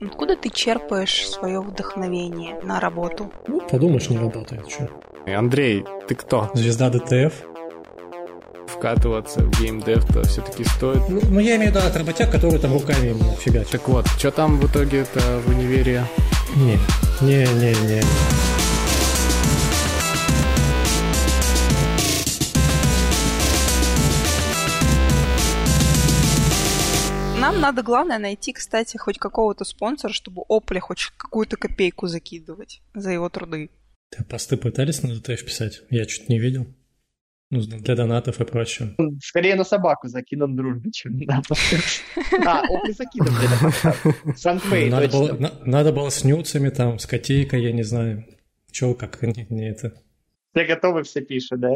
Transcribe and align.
Откуда 0.00 0.36
ты 0.36 0.50
черпаешь 0.50 1.28
свое 1.28 1.60
вдохновение 1.60 2.60
на 2.62 2.80
работу? 2.80 3.32
Ну, 3.46 3.60
подумаешь, 3.60 4.10
не 4.10 4.18
работает. 4.18 4.68
Что? 4.70 4.90
Андрей, 5.26 5.84
ты 6.06 6.14
кто? 6.14 6.50
Звезда 6.54 6.90
ДТФ. 6.90 7.32
Вкатываться 8.66 9.40
в 9.40 9.50
геймдев-то 9.58 10.22
все-таки 10.24 10.64
стоит. 10.64 11.00
Ну, 11.08 11.20
ну, 11.30 11.40
я 11.40 11.56
имею 11.56 11.72
в 11.72 11.74
виду 11.76 11.86
от 11.86 11.96
работяг, 11.96 12.30
которые 12.30 12.58
там 12.58 12.74
руками 12.74 13.16
фигачат. 13.38 13.70
Так 13.70 13.88
вот, 13.88 14.06
что 14.18 14.30
там 14.30 14.58
в 14.58 14.70
итоге 14.70 14.98
это 14.98 15.20
в 15.44 15.48
универе? 15.48 16.04
Не, 16.56 16.78
не, 17.22 17.46
не, 17.54 17.74
не. 17.88 18.02
Нам 27.56 27.62
надо, 27.62 27.82
главное, 27.82 28.18
найти, 28.18 28.52
кстати, 28.52 28.98
хоть 28.98 29.18
какого-то 29.18 29.64
спонсора, 29.64 30.12
чтобы 30.12 30.42
Опле 30.46 30.78
хоть 30.78 31.06
какую-то 31.16 31.56
копейку 31.56 32.06
закидывать 32.06 32.82
за 32.92 33.12
его 33.12 33.30
труды. 33.30 33.70
Ты 34.10 34.24
посты 34.24 34.58
пытались 34.58 35.02
на 35.02 35.14
ДТФ 35.14 35.42
писать? 35.42 35.80
Я 35.88 36.06
что-то 36.06 36.32
не 36.32 36.38
видел. 36.38 36.66
Ну, 37.50 37.62
для 37.62 37.94
донатов 37.94 38.42
и 38.42 38.44
прочего. 38.44 38.94
Скорее 39.22 39.54
на 39.54 39.64
собаку 39.64 40.06
закинут 40.06 40.54
дружбы, 40.54 40.90
чем 40.90 41.16
на 41.16 41.42
А, 42.44 42.62
Опли 42.68 42.92
закинут 42.92 43.30
где-то 43.30 44.36
Санфей, 44.36 44.90
надо 44.90 45.08
было, 45.08 45.60
надо 45.64 45.92
было 45.92 46.10
с 46.10 46.24
нюцами, 46.24 46.68
там, 46.68 46.98
с 46.98 47.06
котейкой, 47.06 47.62
я 47.62 47.72
не 47.72 47.84
знаю. 47.84 48.26
Чего, 48.70 48.94
как 48.94 49.22
не, 49.22 49.46
не 49.48 49.70
это. 49.70 49.94
Все 50.52 50.66
готовы, 50.66 51.04
все 51.04 51.22
пишут, 51.22 51.60
да? 51.60 51.70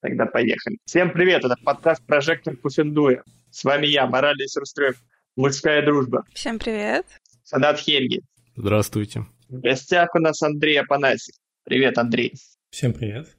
Тогда 0.00 0.26
поехали. 0.26 0.78
Всем 0.84 1.12
привет, 1.12 1.44
это 1.44 1.56
подкаст 1.64 2.06
«Прожектор 2.06 2.56
Пуфендуя». 2.56 3.24
С 3.50 3.64
вами 3.64 3.86
я, 3.86 4.06
Моральный 4.06 4.48
Сурстрём, 4.48 4.94
мужская 5.36 5.84
дружба. 5.84 6.24
Всем 6.34 6.58
привет. 6.58 7.06
Садат 7.42 7.78
Хельги. 7.78 8.22
Здравствуйте. 8.56 9.26
В 9.48 9.60
гостях 9.60 10.14
у 10.14 10.18
нас 10.18 10.42
Андрей 10.42 10.80
Апанасьев. 10.80 11.34
Привет, 11.64 11.96
Андрей. 11.96 12.34
Всем 12.70 12.92
привет. 12.92 13.34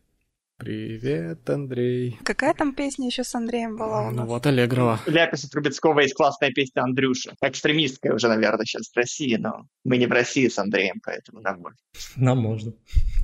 Привет, 0.57 1.49
Андрей. 1.49 2.19
Какая 2.23 2.53
там 2.53 2.73
песня 2.73 3.05
еще 3.05 3.23
с 3.23 3.33
Андреем 3.33 3.77
была 3.77 4.07
у 4.07 4.11
Ну 4.11 4.25
вот 4.25 4.45
Аллегрова. 4.45 4.99
У 5.07 5.11
Ляписа 5.11 5.49
Трубецкого 5.49 5.99
есть 6.01 6.15
классная 6.15 6.51
песня 6.51 6.81
«Андрюша». 6.81 7.33
Экстремистская 7.41 8.13
уже, 8.13 8.27
наверное, 8.27 8.65
сейчас 8.65 8.89
в 8.91 8.97
России, 8.97 9.35
но 9.35 9.67
мы 9.85 9.97
не 9.97 10.05
в 10.05 10.11
России 10.11 10.49
с 10.49 10.57
Андреем, 10.57 10.99
поэтому 11.01 11.39
нам 11.39 11.61
можно. 11.61 11.79
Нам 12.17 12.39
можно. 12.39 12.73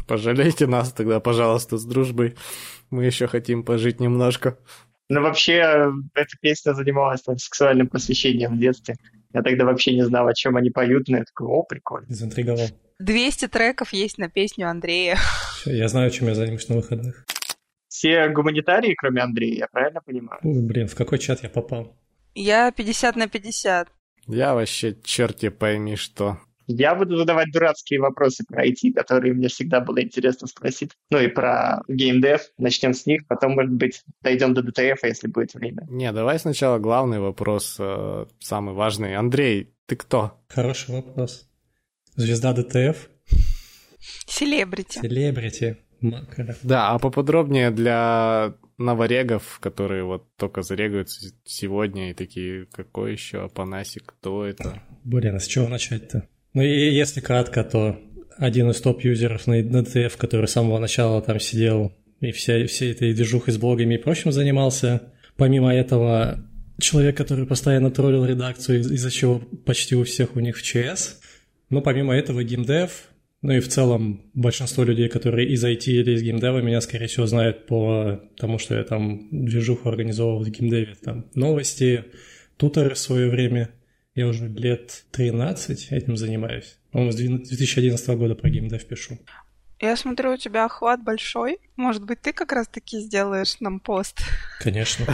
Пожалейте 0.08 0.66
нас 0.68 0.94
тогда, 0.94 1.20
пожалуйста, 1.20 1.78
с 1.78 1.84
дружбой. 1.84 2.36
Мы 2.90 3.06
еще 3.06 3.28
хотим 3.28 3.66
пожить 3.66 4.00
немножко. 4.00 4.58
Ну, 5.10 5.22
вообще, 5.22 5.92
эта 6.16 6.38
песня 6.42 6.74
занималась 6.74 7.22
там, 7.22 7.38
сексуальным 7.38 7.88
просвещением 7.88 8.56
в 8.56 8.60
детстве. 8.60 8.96
Я 9.34 9.44
тогда 9.44 9.66
вообще 9.66 9.94
не 9.94 10.04
знал, 10.04 10.28
о 10.28 10.34
чем 10.34 10.58
они 10.58 10.70
поют, 10.72 11.08
но 11.08 11.18
я 11.18 11.24
такой, 11.24 11.48
о, 11.48 11.64
прикольно. 11.64 12.08
Заинтриговал. 12.10 12.68
200 13.00 13.48
треков 13.50 13.94
есть 13.94 14.18
на 14.18 14.30
песню 14.30 14.70
Андрея. 14.70 15.18
Всё, 15.60 15.72
я 15.72 15.88
знаю, 15.90 16.10
чем 16.12 16.28
я 16.28 16.36
займусь 16.36 16.70
на 16.70 16.78
выходных. 16.78 17.26
Все 17.88 18.30
гуманитарии, 18.30 18.96
кроме 18.96 19.22
Андрея, 19.22 19.56
я 19.60 19.68
правильно 19.68 20.02
понимаю? 20.02 20.40
Ой, 20.44 20.62
блин, 20.62 20.88
в 20.88 20.96
какой 20.96 21.20
чат 21.20 21.44
я 21.44 21.50
попал? 21.50 21.96
Я 22.34 22.72
50 22.72 23.16
на 23.16 23.28
50. 23.28 23.90
Я 24.28 24.54
вообще 24.56 24.96
черти 25.04 25.50
пойми 25.50 25.96
что. 25.96 26.40
Я 26.68 26.96
буду 26.96 27.18
задавать 27.18 27.52
дурацкие 27.52 28.00
вопросы 28.00 28.44
про 28.48 28.66
IT, 28.66 28.94
которые 28.94 29.34
мне 29.34 29.48
всегда 29.48 29.82
было 29.82 30.02
интересно 30.02 30.48
спросить. 30.48 30.92
Ну 31.12 31.20
и 31.20 31.28
про 31.28 31.82
геймдев. 31.88 32.42
Начнем 32.58 32.94
с 32.94 33.06
них, 33.06 33.28
потом, 33.28 33.54
может 33.54 33.72
быть, 33.72 34.04
дойдем 34.22 34.54
до 34.54 34.62
DTF, 34.62 34.98
если 35.04 35.28
будет 35.28 35.54
время. 35.54 35.86
Не, 35.90 36.12
давай 36.12 36.40
сначала 36.40 36.80
главный 36.80 37.20
вопрос, 37.20 37.78
э, 37.80 38.26
самый 38.40 38.74
важный. 38.74 39.16
Андрей, 39.16 39.74
ты 39.86 39.96
кто? 39.96 40.40
Хороший 40.48 40.96
вопрос. 40.96 41.48
Звезда 42.16 42.54
ДТФ? 42.54 43.10
Селебрити. 44.26 45.00
Селебрити. 45.00 45.78
Макара. 46.02 46.56
Да, 46.64 46.92
а 46.92 47.00
поподробнее 47.00 47.72
для 47.72 48.56
новорегов, 48.78 49.60
которые 49.60 50.04
вот 50.04 50.36
только 50.36 50.62
зарегаются 50.62 51.32
сегодня 51.46 52.12
и 52.12 52.14
такие, 52.14 52.66
какой 52.66 53.14
еще 53.14 53.44
Апанасик, 53.44 54.04
кто 54.06 54.46
это? 54.46 54.82
Блин, 55.04 55.36
а 55.36 55.40
с 55.40 55.48
чего 55.48 55.68
начать-то? 55.68 56.28
Ну 56.56 56.62
и 56.64 56.90
если 56.90 57.20
кратко, 57.20 57.64
то 57.66 58.00
один 58.38 58.72
из 58.72 58.80
топ-юзеров 58.82 59.46
на 59.46 59.60
DTF, 59.62 60.14
который 60.18 60.48
с 60.48 60.52
самого 60.52 60.80
начала 60.80 61.22
там 61.22 61.40
сидел 61.40 61.94
и 62.22 62.32
вся, 62.32 62.66
всей 62.66 62.92
этой 62.94 63.14
движухой 63.14 63.54
с 63.54 63.58
блогами 63.58 63.96
и 63.96 63.98
прочим 63.98 64.32
занимался. 64.32 65.14
Помимо 65.36 65.76
этого, 65.76 66.40
человек, 66.80 67.18
который 67.18 67.46
постоянно 67.46 67.92
троллил 67.92 68.26
редакцию, 68.26 68.80
из- 68.80 68.90
из-за 68.90 69.12
чего 69.12 69.40
почти 69.66 69.96
у 69.96 70.06
всех 70.06 70.38
у 70.38 70.40
них 70.40 70.58
в 70.58 70.64
ЧС. 70.64 71.20
Но 71.70 71.82
помимо 71.82 72.16
этого 72.16 72.42
геймдев, 72.42 73.10
ну 73.42 73.52
и 73.52 73.60
в 73.60 73.68
целом 73.68 74.22
большинство 74.34 74.86
людей, 74.86 75.10
которые 75.10 75.50
из 75.50 75.64
IT 75.64 75.92
или 75.92 76.14
из 76.14 76.22
геймдева, 76.22 76.60
меня, 76.60 76.80
скорее 76.80 77.08
всего, 77.08 77.26
знают 77.26 77.66
по 77.66 78.22
тому, 78.38 78.60
что 78.60 78.76
я 78.76 78.84
там 78.84 79.28
движуху 79.30 79.90
организовывал 79.90 80.42
в 80.44 80.50
геймдеве. 80.50 80.96
Там 81.04 81.26
новости, 81.36 82.06
туторы 82.56 82.96
в 82.96 82.98
свое 82.98 83.30
время. 83.30 83.72
Я 84.16 84.28
уже 84.28 84.48
лет 84.48 85.04
13 85.12 85.92
этим 85.92 86.16
занимаюсь. 86.16 86.78
По-моему, 86.92 87.12
с 87.12 87.16
2011 87.18 88.08
года 88.18 88.36
про 88.36 88.50
геймдев 88.50 88.86
пишу. 88.86 89.20
Я 89.82 89.98
смотрю, 89.98 90.32
у 90.34 90.38
тебя 90.38 90.64
охват 90.64 91.04
большой. 91.04 91.60
Может 91.76 92.06
быть, 92.06 92.22
ты 92.22 92.32
как 92.32 92.54
раз-таки 92.54 93.00
сделаешь 93.02 93.60
нам 93.60 93.82
пост 93.82 94.22
Конечно. 94.62 95.06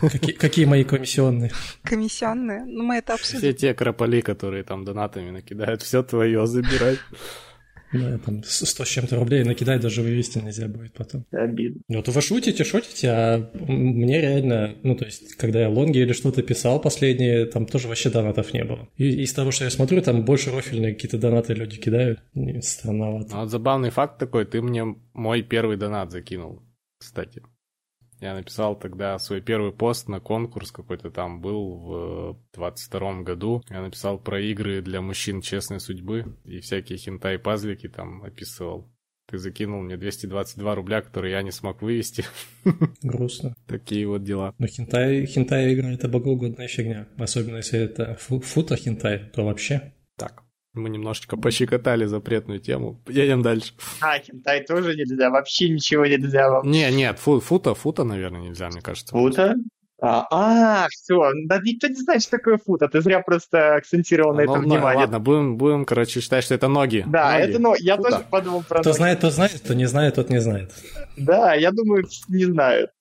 Какие, 0.00 0.32
какие 0.32 0.64
мои 0.64 0.82
комиссионные? 0.82 1.50
комиссионные? 1.82 2.64
Ну, 2.64 2.84
мы 2.84 2.96
это 2.96 3.14
обсудим. 3.14 3.40
Все 3.40 3.52
те 3.52 3.74
крополи, 3.74 4.22
которые 4.22 4.64
там 4.64 4.86
донатами 4.86 5.30
накидают, 5.30 5.82
все 5.82 6.02
твое 6.02 6.46
забирай. 6.46 6.98
Да, 7.92 8.18
там 8.18 8.42
с- 8.44 8.66
100 8.66 8.84
с 8.84 8.88
чем-то 8.88 9.16
рублей 9.16 9.44
накидать 9.44 9.80
даже 9.80 10.02
вывести 10.02 10.38
нельзя 10.38 10.68
будет 10.68 10.92
потом. 10.92 11.24
Обидно. 11.30 11.80
Вот 11.88 12.08
вы 12.08 12.20
шутите, 12.20 12.64
шутите, 12.64 13.08
а 13.10 13.50
мне 13.54 14.20
реально, 14.20 14.74
ну, 14.82 14.94
то 14.94 15.04
есть, 15.06 15.34
когда 15.36 15.60
я 15.60 15.68
лонги 15.68 15.98
или 15.98 16.12
что-то 16.12 16.42
писал 16.42 16.80
последние, 16.80 17.46
там 17.46 17.66
тоже 17.66 17.88
вообще 17.88 18.10
донатов 18.10 18.52
не 18.52 18.64
было. 18.64 18.88
И 18.96 19.22
из 19.22 19.32
того, 19.32 19.50
что 19.50 19.64
я 19.64 19.70
смотрю, 19.70 20.02
там 20.02 20.24
больше 20.24 20.50
рофильные 20.50 20.94
какие-то 20.94 21.18
донаты 21.18 21.54
люди 21.54 21.78
кидают. 21.78 22.20
Не, 22.34 22.60
Странновато. 22.60 23.34
Ну, 23.34 23.40
вот 23.42 23.50
забавный 23.50 23.90
факт 23.90 24.18
такой, 24.18 24.44
ты 24.44 24.60
мне 24.60 24.84
мой 25.14 25.42
первый 25.42 25.76
донат 25.76 26.10
закинул, 26.12 26.62
кстати. 26.98 27.42
Я 28.20 28.34
написал 28.34 28.76
тогда 28.78 29.18
свой 29.18 29.40
первый 29.40 29.72
пост 29.72 30.08
на 30.08 30.20
конкурс 30.20 30.72
какой-то 30.72 31.10
там 31.10 31.40
был 31.40 31.76
в 31.76 32.38
22 32.54 33.22
году. 33.22 33.62
Я 33.70 33.80
написал 33.82 34.18
про 34.18 34.40
игры 34.40 34.82
для 34.82 35.00
мужчин 35.00 35.40
честной 35.40 35.80
судьбы 35.80 36.36
и 36.44 36.60
всякие 36.60 36.98
хентай-пазлики 36.98 37.88
там 37.88 38.22
описывал. 38.24 38.90
Ты 39.30 39.36
закинул 39.36 39.82
мне 39.82 39.98
222 39.98 40.74
рубля, 40.74 41.02
которые 41.02 41.32
я 41.32 41.42
не 41.42 41.50
смог 41.50 41.82
вывести. 41.82 42.24
Грустно. 43.02 43.54
Такие 43.66 44.08
вот 44.08 44.24
дела. 44.24 44.54
Но 44.58 44.66
хентай, 44.66 45.26
хентай 45.26 45.74
игра 45.74 45.92
это 45.92 46.08
богоугодная 46.08 46.66
фигня. 46.66 47.06
Особенно 47.18 47.58
если 47.58 47.78
это 47.78 48.14
фу- 48.14 48.40
фута 48.40 48.76
хентай, 48.76 49.18
то 49.34 49.44
вообще. 49.44 49.92
Мы 50.78 50.90
немножечко 50.90 51.36
пощекотали 51.36 52.04
запретную 52.06 52.60
тему. 52.60 53.00
Едем 53.08 53.42
дальше. 53.42 53.72
А, 54.00 54.18
хентай 54.18 54.64
тоже 54.64 54.94
нельзя, 54.96 55.30
вообще 55.30 55.68
ничего 55.68 56.06
нельзя 56.06 56.48
вам. 56.50 56.70
Не, 56.70 56.90
нет, 56.92 57.18
фу- 57.18 57.40
фута, 57.40 57.74
фута, 57.74 58.04
наверное, 58.04 58.40
нельзя, 58.40 58.68
мне 58.68 58.80
кажется. 58.80 59.12
Фута? 59.12 59.54
А, 60.00 60.26
а, 60.30 60.86
все, 60.90 61.32
да 61.46 61.58
никто 61.60 61.88
не 61.88 61.96
знает, 61.96 62.22
что 62.22 62.36
такое 62.36 62.56
фута, 62.56 62.86
ты 62.88 63.00
зря 63.00 63.18
просто 63.20 63.74
акцентировал 63.74 64.32
на 64.32 64.44
Ну, 64.44 64.52
этом 64.52 64.62
ну, 64.62 64.74
внимание. 64.76 65.00
Ладно, 65.02 65.18
будем, 65.18 65.56
будем, 65.56 65.84
короче, 65.84 66.20
считать, 66.20 66.44
что 66.44 66.54
это 66.54 66.68
ноги. 66.68 67.02
Да, 67.08 67.32
Ноги. 67.32 67.42
это, 67.50 67.58
ну, 67.58 67.74
я 67.80 67.96
Фута. 67.96 68.10
тоже 68.10 68.24
подумал 68.30 68.62
про 68.62 68.78
Кто 68.78 68.90
ноги. 68.90 68.96
знает, 68.96 69.20
тот 69.20 69.32
знает, 69.32 69.54
кто 69.60 69.74
не 69.74 69.86
знает, 69.86 70.14
тот 70.14 70.30
не 70.30 70.40
знает. 70.40 70.70
Да, 71.16 71.54
я 71.54 71.72
думаю, 71.72 72.04
не 72.28 72.44
знают. 72.44 72.92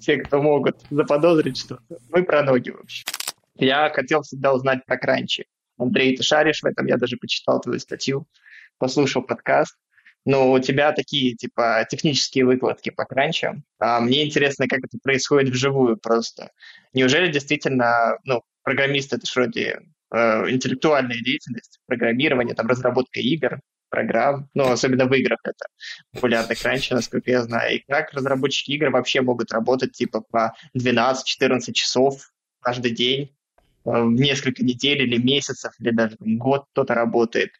Те, 0.00 0.18
кто 0.18 0.42
могут 0.42 0.76
заподозрить 0.90 1.56
что-то. 1.56 1.96
Мы 2.10 2.22
про 2.22 2.42
ноги 2.42 2.68
вообще. 2.68 3.04
Я 3.56 3.88
хотел 3.88 4.20
всегда 4.20 4.52
узнать 4.52 4.84
про 4.84 4.98
кранчи. 4.98 5.46
Андрей, 5.82 6.16
ты 6.16 6.22
шаришь 6.22 6.62
в 6.62 6.66
этом, 6.66 6.86
я 6.86 6.96
даже 6.96 7.16
почитал 7.16 7.60
твою 7.60 7.78
статью, 7.78 8.26
послушал 8.78 9.22
подкаст. 9.22 9.76
Но 10.24 10.52
у 10.52 10.58
тебя 10.60 10.92
такие, 10.92 11.34
типа, 11.34 11.84
технические 11.90 12.44
выкладки 12.44 12.90
по 12.90 13.04
кранчам. 13.04 13.64
А 13.80 14.00
мне 14.00 14.24
интересно, 14.24 14.68
как 14.68 14.78
это 14.80 14.98
происходит 15.02 15.50
вживую 15.50 15.96
просто. 15.96 16.52
Неужели 16.92 17.30
действительно, 17.30 18.18
ну, 18.24 18.42
программист 18.62 19.12
это 19.12 19.26
вроде 19.34 19.80
э, 20.14 20.50
интеллектуальная 20.50 21.18
деятельность, 21.18 21.80
программирование, 21.86 22.54
там, 22.54 22.68
разработка 22.68 23.18
игр, 23.18 23.58
программ, 23.92 24.48
ну, 24.54 24.70
особенно 24.70 25.06
в 25.06 25.12
играх 25.12 25.38
это 25.44 25.66
популярный 26.12 26.56
кранч, 26.56 26.90
насколько 26.90 27.30
я 27.30 27.42
знаю. 27.42 27.76
И 27.76 27.84
как 27.86 28.12
разработчики 28.12 28.72
игр 28.72 28.90
вообще 28.90 29.20
могут 29.20 29.52
работать, 29.52 29.92
типа, 29.92 30.22
по 30.22 30.54
12-14 30.76 31.72
часов 31.72 32.32
каждый 32.60 32.92
день, 32.92 33.36
несколько 33.84 34.64
недель 34.64 35.02
или 35.02 35.16
месяцев, 35.16 35.72
или 35.80 35.90
даже 35.90 36.16
год 36.20 36.66
кто-то 36.72 36.94
работает. 36.94 37.50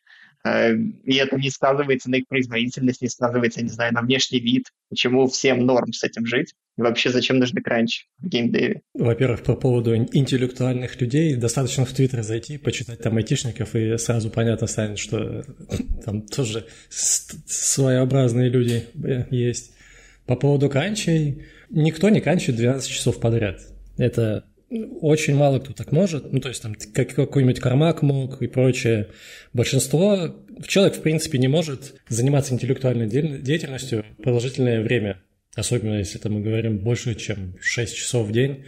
Э, 0.44 0.74
и 0.74 1.14
это 1.16 1.36
не 1.36 1.50
сказывается 1.50 2.10
на 2.10 2.16
их 2.16 2.26
производительность, 2.28 3.02
не 3.02 3.08
сказывается, 3.08 3.62
не 3.62 3.68
знаю, 3.68 3.92
на 3.94 4.02
внешний 4.02 4.40
вид. 4.40 4.66
Почему 4.88 5.26
всем 5.26 5.64
норм 5.64 5.92
с 5.92 6.02
этим 6.02 6.26
жить? 6.26 6.54
И 6.76 6.82
вообще, 6.82 7.10
зачем 7.10 7.38
нужны 7.38 7.60
кранч 7.60 8.06
в 8.18 8.28
геймдеве? 8.28 8.82
Во-первых, 8.94 9.42
по 9.42 9.54
поводу 9.54 9.94
интеллектуальных 9.94 11.00
людей, 11.00 11.36
достаточно 11.36 11.84
в 11.84 11.92
Твиттер 11.92 12.22
зайти, 12.22 12.58
почитать 12.58 13.00
там 13.00 13.16
айтишников, 13.16 13.76
и 13.76 13.96
сразу 13.98 14.30
понятно 14.30 14.66
станет, 14.66 14.98
что 14.98 15.44
там 16.04 16.22
тоже 16.22 16.66
своеобразные 17.46 18.48
люди 18.48 18.86
э, 19.04 19.26
есть. 19.30 19.72
По 20.26 20.36
поводу 20.36 20.68
кранчей, 20.68 21.46
никто 21.70 22.08
не 22.08 22.20
кранчит 22.20 22.56
12 22.56 22.88
часов 22.90 23.20
подряд. 23.20 23.60
Это 23.98 24.44
очень 25.00 25.34
мало 25.34 25.58
кто 25.58 25.72
так 25.72 25.92
может, 25.92 26.32
ну, 26.32 26.40
то 26.40 26.48
есть 26.48 26.62
там 26.62 26.74
как, 26.94 27.14
какой-нибудь 27.14 27.60
Кармак 27.60 28.02
мог 28.02 28.40
и 28.42 28.46
прочее. 28.46 29.08
Большинство, 29.52 30.34
человек, 30.66 30.96
в 30.96 31.02
принципе, 31.02 31.38
не 31.38 31.48
может 31.48 31.94
заниматься 32.08 32.54
интеллектуальной 32.54 33.06
деятельностью 33.06 34.04
продолжительное 34.22 34.82
время, 34.82 35.22
особенно 35.54 35.98
если 35.98 36.18
там 36.18 36.34
мы 36.34 36.40
говорим 36.40 36.78
больше, 36.78 37.14
чем 37.14 37.56
6 37.60 37.96
часов 37.96 38.28
в 38.28 38.32
день. 38.32 38.64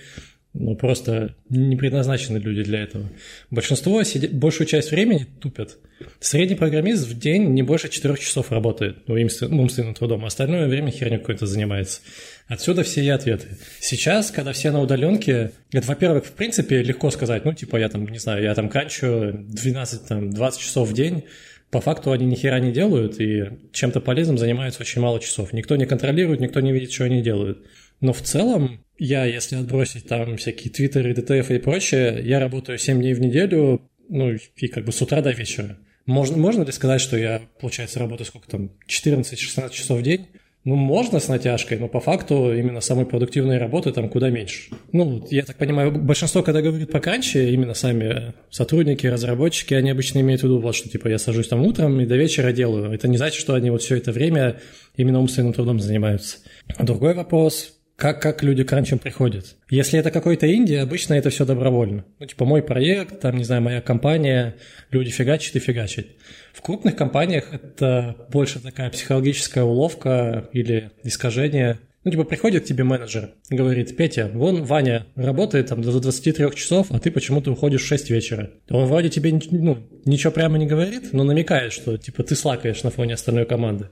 Ну, 0.57 0.77
просто 0.77 1.35
не 1.49 1.75
предназначены 1.75 2.39
люди 2.39 2.63
для 2.63 2.85
этого. 2.85 3.11
Большинство 3.51 4.01
сидят, 4.05 4.33
большую 4.33 4.69
часть 4.69 4.93
времени 4.93 5.27
тупят. 5.41 5.79
Средний 6.21 6.55
программист 6.55 7.09
в 7.09 7.19
день 7.19 7.55
не 7.55 7.63
больше 7.63 7.89
4 7.89 8.17
часов 8.19 8.53
работает 8.53 9.09
ну, 9.09 9.17
умственным 9.17 9.95
трудом, 9.95 10.23
а 10.23 10.29
остальное 10.29 10.69
время 10.69 10.93
херню 10.93 11.19
какой-то 11.19 11.47
занимается. 11.47 12.03
Отсюда 12.47 12.85
все 12.85 13.03
и 13.03 13.09
ответы. 13.09 13.49
Сейчас, 13.81 14.31
когда 14.31 14.53
все 14.53 14.71
на 14.71 14.81
удаленке, 14.81 15.51
это, 15.73 15.89
во-первых, 15.89 16.27
в 16.27 16.33
принципе, 16.33 16.83
легко 16.83 17.11
сказать, 17.11 17.45
ну, 17.45 17.53
типа, 17.53 17.77
я 17.77 17.89
там, 17.89 18.07
не 18.07 18.19
знаю, 18.19 18.45
я 18.45 18.55
там 18.55 18.69
канчу 18.69 19.33
12, 19.33 20.07
там, 20.07 20.31
20 20.31 20.61
часов 20.61 20.89
в 20.89 20.93
день, 20.93 21.25
по 21.73 21.81
факту 21.81 22.13
они 22.13 22.27
ни 22.27 22.37
хера 22.37 22.61
не 22.61 22.71
делают 22.71 23.21
и 23.21 23.49
чем-то 23.73 24.01
полезным 24.01 24.39
занимаются 24.39 24.83
очень 24.83 25.03
мало 25.03 25.19
часов. 25.19 25.53
Никто 25.53 25.75
не 25.75 25.87
контролирует, 25.87 26.39
никто 26.39 26.61
не 26.61 26.71
видит, 26.71 26.93
что 26.93 27.03
они 27.03 27.23
делают. 27.23 27.67
Но 28.01 28.13
в 28.13 28.23
целом, 28.23 28.84
я, 28.99 29.25
если 29.25 29.57
отбросить 29.57 30.07
там 30.07 30.37
всякие 30.37 30.73
твиттеры, 30.73 31.15
ДТФ 31.15 31.51
и 31.51 31.59
прочее, 31.59 32.21
я 32.25 32.41
работаю 32.41 32.79
7 32.79 33.01
дней 33.01 33.15
в 33.15 33.21
неделю, 33.21 33.83
ну, 34.09 34.33
и 34.33 34.69
как 34.69 34.85
бы 34.85 34.93
с 34.93 35.03
утра 35.03 35.21
до 35.21 35.31
вечера. 35.31 35.77
Можно, 36.07 36.37
можно 36.37 36.63
ли 36.63 36.73
сказать, 36.73 37.01
что 37.01 37.17
я, 37.17 37.41
получается, 37.61 37.99
работаю 37.99 38.27
сколько 38.27 38.49
там, 38.49 38.71
14-16 38.89 39.71
часов 39.71 40.01
в 40.01 40.03
день? 40.03 40.27
Ну, 40.65 40.77
можно 40.77 41.21
с 41.21 41.29
натяжкой, 41.29 41.79
но 41.79 41.89
по 41.89 42.01
факту 42.01 42.55
именно 42.55 42.81
самой 42.81 43.05
продуктивной 43.05 43.59
работы 43.59 43.93
там 43.93 44.09
куда 44.09 44.31
меньше. 44.31 44.71
Ну, 44.93 45.27
я 45.31 45.45
так 45.45 45.57
понимаю, 45.57 45.93
большинство, 45.93 46.43
когда 46.43 46.63
говорит 46.63 46.91
по 46.91 47.01
кранче, 47.01 47.51
именно 47.53 47.75
сами 47.75 48.33
сотрудники, 48.51 49.07
разработчики, 49.07 49.75
они 49.75 49.91
обычно 49.91 50.21
имеют 50.21 50.41
в 50.41 50.45
виду 50.45 50.61
вот, 50.61 50.75
что 50.75 50.89
типа 50.89 51.09
я 51.09 51.19
сажусь 51.19 51.49
там 51.49 51.61
утром 51.67 52.01
и 52.01 52.07
до 52.07 52.17
вечера 52.17 52.51
делаю. 52.51 52.93
Это 52.93 53.09
не 53.09 53.19
значит, 53.19 53.39
что 53.39 53.53
они 53.53 53.69
вот 53.69 53.83
все 53.83 53.97
это 53.97 54.11
время 54.11 54.59
именно 54.97 55.21
умственным 55.21 55.53
трудом 55.53 55.81
занимаются. 55.81 56.39
Другой 56.79 57.13
вопрос, 57.13 57.74
как, 57.97 58.21
как 58.21 58.43
люди 58.43 58.65
к 58.65 58.73
ранчам 58.73 58.99
приходят. 58.99 59.57
Если 59.71 59.99
это 59.99 60.11
какой-то 60.11 60.47
Индия, 60.47 60.81
обычно 60.81 61.15
это 61.15 61.31
все 61.31 61.45
добровольно. 61.45 62.05
Ну, 62.19 62.27
типа 62.27 62.45
мой 62.45 62.63
проект, 62.63 63.21
там, 63.21 63.37
не 63.37 63.45
знаю, 63.45 63.63
моя 63.63 63.81
компания, 63.81 64.57
люди 64.91 65.11
фигачат 65.11 65.55
и 65.57 65.61
фигачат. 65.61 66.07
В 66.53 66.61
крупных 66.61 66.97
компаниях 66.97 67.53
это 67.53 68.17
больше 68.31 68.61
такая 68.61 68.91
психологическая 68.91 69.65
уловка 69.65 70.49
или 70.53 70.91
искажение. 71.05 71.79
Ну, 72.03 72.11
типа, 72.11 72.25
приходит 72.25 72.65
к 72.65 72.67
тебе 72.67 72.85
менеджер, 72.85 73.31
говорит, 73.49 73.97
Петя, 73.97 74.31
вон 74.35 74.65
Ваня 74.65 75.07
работает 75.15 75.69
там 75.69 75.81
до 75.81 75.99
23 75.99 76.55
часов, 76.55 76.89
а 76.91 76.99
ты 76.99 77.11
почему-то 77.11 77.51
уходишь 77.51 77.83
в 77.83 77.87
6 77.87 78.11
вечера. 78.11 78.51
Он 78.69 78.85
вроде 78.87 79.09
тебе 79.09 79.41
ну, 79.51 79.79
ничего 80.05 80.31
прямо 80.31 80.59
не 80.59 80.67
говорит, 80.67 81.15
но 81.15 81.25
намекает, 81.25 81.73
что, 81.73 81.97
типа, 81.97 82.23
ты 82.23 82.37
слакаешь 82.37 82.83
на 82.83 82.91
фоне 82.91 83.15
остальной 83.15 83.47
команды. 83.47 83.89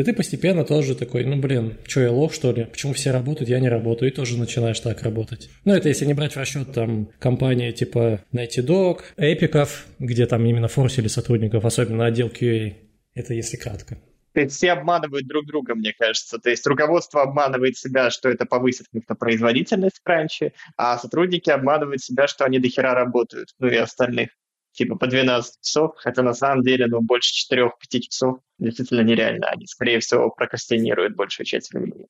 И 0.00 0.02
ты 0.02 0.14
постепенно 0.14 0.64
тоже 0.64 0.94
такой, 0.94 1.24
ну, 1.26 1.36
блин, 1.36 1.76
что 1.86 2.00
я 2.00 2.10
лох, 2.10 2.32
что 2.32 2.52
ли? 2.52 2.64
Почему 2.64 2.94
все 2.94 3.10
работают, 3.10 3.50
я 3.50 3.60
не 3.60 3.68
работаю? 3.68 4.10
И 4.10 4.14
тоже 4.14 4.38
начинаешь 4.38 4.80
так 4.80 5.02
работать. 5.02 5.50
Ну, 5.66 5.74
это 5.74 5.90
если 5.90 6.06
не 6.06 6.14
брать 6.14 6.32
в 6.32 6.36
расчет 6.38 6.72
там 6.72 7.10
компании 7.18 7.70
типа 7.70 8.22
Найти 8.32 8.62
Dog, 8.62 9.00
Эпиков, 9.18 9.84
где 9.98 10.24
там 10.24 10.46
именно 10.46 10.68
форсили 10.68 11.06
сотрудников, 11.06 11.66
особенно 11.66 12.06
отдел 12.06 12.28
QA. 12.28 12.76
Это 13.14 13.34
если 13.34 13.58
кратко. 13.58 13.98
То 14.32 14.40
есть 14.40 14.56
все 14.56 14.72
обманывают 14.72 15.26
друг 15.26 15.44
друга, 15.44 15.74
мне 15.74 15.92
кажется. 15.92 16.38
То 16.38 16.48
есть 16.48 16.66
руководство 16.66 17.20
обманывает 17.20 17.76
себя, 17.76 18.08
что 18.08 18.30
это 18.30 18.46
повысит 18.46 18.86
как-то 18.90 19.14
производительность 19.14 19.98
в 19.98 20.02
кранче, 20.02 20.54
а 20.78 20.96
сотрудники 20.96 21.50
обманывают 21.50 22.00
себя, 22.00 22.26
что 22.26 22.46
они 22.46 22.58
дохера 22.58 22.94
работают, 22.94 23.50
ну 23.58 23.68
и 23.68 23.76
остальных 23.76 24.30
типа 24.72 24.96
по 24.96 25.06
12 25.06 25.60
часов, 25.62 25.92
хотя 25.96 26.22
на 26.22 26.34
самом 26.34 26.62
деле, 26.62 26.86
ну, 26.86 27.00
больше 27.00 27.32
4-5 27.52 27.68
часов 28.00 28.38
действительно 28.58 29.02
нереально. 29.02 29.46
Они, 29.48 29.66
скорее 29.66 30.00
всего, 30.00 30.30
прокрастинируют 30.30 31.16
большую 31.16 31.46
часть 31.46 31.72
времени. 31.72 32.06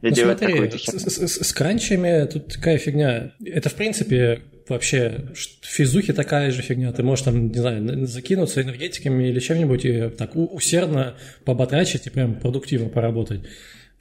Ну, 0.00 0.14
смотри, 0.14 0.70
с, 0.70 0.84
с, 0.84 1.46
с 1.46 1.52
кранчами 1.52 2.26
тут 2.26 2.54
такая 2.54 2.78
фигня. 2.78 3.32
Это, 3.44 3.68
в 3.68 3.74
принципе, 3.74 4.42
вообще 4.68 5.28
в 5.60 5.66
физухе 5.66 6.12
такая 6.12 6.50
же 6.50 6.62
фигня. 6.62 6.92
Ты 6.92 7.02
можешь 7.02 7.24
там, 7.24 7.48
не 7.48 7.58
знаю, 7.58 8.06
закинуться 8.06 8.62
энергетиками 8.62 9.28
или 9.28 9.38
чем-нибудь 9.38 9.84
и 9.84 10.08
так 10.10 10.32
усердно 10.34 11.16
поботрачить 11.44 12.06
и 12.06 12.10
прям 12.10 12.38
продуктивно 12.38 12.88
поработать. 12.88 13.42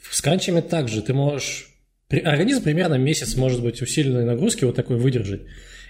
С 0.09 0.21
кранчами 0.21 0.61
также. 0.61 1.01
Ты 1.01 1.13
можешь... 1.13 1.67
Организм 2.09 2.63
примерно 2.63 2.95
месяц 2.95 3.35
может 3.35 3.61
быть 3.61 3.81
усиленной 3.81 4.25
нагрузки 4.25 4.65
вот 4.65 4.75
такой 4.75 4.97
выдержать. 4.97 5.41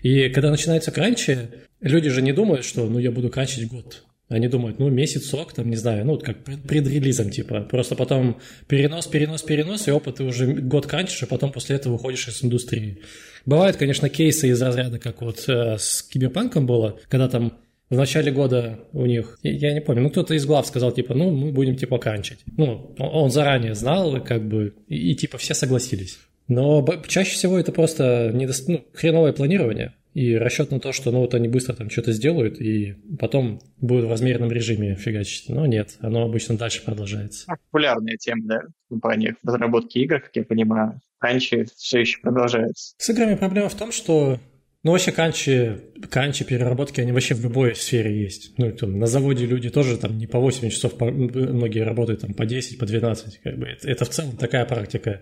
И 0.04 0.30
когда 0.30 0.52
начинается 0.52 0.92
кранчи, 0.92 1.50
люди 1.82 2.10
же 2.10 2.22
не 2.22 2.32
думают, 2.32 2.66
что 2.66 2.86
ну 2.88 3.00
я 3.00 3.12
буду 3.12 3.30
кранчить 3.30 3.68
год. 3.68 4.04
Они 4.32 4.48
думают, 4.48 4.80
ну, 4.80 4.90
месяц, 4.90 5.26
сок, 5.26 5.52
там, 5.52 5.70
не 5.70 5.76
знаю, 5.76 6.06
ну, 6.06 6.18
как 6.18 6.46
пред 6.46 6.88
релизом, 6.88 7.32
типа. 7.32 7.68
Просто 7.70 7.96
потом 7.96 8.40
перенос, 8.70 9.08
перенос, 9.08 9.42
перенос, 9.42 9.90
и 9.90 9.92
опыт, 9.92 10.16
ты 10.16 10.24
уже 10.24 10.48
год 10.54 10.88
кранчишь, 10.88 11.24
а 11.24 11.26
потом 11.26 11.52
после 11.52 11.76
этого 11.76 11.96
уходишь 11.96 12.30
из 12.30 12.42
индустрии. 12.42 13.02
Бывают, 13.46 13.76
конечно, 13.76 14.08
кейсы 14.08 14.48
из 14.48 14.62
разряда, 14.62 15.00
как 15.00 15.22
вот 15.22 15.44
э, 15.50 15.76
с 15.78 16.02
Киберпанком 16.04 16.66
было, 16.66 16.98
когда 17.10 17.28
там 17.28 17.58
в 17.90 17.98
начале 17.98 18.32
года 18.32 18.80
у 18.94 19.06
них, 19.06 19.38
я, 19.44 19.74
не 19.74 19.82
помню, 19.82 20.04
ну 20.04 20.10
кто-то 20.10 20.34
из 20.34 20.46
глав 20.46 20.66
сказал, 20.66 20.94
типа, 20.94 21.14
ну 21.14 21.30
мы 21.32 21.52
будем 21.52 21.76
типа 21.76 21.98
кранчить. 21.98 22.40
Ну, 22.56 22.96
он 22.98 23.32
заранее 23.32 23.76
знал, 23.76 24.24
как 24.24 24.48
бы, 24.48 24.76
и, 24.88 25.12
и 25.12 25.16
типа 25.16 25.40
все 25.40 25.54
согласились. 25.54 26.20
Но 26.48 26.88
чаще 27.06 27.34
всего 27.34 27.60
это 27.60 27.74
просто 27.74 28.32
недо... 28.34 28.54
ну, 28.68 28.86
хреновое 28.94 29.34
планирование 29.34 29.94
и 30.14 30.36
расчет 30.36 30.72
на 30.72 30.80
то, 30.80 30.92
что 30.92 31.12
ну 31.12 31.20
вот 31.20 31.34
они 31.34 31.48
быстро 31.48 31.74
там 31.74 31.90
что-то 31.90 32.12
сделают 32.12 32.60
и 32.60 32.96
потом 33.20 33.62
будут 33.78 34.06
в 34.06 34.10
размерном 34.10 34.52
режиме 34.52 34.96
фигачить. 34.96 35.50
Но 35.50 35.66
нет, 35.66 35.98
оно 36.00 36.24
обычно 36.24 36.58
дальше 36.58 36.84
продолжается. 36.84 37.46
Популярная 37.48 38.18
тема, 38.18 38.42
да, 38.46 38.62
в 38.86 38.90
компаниях 38.90 39.36
разработки 39.44 40.00
игр, 40.00 40.20
как 40.20 40.36
я 40.36 40.44
понимаю. 40.44 41.02
Раньше 41.20 41.66
все 41.76 42.00
еще 42.00 42.20
продолжается. 42.20 42.96
С 42.98 43.10
играми 43.10 43.36
проблема 43.36 43.70
в 43.70 43.76
том, 43.76 43.92
что 43.92 44.40
ну, 44.84 44.92
вообще 44.92 45.12
канчи, 45.12 45.78
канчи, 46.10 46.44
переработки, 46.44 47.02
они 47.02 47.12
вообще 47.12 47.36
в 47.36 47.44
любой 47.44 47.76
сфере 47.76 48.20
есть. 48.20 48.58
Ну, 48.58 48.72
там, 48.72 48.98
на 48.98 49.06
заводе 49.06 49.46
люди 49.46 49.70
тоже 49.70 49.96
там 49.98 50.18
не 50.18 50.26
по 50.26 50.40
8 50.40 50.70
часов, 50.70 50.98
по, 50.98 51.06
многие 51.06 51.84
работают 51.84 52.22
там 52.22 52.34
по 52.34 52.48
10, 52.48 52.80
по 52.80 52.88
12. 52.88 53.42
Как 53.44 53.60
бы. 53.60 53.68
это, 53.68 53.88
это 53.88 54.06
в 54.06 54.10
целом 54.10 54.38
такая 54.38 54.66
практика. 54.66 55.22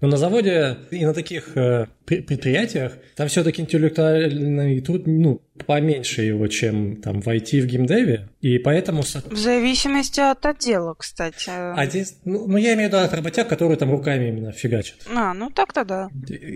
Но 0.00 0.08
на 0.08 0.16
заводе 0.16 0.76
и 0.90 1.04
на 1.04 1.14
таких 1.14 1.56
э, 1.56 1.86
предприятиях 2.04 2.92
там 3.16 3.28
все-таки 3.28 3.62
интеллектуальный 3.62 4.80
труд, 4.80 5.06
ну, 5.06 5.42
поменьше 5.66 6.22
его, 6.22 6.46
чем 6.48 6.96
там 7.00 7.20
в 7.20 7.28
IT, 7.28 7.62
в 7.62 7.66
геймдеве, 7.66 8.28
и 8.40 8.58
поэтому... 8.58 9.02
В 9.02 9.36
зависимости 9.36 10.20
от 10.20 10.44
отдела, 10.44 10.94
кстати. 10.94 11.50
Один, 11.78 12.04
ну, 12.24 12.46
ну, 12.46 12.56
я 12.56 12.74
имею 12.74 12.90
в 12.90 12.92
виду 12.92 13.02
от 13.02 13.12
работяг, 13.14 13.48
которые 13.48 13.76
там 13.76 13.90
руками 13.90 14.28
именно 14.28 14.52
фигачат. 14.52 14.98
А, 15.12 15.34
ну 15.34 15.50
так-то 15.50 15.84
да. 15.84 16.08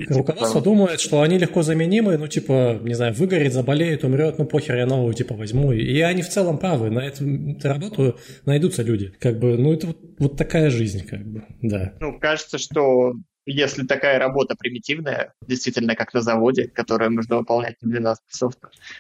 Руководство 0.09 0.61
думает, 0.61 1.01
что 1.01 1.23
они 1.23 1.39
легко 1.39 1.63
заменимы, 1.63 2.17
ну, 2.19 2.29
типа, 2.29 2.79
не 2.83 2.95
знаю, 2.95 3.15
выгорит, 3.15 3.53
заболеет, 3.53 4.05
умрет, 4.05 4.39
ну, 4.39 4.45
похер, 4.45 4.77
я 4.77 4.87
новую, 4.87 5.15
типа, 5.15 5.35
возьму. 5.35 5.73
И 5.73 6.01
они 6.01 6.23
в 6.23 6.29
целом 6.29 6.59
правы, 6.59 6.91
на 6.91 7.01
эту, 7.01 7.25
эту 7.25 7.69
работу 7.69 8.19
найдутся 8.45 8.83
люди. 8.83 9.13
Как 9.19 9.39
бы, 9.39 9.57
ну, 9.57 9.73
это 9.73 9.89
вот, 9.89 9.99
вот 10.19 10.37
такая 10.37 10.71
жизнь, 10.71 11.07
как 11.07 11.25
бы, 11.25 11.45
да. 11.63 11.95
Ну, 12.01 12.19
кажется, 12.21 12.59
что 12.59 13.15
если 13.51 13.85
такая 13.87 14.19
работа 14.19 14.55
примитивная, 14.57 15.35
действительно, 15.47 15.97
как 15.97 16.15
на 16.15 16.21
заводе, 16.21 16.69
которую 16.69 17.11
нужно 17.11 17.39
выполнять 17.39 17.77
на 17.83 17.91
12 17.91 18.25
часов, 18.31 18.55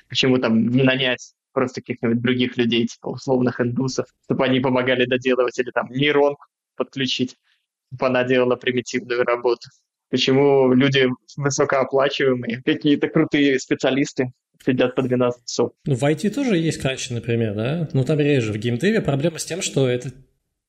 почему 0.09 0.39
там 0.39 0.69
не 0.69 0.83
нанять 0.83 1.33
просто 1.53 1.81
каких-нибудь 1.81 2.21
других 2.21 2.57
людей, 2.57 2.87
типа 2.87 3.09
условных 3.09 3.61
индусов, 3.61 4.07
чтобы 4.25 4.45
они 4.45 4.61
помогали 4.61 5.05
доделывать, 5.05 5.59
или 5.59 5.71
там 5.71 5.89
нейронку 5.91 6.45
подключить, 6.77 7.37
чтобы 7.93 8.07
она 8.07 8.25
делала 8.25 8.57
примитивную 8.57 9.25
работу. 9.25 9.69
Почему 10.11 10.73
люди 10.73 11.09
высокооплачиваемые, 11.37 12.63
какие-то 12.65 13.09
крутые 13.09 13.59
специалисты 13.59 14.33
сидят 14.65 14.95
по 14.95 15.03
12 15.03 15.47
часов. 15.47 15.73
Ну, 15.87 15.95
в 15.95 16.03
IT 16.03 16.31
тоже 16.31 16.57
есть 16.57 16.81
кранчи, 16.81 17.13
например, 17.13 17.55
да? 17.55 17.89
Ну, 17.93 18.05
там 18.05 18.19
реже. 18.19 18.53
В 18.53 18.59
геймдеве 18.59 19.01
проблема 19.01 19.39
с 19.39 19.45
тем, 19.45 19.63
что 19.63 19.89
это 19.89 20.11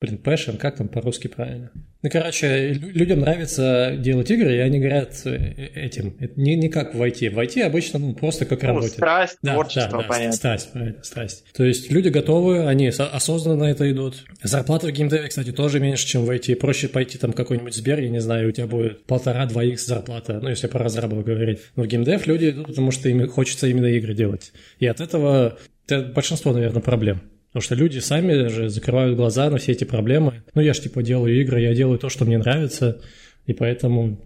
Блин, 0.01 0.19
passion, 0.23 0.57
как 0.57 0.77
там 0.77 0.87
по-русски 0.87 1.27
правильно? 1.27 1.69
Ну, 2.01 2.09
короче, 2.09 2.73
людям 2.73 3.19
нравится 3.19 3.95
делать 3.99 4.31
игры, 4.31 4.55
и 4.55 4.57
они 4.57 4.79
горят 4.79 5.13
э, 5.25 5.37
этим. 5.75 6.15
Это 6.19 6.41
не, 6.41 6.55
не 6.55 6.69
как 6.69 6.95
в 6.95 7.01
IT. 7.03 7.29
В 7.29 7.37
IT 7.37 7.61
обычно 7.61 7.99
ну, 7.99 8.15
просто 8.15 8.45
как 8.47 8.63
Ну, 8.63 8.69
работает. 8.69 8.93
страсть, 8.93 9.37
Да, 9.43 9.53
творчество, 9.53 9.91
да, 9.91 9.97
да, 9.99 10.03
понятно. 10.07 10.31
страсть, 10.33 10.71
правильно, 10.73 11.03
страсть. 11.03 11.43
То 11.53 11.63
есть 11.63 11.91
люди 11.91 12.09
готовы, 12.09 12.65
они 12.65 12.89
со- 12.91 13.05
осознанно 13.09 13.65
на 13.65 13.69
это 13.69 13.91
идут. 13.91 14.25
Зарплата 14.41 14.87
в 14.87 14.91
геймдеве, 14.91 15.27
кстати, 15.27 15.51
тоже 15.51 15.79
меньше, 15.79 16.07
чем 16.07 16.25
в 16.25 16.31
IT. 16.31 16.55
Проще 16.55 16.87
пойти 16.87 17.19
там 17.19 17.31
какой-нибудь 17.31 17.75
Сбер, 17.75 17.99
я 17.99 18.09
не 18.09 18.21
знаю, 18.21 18.49
у 18.49 18.51
тебя 18.51 18.65
будет 18.65 19.05
полтора-два 19.05 19.63
икс 19.63 19.85
зарплата, 19.85 20.39
ну, 20.41 20.49
если 20.49 20.65
про 20.65 20.83
разрабов 20.83 21.23
говорить. 21.23 21.59
Но 21.75 21.83
в 21.83 21.87
геймдев 21.87 22.25
люди 22.25 22.49
идут, 22.49 22.65
потому 22.65 22.89
что 22.89 23.07
им 23.07 23.27
хочется 23.27 23.67
именно 23.67 23.85
игры 23.85 24.15
делать. 24.15 24.51
И 24.79 24.87
от 24.87 24.99
этого 24.99 25.59
это 25.87 26.01
большинство, 26.01 26.53
наверное, 26.53 26.81
проблем. 26.81 27.21
Потому 27.51 27.63
что 27.63 27.75
люди 27.75 27.99
сами 27.99 28.47
же 28.47 28.69
закрывают 28.69 29.17
глаза 29.17 29.49
на 29.49 29.57
все 29.57 29.73
эти 29.73 29.83
проблемы. 29.83 30.43
Ну, 30.53 30.61
я 30.61 30.73
же 30.73 30.81
типа 30.81 31.03
делаю 31.03 31.39
игры, 31.41 31.59
я 31.59 31.73
делаю 31.73 31.99
то, 31.99 32.07
что 32.07 32.23
мне 32.23 32.37
нравится, 32.37 33.01
и 33.45 33.53
поэтому 33.53 34.17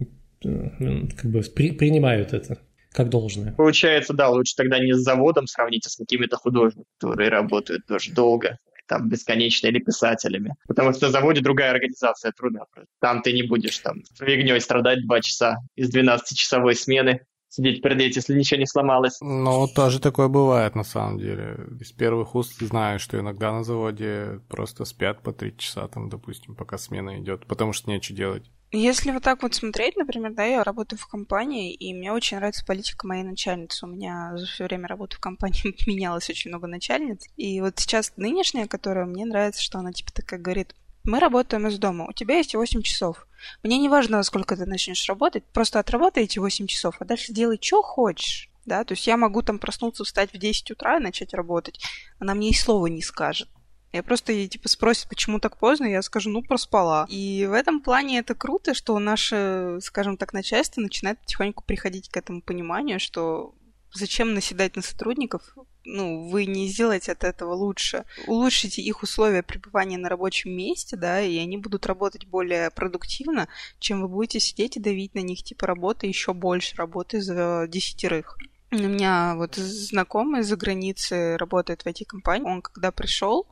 как 0.43 1.31
бы 1.31 1.41
при- 1.41 1.71
принимают 1.71 2.33
это 2.33 2.59
как 2.91 3.09
должное. 3.09 3.53
Получается, 3.53 4.13
да, 4.13 4.29
лучше 4.29 4.53
тогда 4.55 4.79
не 4.79 4.93
с 4.93 4.99
заводом 4.99 5.47
сравнить, 5.47 5.85
а 5.85 5.89
с 5.89 5.95
какими-то 5.95 6.37
художниками, 6.37 6.85
которые 6.99 7.29
работают 7.29 7.85
тоже 7.87 8.11
долго, 8.13 8.57
там, 8.87 9.09
бесконечно, 9.09 9.67
или 9.67 9.79
писателями. 9.79 10.53
Потому 10.67 10.93
что 10.93 11.07
на 11.07 11.11
заводе 11.11 11.41
другая 11.41 11.71
организация 11.71 12.31
труда. 12.31 12.61
Там 13.01 13.21
ты 13.23 13.33
не 13.33 13.43
будешь 13.43 13.79
там 13.79 14.03
фигней 14.17 14.61
страдать 14.61 15.03
два 15.05 15.19
часа 15.19 15.57
из 15.75 15.93
12-часовой 15.93 16.75
смены, 16.75 17.21
сидеть 17.55 17.81
пердеть, 17.81 18.15
если 18.15 18.37
ничего 18.37 18.59
не 18.59 18.67
сломалось. 18.67 19.17
Ну, 19.21 19.67
тоже 19.67 19.99
такое 19.99 20.27
бывает, 20.27 20.75
на 20.75 20.83
самом 20.83 21.17
деле. 21.17 21.57
Из 21.79 21.91
первых 21.91 22.35
уст 22.35 22.59
знаю, 22.59 22.99
что 22.99 23.19
иногда 23.19 23.51
на 23.51 23.63
заводе 23.63 24.41
просто 24.49 24.85
спят 24.85 25.21
по 25.21 25.31
три 25.31 25.55
часа, 25.57 25.87
там, 25.87 26.09
допустим, 26.09 26.55
пока 26.55 26.77
смена 26.77 27.19
идет, 27.19 27.45
потому 27.47 27.73
что 27.73 27.89
нечего 27.89 28.17
делать. 28.17 28.51
Если 28.71 29.11
вот 29.11 29.23
так 29.23 29.41
вот 29.41 29.53
смотреть, 29.53 29.95
например, 29.95 30.33
да, 30.33 30.43
я 30.43 30.63
работаю 30.63 30.99
в 30.99 31.07
компании, 31.07 31.73
и 31.73 31.93
мне 31.93 32.11
очень 32.11 32.37
нравится 32.37 32.65
политика 32.65 33.07
моей 33.07 33.23
начальницы. 33.23 33.85
У 33.85 33.89
меня 33.89 34.33
за 34.35 34.45
все 34.45 34.65
время 34.65 34.87
работы 34.87 35.15
в 35.15 35.19
компании 35.19 35.75
менялось 35.87 36.29
очень 36.29 36.49
много 36.49 36.67
начальниц. 36.67 37.25
И 37.37 37.61
вот 37.61 37.79
сейчас 37.79 38.11
нынешняя, 38.17 38.67
которая 38.67 39.05
мне 39.05 39.25
нравится, 39.25 39.61
что 39.61 39.79
она 39.79 39.93
типа 39.93 40.11
такая 40.13 40.41
говорит, 40.41 40.75
мы 41.05 41.19
работаем 41.19 41.67
из 41.67 41.77
дома, 41.77 42.05
у 42.07 42.13
тебя 42.13 42.37
есть 42.37 42.55
8 42.55 42.81
часов. 42.81 43.27
Мне 43.63 43.77
не 43.77 43.89
важно, 43.89 44.17
во 44.17 44.23
сколько 44.23 44.55
ты 44.55 44.65
начнешь 44.65 45.07
работать, 45.07 45.43
просто 45.45 45.79
отработай 45.79 46.23
эти 46.23 46.39
8 46.39 46.67
часов, 46.67 46.95
а 46.99 47.05
дальше 47.05 47.33
делай, 47.33 47.59
что 47.61 47.81
хочешь. 47.81 48.49
Да, 48.65 48.83
то 48.83 48.93
есть 48.93 49.05
я 49.05 49.15
могу 49.15 49.43
там 49.43 49.59
проснуться, 49.59 50.03
встать 50.03 50.33
в 50.33 50.37
10 50.37 50.71
утра 50.71 50.97
и 50.97 51.01
начать 51.01 51.35
работать. 51.35 51.79
Она 52.19 52.33
мне 52.33 52.49
и 52.49 52.53
слова 52.53 52.87
не 52.87 53.03
скажет. 53.03 53.47
Я 53.93 54.03
просто 54.03 54.33
ей 54.33 54.49
типа 54.49 54.67
спросит, 54.67 55.07
почему 55.07 55.39
так 55.39 55.57
поздно, 55.57 55.85
я 55.85 56.01
скажу, 56.01 56.29
ну, 56.29 56.41
проспала. 56.41 57.05
И 57.07 57.45
в 57.49 57.53
этом 57.53 57.79
плане 57.79 58.19
это 58.19 58.35
круто, 58.35 58.73
что 58.73 58.99
наше, 58.99 59.77
скажем 59.81 60.17
так, 60.17 60.33
начальство 60.33 60.81
начинает 60.81 61.19
потихоньку 61.19 61.63
приходить 61.63 62.09
к 62.09 62.17
этому 62.17 62.41
пониманию, 62.41 62.99
что 62.99 63.55
зачем 63.93 64.33
наседать 64.33 64.75
на 64.75 64.81
сотрудников, 64.81 65.55
ну, 65.85 66.27
вы 66.27 66.45
не 66.45 66.67
сделаете 66.67 67.11
от 67.11 67.23
этого 67.23 67.53
лучше. 67.53 68.05
Улучшите 68.27 68.81
их 68.81 69.03
условия 69.03 69.43
пребывания 69.43 69.97
на 69.97 70.09
рабочем 70.09 70.51
месте, 70.51 70.97
да, 70.97 71.21
и 71.21 71.37
они 71.37 71.57
будут 71.57 71.85
работать 71.85 72.25
более 72.25 72.71
продуктивно, 72.71 73.47
чем 73.79 74.01
вы 74.01 74.07
будете 74.07 74.39
сидеть 74.39 74.77
и 74.77 74.79
давить 74.81 75.15
на 75.15 75.19
них, 75.19 75.43
типа, 75.43 75.67
работы 75.67 76.07
еще 76.07 76.33
больше, 76.33 76.75
работы 76.75 77.21
за 77.21 77.67
десятерых. 77.67 78.37
У 78.71 78.77
меня 78.77 79.35
вот 79.37 79.55
знакомый 79.55 80.41
за 80.41 80.57
границей 80.57 81.37
работает 81.37 81.83
в 81.83 81.87
IT-компании. 81.87 82.49
Он 82.49 82.61
когда 82.61 82.91
пришел, 82.91 83.47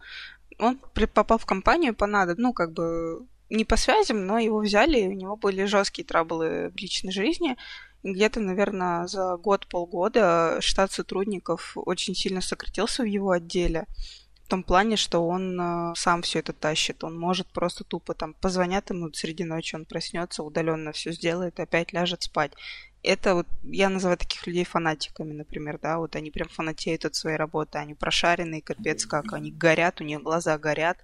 он 0.59 0.79
попал 1.13 1.37
в 1.37 1.45
компанию 1.45 1.95
по 1.95 2.07
надо, 2.07 2.35
ну, 2.37 2.53
как 2.53 2.73
бы 2.73 3.25
не 3.49 3.65
по 3.65 3.77
связям, 3.77 4.25
но 4.25 4.39
его 4.39 4.59
взяли, 4.59 4.99
и 4.99 5.07
у 5.07 5.13
него 5.13 5.35
были 5.35 5.65
жесткие 5.65 6.05
траблы 6.05 6.71
в 6.75 6.79
личной 6.79 7.11
жизни. 7.11 7.55
Где-то, 8.03 8.41
наверное, 8.41 9.07
за 9.07 9.37
год-полгода 9.37 10.57
штат 10.59 10.91
сотрудников 10.91 11.73
очень 11.75 12.15
сильно 12.15 12.41
сократился 12.41 13.03
в 13.03 13.05
его 13.05 13.31
отделе. 13.31 13.85
В 14.43 14.49
том 14.49 14.61
плане, 14.61 14.97
что 14.97 15.25
он 15.25 15.59
э, 15.59 15.93
сам 15.95 16.21
все 16.21 16.39
это 16.39 16.51
тащит. 16.51 17.03
Он 17.05 17.17
может 17.17 17.47
просто 17.47 17.85
тупо 17.85 18.13
там 18.13 18.33
позвонят 18.33 18.89
ему 18.89 19.11
среди 19.13 19.45
ночи, 19.45 19.75
он 19.75 19.85
проснется, 19.85 20.43
удаленно 20.43 20.91
все 20.91 21.13
сделает, 21.13 21.61
опять 21.61 21.93
ляжет 21.93 22.23
спать. 22.23 22.51
Это 23.03 23.35
вот, 23.35 23.47
я 23.63 23.89
называю 23.89 24.17
таких 24.17 24.47
людей 24.47 24.65
фанатиками, 24.65 25.33
например, 25.33 25.79
да, 25.81 25.97
вот 25.97 26.15
они 26.15 26.29
прям 26.29 26.49
фанатеют 26.49 27.05
от 27.05 27.15
своей 27.15 27.37
работы, 27.37 27.77
они 27.77 27.95
прошаренные, 27.95 28.61
капец 28.61 29.05
как, 29.05 29.33
они 29.33 29.51
горят, 29.51 29.99
у 29.99 30.03
них 30.03 30.21
глаза 30.21 30.57
горят, 30.57 30.97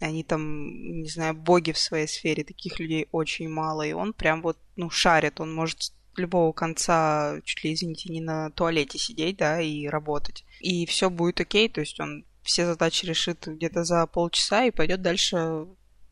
они 0.00 0.24
там, 0.24 1.00
не 1.00 1.08
знаю, 1.08 1.34
боги 1.34 1.72
в 1.72 1.78
своей 1.78 2.06
сфере, 2.06 2.44
таких 2.44 2.78
людей 2.78 3.08
очень 3.12 3.48
мало, 3.48 3.82
и 3.82 3.92
он 3.92 4.14
прям 4.14 4.40
вот, 4.40 4.56
ну, 4.76 4.88
шарит, 4.88 5.40
он 5.40 5.54
может 5.54 5.92
любого 6.16 6.52
конца, 6.52 7.36
чуть 7.44 7.64
ли, 7.64 7.74
извините, 7.74 8.12
не 8.12 8.20
на 8.20 8.50
туалете 8.50 8.98
сидеть, 8.98 9.36
да, 9.36 9.60
и 9.60 9.86
работать. 9.86 10.44
И 10.60 10.84
все 10.86 11.10
будет 11.10 11.40
окей, 11.40 11.68
то 11.68 11.80
есть 11.80 12.00
он 12.00 12.24
все 12.42 12.66
задачи 12.66 13.06
решит 13.06 13.46
где-то 13.46 13.84
за 13.84 14.06
полчаса 14.06 14.64
и 14.64 14.70
пойдет 14.70 15.02
дальше 15.02 15.66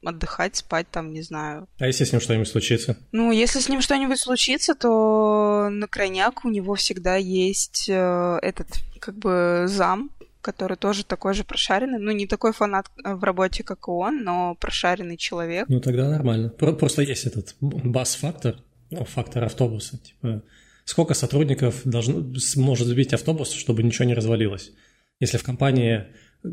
отдыхать, 0.05 0.57
спать 0.57 0.87
там, 0.91 1.12
не 1.12 1.23
знаю. 1.23 1.67
А 1.79 1.87
если 1.87 2.05
с 2.05 2.12
ним 2.12 2.21
что-нибудь 2.21 2.49
случится? 2.49 2.97
Ну, 3.12 3.33
если 3.33 3.59
с 3.59 3.69
ним 3.69 3.81
что-нибудь 3.81 4.21
случится, 4.21 4.75
то 4.75 5.69
на 5.71 5.88
крайняк 5.88 6.45
у 6.45 6.50
него 6.50 6.75
всегда 6.76 7.17
есть 7.17 7.87
э, 7.88 8.38
этот, 8.43 8.69
как 9.00 9.17
бы, 9.17 9.65
зам, 9.67 10.11
который 10.43 10.76
тоже 10.76 11.05
такой 11.05 11.35
же 11.35 11.43
прошаренный, 11.43 11.99
ну, 11.99 12.12
не 12.12 12.29
такой 12.29 12.53
фанат 12.53 12.88
в 13.03 13.25
работе, 13.25 13.65
как 13.65 13.88
и 13.88 13.91
он, 13.91 14.23
но 14.23 14.55
прошаренный 14.61 15.17
человек. 15.17 15.69
Ну, 15.69 15.81
тогда 15.81 16.09
нормально. 16.09 16.50
Про- 16.50 16.75
Просто 16.75 17.03
есть 17.03 17.26
этот 17.26 17.57
бас-фактор, 17.61 18.57
ну, 18.90 19.05
фактор 19.05 19.45
автобуса. 19.45 19.99
Типа, 19.99 20.43
сколько 20.85 21.14
сотрудников 21.14 21.83
должно, 21.85 22.33
может 22.57 22.87
сбить 22.87 23.12
автобус, 23.12 23.52
чтобы 23.52 23.83
ничего 23.83 24.05
не 24.05 24.14
развалилось? 24.14 24.73
Если 25.21 25.38
в 25.38 25.43
компании 25.43 26.07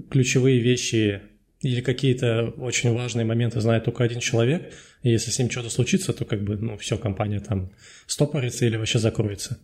ключевые 0.10 0.60
вещи 0.60 1.22
или 1.62 1.82
какие-то 1.82 2.54
очень 2.58 2.94
важные 2.94 3.26
моменты 3.26 3.62
знает 3.62 3.86
только 3.86 4.04
один 4.04 4.20
человек, 4.20 4.74
и 5.02 5.10
если 5.10 5.32
с 5.32 5.40
ним 5.40 5.50
что-то 5.50 5.70
случится, 5.70 6.14
то 6.14 6.26
как 6.26 6.44
бы, 6.44 6.58
ну, 6.58 6.78
все, 6.78 6.98
компания 6.98 7.40
там 7.40 7.72
стопорится 8.06 8.66
или 8.66 8.76
вообще 8.78 9.00
закроется. 9.00 9.60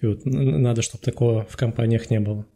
И 0.00 0.06
вот 0.06 0.24
надо, 0.24 0.82
чтобы 0.82 1.04
такого 1.04 1.44
в 1.44 1.56
компаниях 1.56 2.10
не 2.10 2.20
было. 2.20 2.46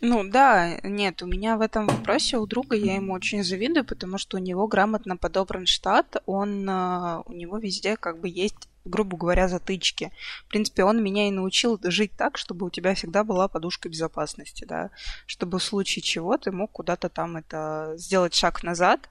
Ну 0.00 0.28
да, 0.28 0.78
нет, 0.82 1.22
у 1.22 1.26
меня 1.26 1.56
в 1.56 1.60
этом 1.60 1.86
вопросе 1.86 2.36
у 2.36 2.46
друга 2.46 2.76
я 2.76 2.96
ему 2.96 3.14
очень 3.14 3.42
завидую, 3.42 3.84
потому 3.84 4.18
что 4.18 4.36
у 4.36 4.40
него 4.40 4.66
грамотно 4.66 5.16
подобран 5.16 5.66
штат, 5.66 6.22
он, 6.26 6.68
э, 6.68 7.22
у 7.26 7.32
него 7.32 7.58
везде 7.58 7.96
как 7.96 8.20
бы 8.20 8.28
есть, 8.28 8.68
грубо 8.84 9.16
говоря, 9.16 9.48
затычки. 9.48 10.12
В 10.46 10.48
принципе, 10.48 10.84
он 10.84 11.02
меня 11.02 11.28
и 11.28 11.30
научил 11.30 11.80
жить 11.82 12.12
так, 12.16 12.36
чтобы 12.36 12.66
у 12.66 12.70
тебя 12.70 12.94
всегда 12.94 13.24
была 13.24 13.48
подушка 13.48 13.88
безопасности, 13.88 14.64
да, 14.64 14.90
чтобы 15.26 15.58
в 15.58 15.62
случае 15.62 16.02
чего 16.02 16.36
ты 16.36 16.52
мог 16.52 16.72
куда-то 16.72 17.08
там 17.08 17.36
это 17.36 17.94
сделать 17.96 18.34
шаг 18.34 18.62
назад, 18.62 19.08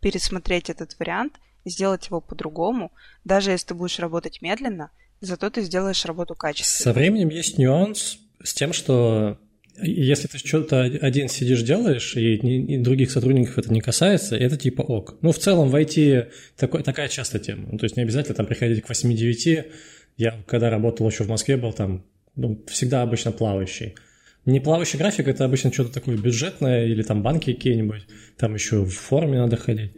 пересмотреть 0.00 0.70
этот 0.70 0.98
вариант, 0.98 1.34
сделать 1.64 2.06
его 2.06 2.20
по-другому, 2.20 2.92
даже 3.24 3.52
если 3.52 3.68
ты 3.68 3.74
будешь 3.74 4.00
работать 4.00 4.42
медленно, 4.42 4.90
зато 5.20 5.50
ты 5.50 5.62
сделаешь 5.62 6.04
работу 6.04 6.34
качественно. 6.34 6.92
Со 6.92 6.92
временем 6.92 7.28
есть 7.28 7.58
нюанс 7.58 8.18
с 8.42 8.52
тем, 8.54 8.72
что 8.72 9.38
если 9.80 10.28
ты 10.28 10.38
что-то 10.38 10.82
один 10.82 11.28
сидишь 11.28 11.62
делаешь, 11.62 12.16
и, 12.16 12.34
и 12.34 12.78
других 12.78 13.10
сотрудников 13.10 13.58
это 13.58 13.72
не 13.72 13.80
касается, 13.80 14.36
это 14.36 14.56
типа 14.56 14.82
ок. 14.82 15.18
Ну, 15.22 15.32
в 15.32 15.38
целом 15.38 15.68
в 15.68 15.74
IT 15.74 16.30
такой, 16.56 16.82
такая 16.82 17.08
частая 17.08 17.40
тема. 17.40 17.68
Ну, 17.72 17.78
то 17.78 17.84
есть 17.84 17.96
не 17.96 18.02
обязательно 18.02 18.34
там 18.34 18.46
приходить 18.46 18.82
к 18.82 18.90
8-9. 18.90 19.64
Я 20.18 20.42
когда 20.46 20.70
работал 20.70 21.08
еще 21.08 21.24
в 21.24 21.28
Москве, 21.28 21.56
был 21.56 21.72
там 21.72 22.04
ну, 22.36 22.62
всегда 22.68 23.02
обычно 23.02 23.32
плавающий. 23.32 23.94
Не 24.44 24.60
плавающий 24.60 24.98
график, 24.98 25.28
это 25.28 25.44
обычно 25.44 25.72
что-то 25.72 25.92
такое 25.92 26.16
бюджетное, 26.16 26.86
или 26.86 27.02
там 27.02 27.22
банки 27.22 27.52
какие-нибудь, 27.52 28.06
там 28.36 28.54
еще 28.54 28.84
в 28.84 28.90
форме 28.90 29.38
надо 29.38 29.56
ходить. 29.56 29.92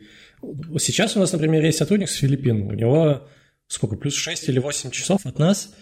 Сейчас 0.78 1.16
у 1.16 1.20
нас, 1.20 1.32
например, 1.32 1.64
есть 1.64 1.78
сотрудник 1.78 2.10
с 2.10 2.16
Филиппин, 2.16 2.62
у 2.62 2.72
него 2.72 3.26
сколько, 3.66 3.96
плюс 3.96 4.14
6 4.14 4.50
или 4.50 4.58
8 4.58 4.90
часов 4.90 5.24
от 5.24 5.38
нас, 5.38 5.74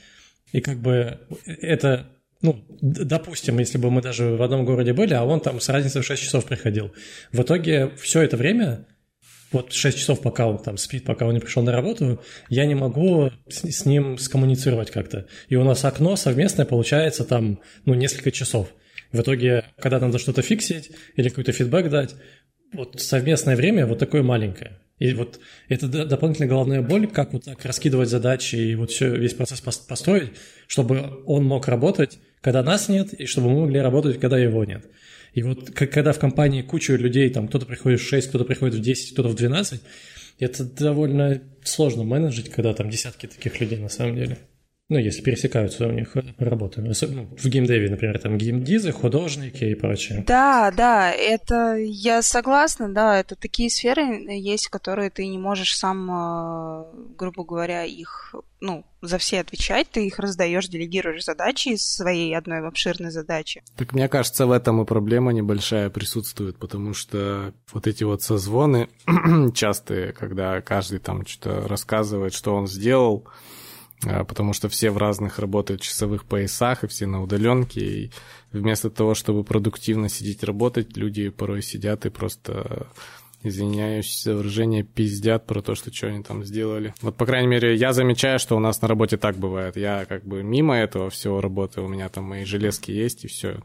и 0.52 0.60
как 0.60 0.80
бы 0.80 1.18
это, 1.46 2.08
ну, 2.42 2.64
допустим, 2.80 3.58
если 3.58 3.78
бы 3.78 3.90
мы 3.90 4.02
даже 4.02 4.36
в 4.36 4.42
одном 4.42 4.64
городе 4.64 4.92
были, 4.92 5.14
а 5.14 5.24
он 5.24 5.40
там 5.40 5.60
с 5.60 5.68
разницей 5.68 6.02
в 6.02 6.06
6 6.06 6.22
часов 6.22 6.44
приходил. 6.44 6.92
В 7.30 7.42
итоге 7.42 7.90
все 7.96 8.22
это 8.22 8.36
время, 8.36 8.86
вот 9.52 9.72
6 9.72 9.98
часов, 9.98 10.20
пока 10.20 10.46
он 10.46 10.58
там 10.58 10.76
спит, 10.76 11.04
пока 11.04 11.26
он 11.26 11.34
не 11.34 11.40
пришел 11.40 11.62
на 11.62 11.72
работу, 11.72 12.20
я 12.48 12.66
не 12.66 12.74
могу 12.74 13.30
с, 13.48 13.62
с 13.62 13.86
ним 13.86 14.18
скоммуницировать 14.18 14.90
как-то. 14.90 15.26
И 15.48 15.56
у 15.56 15.64
нас 15.64 15.84
окно 15.84 16.16
совместное 16.16 16.66
получается 16.66 17.24
там, 17.24 17.60
ну, 17.84 17.94
несколько 17.94 18.32
часов. 18.32 18.68
В 19.12 19.20
итоге, 19.20 19.64
когда 19.78 20.00
надо 20.00 20.18
что-то 20.18 20.42
фиксить 20.42 20.90
или 21.16 21.28
какой-то 21.28 21.52
фидбэк 21.52 21.90
дать, 21.90 22.16
вот 22.72 23.00
совместное 23.00 23.54
время 23.54 23.86
вот 23.86 23.98
такое 23.98 24.22
маленькое. 24.22 24.80
И 24.98 25.12
вот 25.14 25.40
это 25.68 25.88
дополнительная 25.88 26.48
головная 26.48 26.80
боль, 26.80 27.06
как 27.06 27.32
вот 27.32 27.44
так 27.44 27.64
раскидывать 27.64 28.08
задачи 28.08 28.56
и 28.56 28.74
вот 28.74 28.90
все, 28.90 29.14
весь 29.14 29.34
процесс 29.34 29.62
пос- 29.62 29.86
построить, 29.86 30.30
чтобы 30.66 31.22
он 31.26 31.44
мог 31.44 31.68
работать, 31.68 32.18
когда 32.42 32.62
нас 32.62 32.88
нет, 32.90 33.14
и 33.14 33.24
чтобы 33.24 33.48
мы 33.48 33.60
могли 33.62 33.80
работать, 33.80 34.20
когда 34.20 34.36
его 34.36 34.64
нет. 34.64 34.84
И 35.32 35.42
вот 35.42 35.70
когда 35.70 36.12
в 36.12 36.18
компании 36.18 36.60
куча 36.60 36.94
людей, 36.94 37.30
там 37.30 37.48
кто-то 37.48 37.64
приходит 37.64 38.00
в 38.00 38.06
6, 38.06 38.28
кто-то 38.28 38.44
приходит 38.44 38.74
в 38.74 38.80
10, 38.80 39.12
кто-то 39.14 39.30
в 39.30 39.34
12, 39.34 39.80
это 40.38 40.64
довольно 40.64 41.40
сложно 41.62 42.04
менеджить, 42.04 42.50
когда 42.50 42.74
там 42.74 42.90
десятки 42.90 43.26
таких 43.26 43.58
людей 43.60 43.78
на 43.78 43.88
самом 43.88 44.16
деле. 44.16 44.38
Ну, 44.88 44.98
если 44.98 45.22
пересекаются 45.22 45.86
у 45.86 45.92
них 45.92 46.14
работы. 46.38 46.82
Ну, 46.82 46.92
в 46.92 47.46
геймдеве, 47.46 47.88
например, 47.88 48.18
там 48.18 48.36
геймдизы, 48.36 48.92
художники 48.92 49.64
и 49.64 49.74
прочее. 49.74 50.24
Да, 50.26 50.70
да, 50.70 51.10
это 51.10 51.76
я 51.76 52.20
согласна, 52.20 52.92
да, 52.92 53.18
это 53.18 53.34
такие 53.36 53.70
сферы 53.70 54.02
есть, 54.02 54.68
которые 54.68 55.08
ты 55.10 55.26
не 55.26 55.38
можешь 55.38 55.76
сам, 55.76 56.10
э, 56.10 56.84
грубо 57.16 57.44
говоря, 57.44 57.84
их, 57.84 58.34
ну, 58.60 58.84
за 59.00 59.18
все 59.18 59.40
отвечать, 59.40 59.88
ты 59.90 60.06
их 60.06 60.18
раздаешь, 60.18 60.68
делегируешь 60.68 61.24
задачи 61.24 61.70
из 61.70 61.82
своей 61.84 62.36
одной 62.36 62.66
обширной 62.66 63.10
задачи. 63.10 63.62
Так 63.76 63.92
мне 63.94 64.08
кажется, 64.08 64.46
в 64.46 64.50
этом 64.50 64.82
и 64.82 64.84
проблема 64.84 65.32
небольшая 65.32 65.90
присутствует, 65.90 66.58
потому 66.58 66.92
что 66.92 67.54
вот 67.72 67.86
эти 67.86 68.04
вот 68.04 68.22
созвоны 68.22 68.88
частые, 69.54 70.12
когда 70.12 70.60
каждый 70.60 70.98
там 70.98 71.26
что-то 71.26 71.66
рассказывает, 71.66 72.34
что 72.34 72.54
он 72.54 72.66
сделал, 72.66 73.26
потому 74.02 74.52
что 74.52 74.68
все 74.68 74.90
в 74.90 74.98
разных 74.98 75.38
работают 75.38 75.80
часовых 75.80 76.24
поясах, 76.24 76.84
и 76.84 76.86
все 76.88 77.06
на 77.06 77.22
удаленке, 77.22 77.80
и 77.80 78.10
вместо 78.52 78.90
того, 78.90 79.14
чтобы 79.14 79.44
продуктивно 79.44 80.08
сидеть 80.08 80.42
работать, 80.42 80.96
люди 80.96 81.28
порой 81.28 81.62
сидят 81.62 82.06
и 82.06 82.10
просто 82.10 82.86
извиняюсь 83.42 84.22
за 84.22 84.36
выражение, 84.36 84.84
пиздят 84.84 85.46
про 85.46 85.62
то, 85.62 85.74
что 85.74 85.92
что 85.92 86.08
они 86.08 86.22
там 86.22 86.44
сделали. 86.44 86.94
Вот, 87.02 87.16
по 87.16 87.26
крайней 87.26 87.48
мере, 87.48 87.74
я 87.74 87.92
замечаю, 87.92 88.38
что 88.38 88.56
у 88.56 88.60
нас 88.60 88.80
на 88.82 88.88
работе 88.88 89.16
так 89.16 89.36
бывает. 89.36 89.76
Я 89.76 90.04
как 90.04 90.24
бы 90.24 90.42
мимо 90.42 90.76
этого 90.76 91.10
всего 91.10 91.40
работаю, 91.40 91.86
у 91.86 91.88
меня 91.88 92.08
там 92.08 92.24
мои 92.24 92.44
железки 92.44 92.90
есть, 92.90 93.24
и 93.24 93.28
все 93.28 93.60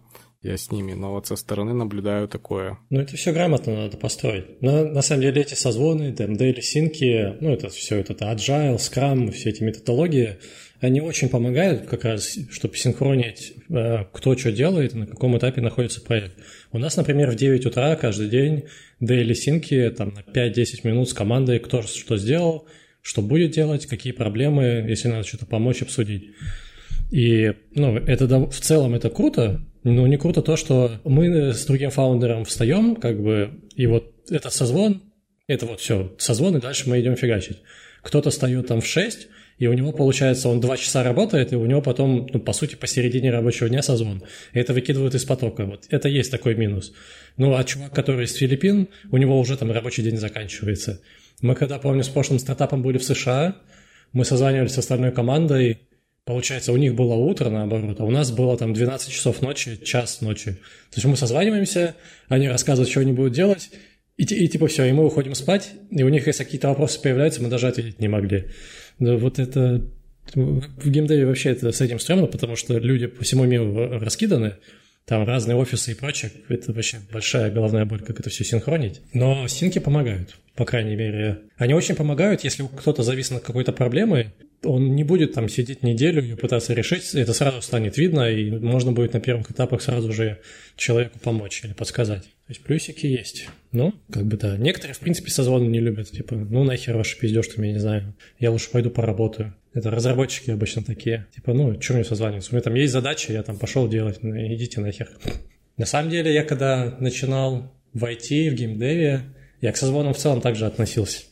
я 0.47 0.57
с 0.57 0.71
ними, 0.71 0.93
но 0.93 1.11
вот 1.11 1.27
со 1.27 1.35
стороны 1.35 1.73
наблюдаю 1.73 2.27
такое. 2.27 2.79
Ну, 2.89 2.99
это 2.99 3.15
все 3.15 3.31
грамотно 3.31 3.75
надо 3.75 3.97
построить. 3.97 4.61
На, 4.61 4.85
на 4.85 5.01
самом 5.01 5.21
деле 5.21 5.41
эти 5.41 5.53
созвоны, 5.53 6.11
DMD, 6.11 6.61
синки, 6.61 7.35
ну, 7.39 7.53
это 7.53 7.69
все, 7.69 7.97
это 7.97 8.13
Agile, 8.13 8.77
Scrum, 8.77 9.31
все 9.31 9.49
эти 9.49 9.63
методологии, 9.63 10.37
они 10.79 11.01
очень 11.01 11.29
помогают 11.29 11.87
как 11.87 12.03
раз, 12.03 12.37
чтобы 12.51 12.75
синхронить, 12.75 13.53
э, 13.69 14.05
кто 14.13 14.37
что 14.37 14.51
делает 14.51 14.93
на 14.93 15.07
каком 15.07 15.37
этапе 15.37 15.61
находится 15.61 16.01
проект. 16.01 16.33
У 16.71 16.77
нас, 16.77 16.95
например, 16.97 17.31
в 17.31 17.35
9 17.35 17.65
утра 17.65 17.95
каждый 17.95 18.29
день 18.29 18.65
daily 19.01 19.33
синки 19.33 19.89
там 19.89 20.13
на 20.13 20.19
5-10 20.19 20.81
минут 20.83 21.09
с 21.09 21.13
командой, 21.13 21.59
кто 21.59 21.81
что 21.81 22.17
сделал, 22.17 22.67
что 23.01 23.21
будет 23.21 23.51
делать, 23.51 23.87
какие 23.87 24.13
проблемы, 24.13 24.85
если 24.87 25.07
надо 25.07 25.27
что-то 25.27 25.45
помочь, 25.45 25.81
обсудить. 25.81 26.31
И 27.09 27.53
ну, 27.73 27.95
это 27.95 28.27
в 28.27 28.59
целом 28.59 28.93
это 28.93 29.09
круто, 29.09 29.61
но 29.87 30.05
не 30.07 30.17
круто 30.17 30.41
то, 30.41 30.55
что 30.57 30.91
мы 31.03 31.53
с 31.53 31.65
другим 31.65 31.91
фаундером 31.91 32.45
встаем, 32.45 32.95
как 32.95 33.21
бы, 33.21 33.61
и 33.75 33.87
вот 33.87 34.13
это 34.29 34.49
созвон, 34.49 35.01
это 35.47 35.65
вот 35.65 35.79
все, 35.79 36.13
созвон, 36.17 36.57
и 36.57 36.61
дальше 36.61 36.89
мы 36.89 36.99
идем 36.99 37.15
фигачить. 37.15 37.61
Кто-то 38.01 38.29
встает 38.29 38.67
там 38.67 38.81
в 38.81 38.85
6, 38.85 39.27
и 39.57 39.67
у 39.67 39.73
него, 39.73 39.91
получается, 39.91 40.49
он 40.49 40.59
2 40.59 40.77
часа 40.77 41.03
работает, 41.03 41.51
и 41.53 41.55
у 41.55 41.65
него 41.65 41.81
потом, 41.81 42.27
ну, 42.31 42.39
по 42.39 42.53
сути, 42.53 42.75
посередине 42.75 43.31
рабочего 43.31 43.69
дня 43.69 43.81
созвон. 43.81 44.23
И 44.53 44.59
это 44.59 44.73
выкидывают 44.73 45.15
из 45.15 45.25
потока. 45.25 45.65
Вот 45.65 45.85
это 45.89 46.09
есть 46.09 46.31
такой 46.31 46.55
минус. 46.55 46.93
Ну, 47.37 47.55
а 47.55 47.63
чувак, 47.63 47.93
который 47.93 48.25
из 48.25 48.35
Филиппин, 48.35 48.89
у 49.11 49.17
него 49.17 49.39
уже 49.39 49.57
там 49.57 49.71
рабочий 49.71 50.03
день 50.03 50.17
заканчивается. 50.17 51.01
Мы 51.41 51.55
когда, 51.55 51.79
помню, 51.79 52.03
с 52.03 52.09
прошлым 52.09 52.39
стартапом 52.39 52.83
были 52.83 52.97
в 52.97 53.03
США, 53.03 53.55
мы 54.13 54.25
созванивались 54.25 54.73
с 54.73 54.77
остальной 54.77 55.11
командой, 55.11 55.86
Получается, 56.27 56.73
у 56.73 56.77
них 56.77 56.93
было 56.93 57.13
утро, 57.13 57.49
наоборот, 57.49 58.01
а 58.01 58.03
у 58.03 58.11
нас 58.11 58.31
было 58.31 58.57
там 58.57 58.73
12 58.73 59.09
часов 59.09 59.41
ночи, 59.41 59.79
час 59.81 60.19
ночи. 60.19 60.51
То 60.91 60.97
есть 60.97 61.05
мы 61.05 61.15
созваниваемся, 61.15 61.95
они 62.27 62.49
рассказывают, 62.49 62.89
что 62.91 62.99
они 62.99 63.13
будут 63.13 63.31
делать, 63.31 63.69
и, 64.17 64.23
и 64.23 64.47
типа 64.49 64.67
все, 64.67 64.83
и 64.83 64.91
мы 64.91 65.05
уходим 65.05 65.35
спать, 65.35 65.71
и 65.89 66.03
у 66.03 66.09
них, 66.09 66.27
если 66.27 66.43
какие-то 66.43 66.67
вопросы 66.67 67.01
появляются, 67.01 67.41
мы 67.41 67.47
даже 67.47 67.69
ответить 67.69 68.01
не 68.01 68.09
могли. 68.09 68.47
Но 68.99 69.15
вот 69.15 69.39
это... 69.39 69.89
В 70.33 70.89
геймдеве 70.89 71.25
вообще 71.25 71.51
это 71.51 71.71
с 71.71 71.79
этим 71.79 71.97
стрёмно, 71.97 72.27
потому 72.27 72.57
что 72.57 72.77
люди 72.77 73.07
по 73.07 73.23
всему 73.23 73.45
миру 73.45 73.97
раскиданы, 73.97 74.57
там 75.07 75.23
разные 75.23 75.55
офисы 75.55 75.93
и 75.93 75.95
прочее. 75.95 76.31
Это 76.49 76.73
вообще 76.73 76.97
большая 77.11 77.49
головная 77.49 77.85
боль, 77.85 78.01
как 78.01 78.19
это 78.19 78.29
все 78.29 78.43
синхронить. 78.43 79.01
Но 79.13 79.47
синки 79.47 79.79
помогают, 79.79 80.35
по 80.55 80.65
крайней 80.65 80.97
мере. 80.97 81.39
Они 81.55 81.73
очень 81.73 81.95
помогают, 81.95 82.43
если 82.43 82.63
кто-то 82.63 83.03
завис 83.03 83.31
над 83.31 83.41
какой-то 83.41 83.71
проблемой, 83.71 84.33
он 84.63 84.95
не 84.95 85.05
будет 85.05 85.33
там 85.33 85.47
сидеть 85.47 85.81
неделю 85.81 86.21
и 86.23 86.35
пытаться 86.35 86.73
решить, 86.73 87.13
это 87.13 87.33
сразу 87.33 87.61
станет 87.61 87.97
видно, 87.97 88.29
и 88.29 88.51
можно 88.51 88.91
будет 88.91 89.13
на 89.13 89.21
первых 89.21 89.49
этапах 89.49 89.81
сразу 89.81 90.11
же 90.11 90.39
человеку 90.75 91.19
помочь 91.19 91.63
или 91.63 91.73
подсказать. 91.73 92.23
То 92.23 92.51
есть 92.51 92.63
плюсики 92.63 93.05
есть. 93.05 93.47
Ну, 93.71 93.93
как 94.11 94.25
бы 94.25 94.35
да. 94.35 94.57
Некоторые, 94.57 94.95
в 94.95 94.99
принципе, 94.99 95.31
созвоны 95.31 95.67
не 95.67 95.79
любят. 95.79 96.11
Типа, 96.11 96.35
ну 96.35 96.63
нахер 96.63 96.97
ваши 96.97 97.17
пиздешь, 97.17 97.47
я 97.55 97.71
не 97.71 97.79
знаю. 97.79 98.13
Я 98.39 98.51
лучше 98.51 98.71
пойду 98.71 98.89
поработаю. 98.89 99.53
Это 99.77 99.91
разработчики 99.91 100.49
обычно 100.49 100.83
такие. 100.83 101.27
Типа, 101.35 101.53
ну, 101.53 101.79
что 101.79 101.93
мне 101.93 102.03
созваниваться? 102.03 102.49
У 102.49 102.55
меня 102.55 102.63
там 102.63 102.73
есть 102.73 102.91
задача, 102.91 103.31
я 103.31 103.43
там 103.43 103.59
пошел 103.59 103.87
делать. 103.87 104.23
Ну, 104.23 104.35
идите 104.35 104.81
нахер. 104.81 105.07
На 105.77 105.85
самом 105.85 106.09
деле, 106.09 106.33
я 106.33 106.43
когда 106.43 106.97
начинал 106.99 107.71
в 107.93 108.03
IT, 108.03 108.49
в 108.49 108.55
геймдеве, 108.55 109.21
я 109.61 109.71
к 109.71 109.77
созвонам 109.77 110.15
в 110.15 110.17
целом 110.17 110.41
также 110.41 110.65
относился. 110.65 111.25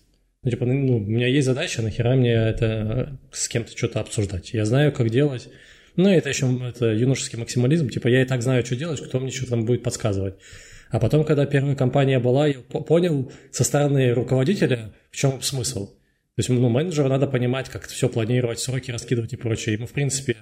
Ну, 0.43 0.51
типа, 0.51 0.67
ну, 0.67 0.97
у 0.97 0.99
меня 0.99 1.25
есть 1.25 1.47
задача, 1.47 1.81
нахера 1.81 2.13
мне 2.13 2.33
это 2.33 3.17
с 3.31 3.47
кем-то 3.47 3.75
что-то 3.75 3.99
обсуждать. 3.99 4.53
Я 4.53 4.65
знаю, 4.65 4.91
как 4.91 5.09
делать. 5.09 5.49
Ну, 5.95 6.07
это 6.07 6.29
еще 6.29 6.45
это 6.69 6.93
юношеский 6.93 7.39
максимализм. 7.39 7.89
Типа, 7.89 8.09
я 8.09 8.21
и 8.21 8.25
так 8.25 8.43
знаю, 8.43 8.63
что 8.63 8.75
делать, 8.75 9.01
кто 9.01 9.19
мне 9.19 9.31
что 9.31 9.49
там 9.49 9.65
будет 9.65 9.81
подсказывать. 9.81 10.35
А 10.91 10.99
потом, 10.99 11.23
когда 11.23 11.47
первая 11.47 11.75
компания 11.75 12.19
была, 12.19 12.45
я 12.45 12.59
понял 12.59 13.31
со 13.49 13.63
стороны 13.63 14.13
руководителя, 14.13 14.93
в 15.09 15.15
чем 15.15 15.41
смысл. 15.41 15.95
То 16.35 16.39
есть, 16.39 16.49
ну, 16.49 16.69
менеджеру 16.69 17.07
надо 17.07 17.27
понимать, 17.27 17.69
как 17.69 17.87
все 17.87 18.09
планировать, 18.09 18.59
сроки 18.59 18.91
раскидывать 18.91 19.33
и 19.33 19.37
прочее. 19.37 19.75
Ему, 19.75 19.87
в 19.87 19.93
принципе, 19.93 20.35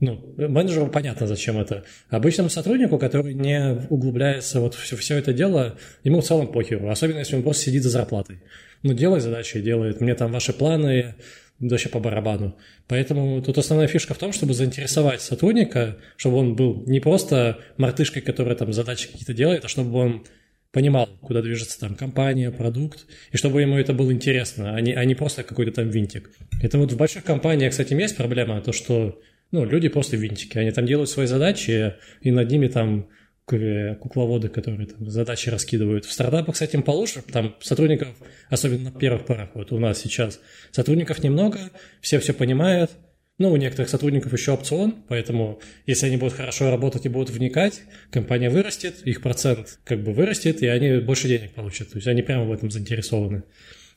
ну, 0.00 0.34
менеджеру 0.36 0.86
понятно, 0.86 1.26
зачем 1.26 1.58
это. 1.58 1.84
Обычному 2.08 2.50
сотруднику, 2.50 2.98
который 2.98 3.34
не 3.34 3.86
углубляется 3.90 4.60
вот 4.60 4.74
все, 4.74 4.96
все 4.96 5.16
это 5.16 5.32
дело, 5.32 5.76
ему 6.04 6.20
в 6.20 6.24
целом 6.24 6.52
похеру. 6.52 6.88
Особенно, 6.88 7.18
если 7.18 7.36
он 7.36 7.42
просто 7.42 7.64
сидит 7.64 7.82
за 7.82 7.90
зарплатой 7.90 8.40
ну, 8.84 8.92
делай 8.92 9.18
задачи, 9.18 9.60
делает. 9.60 10.00
Мне 10.00 10.14
там 10.14 10.30
ваши 10.30 10.52
планы 10.52 11.14
вообще 11.58 11.88
по 11.88 12.00
барабану. 12.00 12.56
Поэтому 12.86 13.42
тут 13.42 13.56
основная 13.56 13.88
фишка 13.88 14.12
в 14.12 14.18
том, 14.18 14.32
чтобы 14.32 14.52
заинтересовать 14.52 15.22
сотрудника, 15.22 15.96
чтобы 16.16 16.36
он 16.36 16.54
был 16.54 16.84
не 16.86 17.00
просто 17.00 17.58
мартышкой, 17.78 18.22
которая 18.22 18.54
там 18.54 18.72
задачи 18.72 19.08
какие-то 19.08 19.32
делает, 19.32 19.64
а 19.64 19.68
чтобы 19.68 19.98
он 19.98 20.26
понимал, 20.74 21.08
куда 21.22 21.40
движется 21.40 21.78
там 21.78 21.94
компания, 21.94 22.50
продукт, 22.50 23.06
и 23.32 23.36
чтобы 23.36 23.62
ему 23.62 23.78
это 23.78 23.94
было 23.94 24.12
интересно, 24.12 24.74
а 24.74 24.80
не, 24.80 24.92
а 24.92 25.04
не 25.04 25.14
просто 25.14 25.44
какой-то 25.44 25.70
там 25.70 25.88
винтик. 25.88 26.30
Это 26.60 26.78
вот 26.78 26.92
в 26.92 26.96
больших 26.96 27.22
компаниях, 27.24 27.70
кстати, 27.70 27.94
есть 27.94 28.16
проблема, 28.16 28.60
то, 28.60 28.72
что 28.72 29.20
ну, 29.52 29.64
люди 29.64 29.88
просто 29.88 30.16
винтики, 30.16 30.58
они 30.58 30.72
там 30.72 30.84
делают 30.84 31.08
свои 31.08 31.26
задачи, 31.26 31.94
и 32.20 32.32
над 32.32 32.50
ними 32.50 32.66
там 32.66 33.08
кукловоды, 33.46 34.48
которые 34.48 34.88
там 34.88 35.08
задачи 35.08 35.48
раскидывают. 35.48 36.06
В 36.06 36.12
стартапах 36.12 36.56
с 36.56 36.62
этим 36.62 36.82
получше, 36.82 37.22
там 37.22 37.54
сотрудников, 37.60 38.08
особенно 38.50 38.90
на 38.90 38.98
первых 38.98 39.26
порах, 39.26 39.50
вот 39.54 39.70
у 39.70 39.78
нас 39.78 40.00
сейчас, 40.00 40.40
сотрудников 40.72 41.22
немного, 41.22 41.60
все 42.00 42.18
все 42.18 42.32
понимают, 42.32 42.90
ну, 43.38 43.50
у 43.50 43.56
некоторых 43.56 43.88
сотрудников 43.88 44.32
еще 44.32 44.52
опцион, 44.52 44.94
поэтому 45.08 45.60
если 45.86 46.06
они 46.06 46.16
будут 46.16 46.34
хорошо 46.34 46.70
работать 46.70 47.06
и 47.06 47.08
будут 47.08 47.30
вникать, 47.30 47.82
компания 48.10 48.48
вырастет, 48.48 49.02
их 49.04 49.22
процент 49.22 49.80
как 49.84 50.02
бы 50.02 50.12
вырастет, 50.12 50.62
и 50.62 50.68
они 50.68 50.98
больше 50.98 51.26
денег 51.26 51.52
получат. 51.52 51.90
То 51.90 51.98
есть 51.98 52.06
они 52.06 52.22
прямо 52.22 52.44
в 52.44 52.52
этом 52.52 52.70
заинтересованы. 52.70 53.42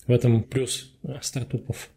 В 0.08 0.12
этом 0.12 0.43
плюс 0.43 0.97
стартапов. 1.21 1.89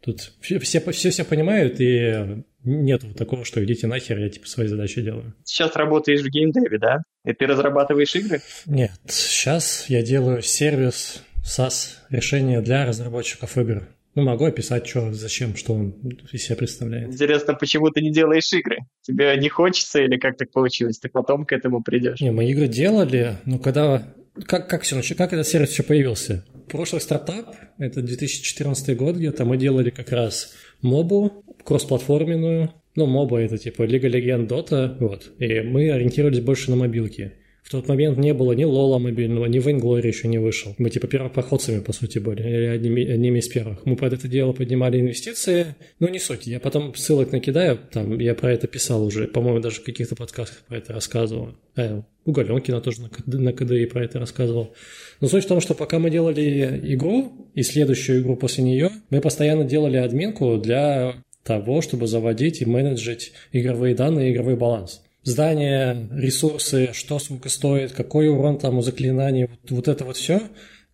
Тут 0.00 0.32
все, 0.40 0.58
все, 0.58 0.80
все, 0.92 1.24
понимают, 1.24 1.80
и 1.80 2.44
нет 2.62 3.02
такого, 3.16 3.44
что 3.44 3.64
идите 3.64 3.86
нахер, 3.86 4.18
я 4.18 4.28
типа 4.28 4.46
свои 4.46 4.66
задачи 4.66 5.00
делаю. 5.00 5.34
Сейчас 5.44 5.74
работаешь 5.76 6.20
в 6.20 6.28
геймдеве, 6.28 6.78
да? 6.78 7.02
И 7.24 7.32
ты 7.32 7.46
разрабатываешь 7.46 8.14
игры? 8.14 8.42
Нет, 8.66 8.92
сейчас 9.08 9.86
я 9.88 10.02
делаю 10.02 10.42
сервис 10.42 11.22
SaaS, 11.42 11.96
решение 12.10 12.60
для 12.60 12.84
разработчиков 12.84 13.56
игр. 13.56 13.88
Ну, 14.14 14.22
могу 14.22 14.44
описать, 14.44 14.86
что, 14.86 15.12
зачем, 15.12 15.56
что 15.56 15.74
он 15.74 15.90
из 16.32 16.44
себя 16.44 16.56
представляет. 16.56 17.12
Интересно, 17.12 17.54
почему 17.54 17.90
ты 17.90 18.00
не 18.00 18.12
делаешь 18.12 18.52
игры? 18.52 18.78
Тебе 19.02 19.36
не 19.38 19.48
хочется 19.48 20.00
или 20.02 20.18
как 20.18 20.36
так 20.36 20.52
получилось? 20.52 20.98
Ты 20.98 21.08
потом 21.08 21.44
к 21.44 21.52
этому 21.52 21.82
придешь? 21.82 22.20
Не, 22.20 22.30
мы 22.30 22.48
игры 22.50 22.68
делали, 22.68 23.36
но 23.44 23.58
когда... 23.58 24.14
Как, 24.46 24.68
как 24.68 24.82
все? 24.82 25.00
Как 25.14 25.32
этот 25.32 25.46
сервис 25.46 25.70
еще 25.70 25.84
появился? 25.84 26.44
Прошлый 26.68 27.00
стартап, 27.00 27.54
это 27.78 28.02
2014 28.02 28.96
год 28.96 29.16
где-то, 29.16 29.44
мы 29.44 29.56
делали 29.56 29.90
как 29.90 30.10
раз 30.10 30.54
мобу, 30.80 31.44
кроссплатформенную. 31.64 32.72
Ну, 32.96 33.06
моба 33.06 33.40
это 33.40 33.58
типа 33.58 33.82
Лига 33.82 34.08
Легенд, 34.08 34.48
Дота, 34.48 34.96
вот. 35.00 35.32
И 35.38 35.60
мы 35.60 35.90
ориентировались 35.90 36.40
больше 36.40 36.70
на 36.70 36.76
мобилки. 36.76 37.32
В 37.64 37.70
тот 37.70 37.88
момент 37.88 38.18
не 38.18 38.34
было 38.34 38.52
ни 38.52 38.64
Лола 38.64 38.98
мобильного, 38.98 39.46
ни 39.46 39.58
Vainglory 39.58 40.06
еще 40.06 40.28
не 40.28 40.36
вышел. 40.36 40.74
Мы 40.76 40.90
типа 40.90 41.06
первопроходцами, 41.06 41.80
по 41.80 41.94
сути, 41.94 42.18
были, 42.18 42.42
или 42.42 42.66
одними, 42.66 43.10
одними 43.10 43.38
из 43.38 43.48
первых. 43.48 43.86
Мы 43.86 43.96
под 43.96 44.12
это 44.12 44.28
дело 44.28 44.52
поднимали 44.52 45.00
инвестиции, 45.00 45.74
но 45.98 46.08
не 46.10 46.18
суть. 46.18 46.46
Я 46.46 46.60
потом 46.60 46.94
ссылок 46.94 47.32
накидаю, 47.32 47.78
там 47.90 48.18
я 48.18 48.34
про 48.34 48.52
это 48.52 48.66
писал 48.66 49.02
уже, 49.02 49.28
по-моему, 49.28 49.60
даже 49.60 49.80
в 49.80 49.84
каких-то 49.84 50.14
подкастах 50.14 50.58
про 50.68 50.76
это 50.76 50.92
рассказывал. 50.92 51.54
Э, 51.74 52.02
у 52.26 52.32
Галенкина 52.32 52.82
тоже 52.82 53.00
на, 53.00 53.10
на 53.24 53.52
КДИ 53.54 53.86
про 53.86 54.04
это 54.04 54.18
рассказывал. 54.18 54.74
Но 55.22 55.28
суть 55.28 55.44
в 55.44 55.48
том, 55.48 55.62
что 55.62 55.72
пока 55.72 55.98
мы 55.98 56.10
делали 56.10 56.80
игру 56.92 57.48
и 57.54 57.62
следующую 57.62 58.20
игру 58.20 58.36
после 58.36 58.62
нее, 58.62 58.90
мы 59.08 59.22
постоянно 59.22 59.64
делали 59.64 59.96
админку 59.96 60.58
для 60.58 61.14
того, 61.42 61.80
чтобы 61.80 62.08
заводить 62.08 62.60
и 62.60 62.66
менеджить 62.66 63.32
игровые 63.52 63.94
данные 63.94 64.28
и 64.28 64.32
игровой 64.34 64.56
баланс 64.56 65.00
здание, 65.24 66.08
ресурсы, 66.12 66.90
что 66.92 67.18
сколько 67.18 67.48
стоит, 67.48 67.92
какой 67.92 68.28
урон 68.28 68.58
там 68.58 68.78
у 68.78 68.82
заклинаний, 68.82 69.46
вот, 69.46 69.70
вот 69.70 69.88
это 69.88 70.04
вот 70.04 70.16
все, 70.16 70.42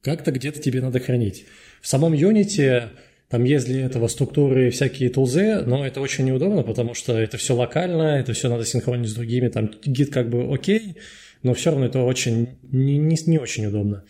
как-то 0.02 0.30
где-то 0.30 0.60
тебе 0.60 0.80
надо 0.80 1.00
хранить. 1.00 1.44
В 1.82 1.88
самом 1.88 2.14
Unity 2.14 2.88
там 3.28 3.44
есть 3.44 3.66
для 3.66 3.86
этого 3.86 4.08
структуры 4.08 4.70
всякие 4.70 5.08
тулзы, 5.08 5.62
но 5.66 5.86
это 5.86 6.00
очень 6.00 6.24
неудобно, 6.24 6.62
потому 6.62 6.94
что 6.94 7.16
это 7.18 7.36
все 7.36 7.54
локально, 7.54 8.18
это 8.18 8.32
все 8.32 8.48
надо 8.48 8.64
синхронить 8.64 9.08
с 9.08 9.14
другими, 9.14 9.48
там 9.48 9.70
гид 9.84 10.12
как 10.12 10.30
бы 10.30 10.52
окей, 10.52 10.96
но 11.42 11.54
все 11.54 11.70
равно 11.70 11.86
это 11.86 12.00
очень 12.02 12.58
не, 12.62 12.98
не, 12.98 13.16
не 13.26 13.38
очень 13.38 13.66
удобно. 13.66 14.04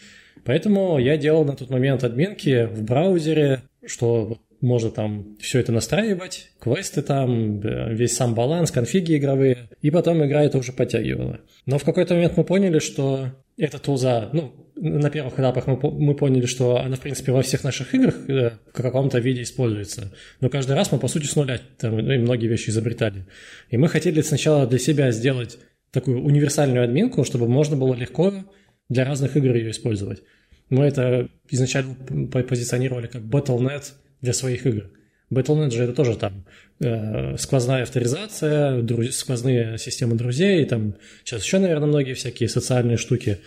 Поэтому 0.44 0.98
я 0.98 1.16
делал 1.16 1.44
на 1.44 1.54
тот 1.54 1.70
момент 1.70 2.02
админки 2.02 2.64
в 2.64 2.82
браузере, 2.82 3.62
что 3.86 4.38
можно 4.60 4.90
там 4.90 5.36
все 5.40 5.58
это 5.58 5.72
настраивать, 5.72 6.50
квесты 6.60 7.02
там, 7.02 7.60
э, 7.60 7.94
весь 7.94 8.14
сам 8.14 8.34
баланс, 8.34 8.70
конфиги 8.70 9.16
игровые, 9.16 9.70
и 9.80 9.90
потом 9.90 10.24
игра 10.24 10.42
это 10.42 10.58
уже 10.58 10.72
подтягивала. 10.72 11.40
Но 11.66 11.78
в 11.78 11.84
какой-то 11.84 12.14
момент 12.14 12.36
мы 12.36 12.44
поняли, 12.44 12.78
что 12.78 13.30
эта 13.56 13.78
тулза, 13.78 14.30
ну, 14.32 14.52
на 14.76 15.10
первых 15.10 15.38
этапах 15.38 15.66
мы, 15.66 15.78
мы 15.82 16.14
поняли, 16.14 16.46
что 16.46 16.78
она, 16.78 16.96
в 16.96 17.00
принципе, 17.00 17.32
во 17.32 17.42
всех 17.42 17.64
наших 17.64 17.94
играх 17.94 18.14
э, 18.28 18.52
в 18.72 18.82
каком-то 18.82 19.18
виде 19.18 19.42
используется. 19.42 20.12
Но 20.40 20.48
каждый 20.48 20.76
раз 20.76 20.92
мы, 20.92 20.98
по 20.98 21.08
сути, 21.08 21.26
с 21.26 21.36
нуля 21.36 21.60
там, 21.78 21.98
ну, 21.98 22.12
и 22.12 22.18
многие 22.18 22.46
вещи 22.46 22.70
изобретали. 22.70 23.26
И 23.68 23.76
мы 23.76 23.88
хотели 23.88 24.20
сначала 24.22 24.66
для 24.66 24.78
себя 24.78 25.10
сделать 25.10 25.58
такую 25.90 26.22
универсальную 26.22 26.84
админку, 26.84 27.24
чтобы 27.24 27.48
можно 27.48 27.76
было 27.76 27.94
легко 27.94 28.32
для 28.88 29.04
разных 29.04 29.36
игр 29.36 29.54
ее 29.54 29.70
использовать. 29.70 30.22
Мы 30.70 30.84
это 30.84 31.28
изначально 31.48 31.96
позиционировали 32.30 33.08
как 33.08 33.22
Battle.net 33.22 33.92
для 34.20 34.32
своих 34.32 34.66
игр. 34.66 34.90
Battle.net 35.32 35.70
же 35.70 35.84
это 35.84 35.92
тоже 35.92 36.16
там 36.16 36.44
э, 36.80 37.36
сквозная 37.38 37.84
авторизация, 37.84 38.82
друз... 38.82 39.16
сквозные 39.16 39.78
системы 39.78 40.16
друзей, 40.16 40.64
там 40.64 40.96
сейчас 41.24 41.44
еще, 41.44 41.58
наверное, 41.58 41.86
многие 41.86 42.14
всякие 42.14 42.48
социальные 42.48 42.96
штуки. 42.96 43.38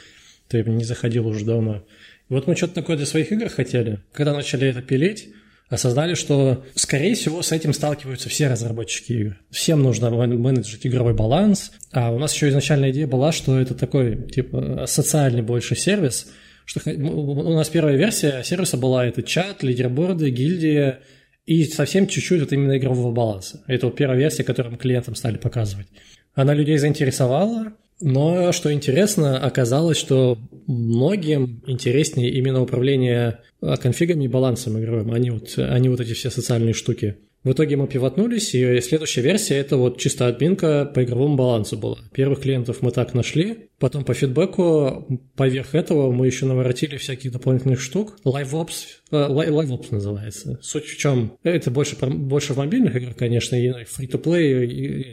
Ты 0.47 0.63
не 0.63 0.83
заходил 0.85 1.27
уже 1.27 1.45
давно. 1.45 1.85
Вот 2.29 2.47
мы 2.47 2.55
что-то 2.55 2.75
такое 2.75 2.95
для 2.95 3.05
своих 3.05 3.31
игр 3.31 3.49
хотели. 3.49 3.99
Когда 4.13 4.33
начали 4.33 4.67
это 4.67 4.81
пилить, 4.81 5.29
осознали, 5.67 6.13
что, 6.13 6.63
скорее 6.75 7.15
всего, 7.15 7.41
с 7.41 7.51
этим 7.51 7.73
сталкиваются 7.73 8.29
все 8.29 8.47
разработчики 8.47 9.11
игр. 9.11 9.37
Всем 9.51 9.83
нужно 9.83 10.09
менеджить 10.09 10.87
игровой 10.87 11.13
баланс. 11.13 11.71
А 11.91 12.11
у 12.11 12.19
нас 12.19 12.33
еще 12.33 12.47
изначальная 12.47 12.91
идея 12.91 13.07
была, 13.07 13.33
что 13.33 13.59
это 13.59 13.73
такой, 13.73 14.29
типа, 14.29 14.85
социальный 14.87 15.41
больше 15.41 15.75
сервис– 15.75 16.27
что 16.65 16.81
у 16.89 17.53
нас 17.53 17.69
первая 17.69 17.95
версия 17.95 18.43
сервиса 18.43 18.77
была 18.77 19.05
это 19.05 19.23
чат, 19.23 19.63
лидерборды, 19.63 20.29
гильдия 20.29 20.99
и 21.45 21.65
совсем 21.65 22.07
чуть-чуть 22.07 22.41
вот 22.41 22.53
именно 22.53 22.77
игрового 22.77 23.11
баланса. 23.11 23.63
Это 23.67 23.87
вот 23.87 23.95
первая 23.95 24.17
версия, 24.17 24.43
которую 24.43 24.73
мы 24.73 24.77
клиентам 24.77 25.15
стали 25.15 25.37
показывать. 25.37 25.87
Она 26.33 26.53
людей 26.53 26.77
заинтересовала, 26.77 27.73
но, 27.99 28.51
что 28.51 28.73
интересно, 28.73 29.39
оказалось, 29.39 29.97
что 29.97 30.37
многим 30.67 31.61
интереснее 31.67 32.31
именно 32.31 32.61
управление 32.61 33.39
а, 33.61 33.77
конфигами 33.77 34.25
и 34.25 34.27
балансом 34.27 34.79
игровым, 34.79 35.11
а 35.11 35.19
не 35.19 35.29
вот, 35.29 35.53
а 35.57 35.77
не 35.77 35.89
вот 35.89 35.99
эти 35.99 36.13
все 36.13 36.29
социальные 36.29 36.73
штуки. 36.73 37.17
В 37.43 37.51
итоге 37.51 37.75
мы 37.75 37.87
пивотнулись, 37.87 38.55
и 38.55 38.79
следующая 38.79 39.21
версия– 39.21 39.55
это 39.57 39.75
вот 39.75 39.99
чисто 39.99 40.27
админка 40.27 40.85
по 40.85 41.03
игровому 41.03 41.35
балансу 41.35 41.77
была. 41.77 41.97
Первых 42.13 42.39
клиентов 42.39 42.81
мы 42.81 42.91
так 42.91 43.13
нашли, 43.13 43.69
потом 43.79 44.05
по 44.05 44.13
фидбэку, 44.13 45.19
поверх 45.35 45.75
этого 45.75 46.09
мы 46.11 46.25
еще 46.25 46.45
наворотили 46.45 46.95
всяких 46.95 47.33
дополнительных 47.33 47.81
штук. 47.81 48.17
LiveOps, 48.23 48.73
э, 49.11 49.15
LiveOps 49.15 49.87
называется. 49.91 50.57
Суть 50.61 50.85
в 50.85 50.97
чем? 50.97 51.37
Это 51.43 51.69
больше, 51.69 51.97
больше 51.97 52.53
в 52.53 52.57
мобильных 52.57 52.95
играх, 52.95 53.17
конечно, 53.17 53.57
и 53.57 53.67
free-to-play, 53.67 54.65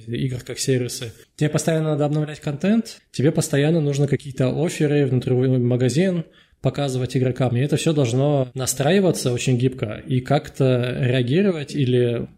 играх 0.07 0.45
как 0.45 0.61
сервисы. 0.61 1.13
Тебе 1.35 1.49
постоянно 1.49 1.91
надо 1.91 2.05
обновлять 2.05 2.39
контент, 2.39 3.01
тебе 3.11 3.33
постоянно 3.33 3.81
нужно 3.81 4.07
какие-то 4.07 4.51
оферы, 4.65 5.05
внутривой 5.07 5.49
магазин, 5.59 6.25
показывать 6.61 7.17
игрокам. 7.17 7.57
И 7.57 7.61
это 7.61 7.77
все 7.77 7.93
должно 7.93 8.51
настраиваться 8.55 9.33
очень 9.33 9.59
гибко 9.59 10.03
и 10.07 10.21
как-то 10.21 10.97
реагировать 11.01 11.75
или 11.75 12.29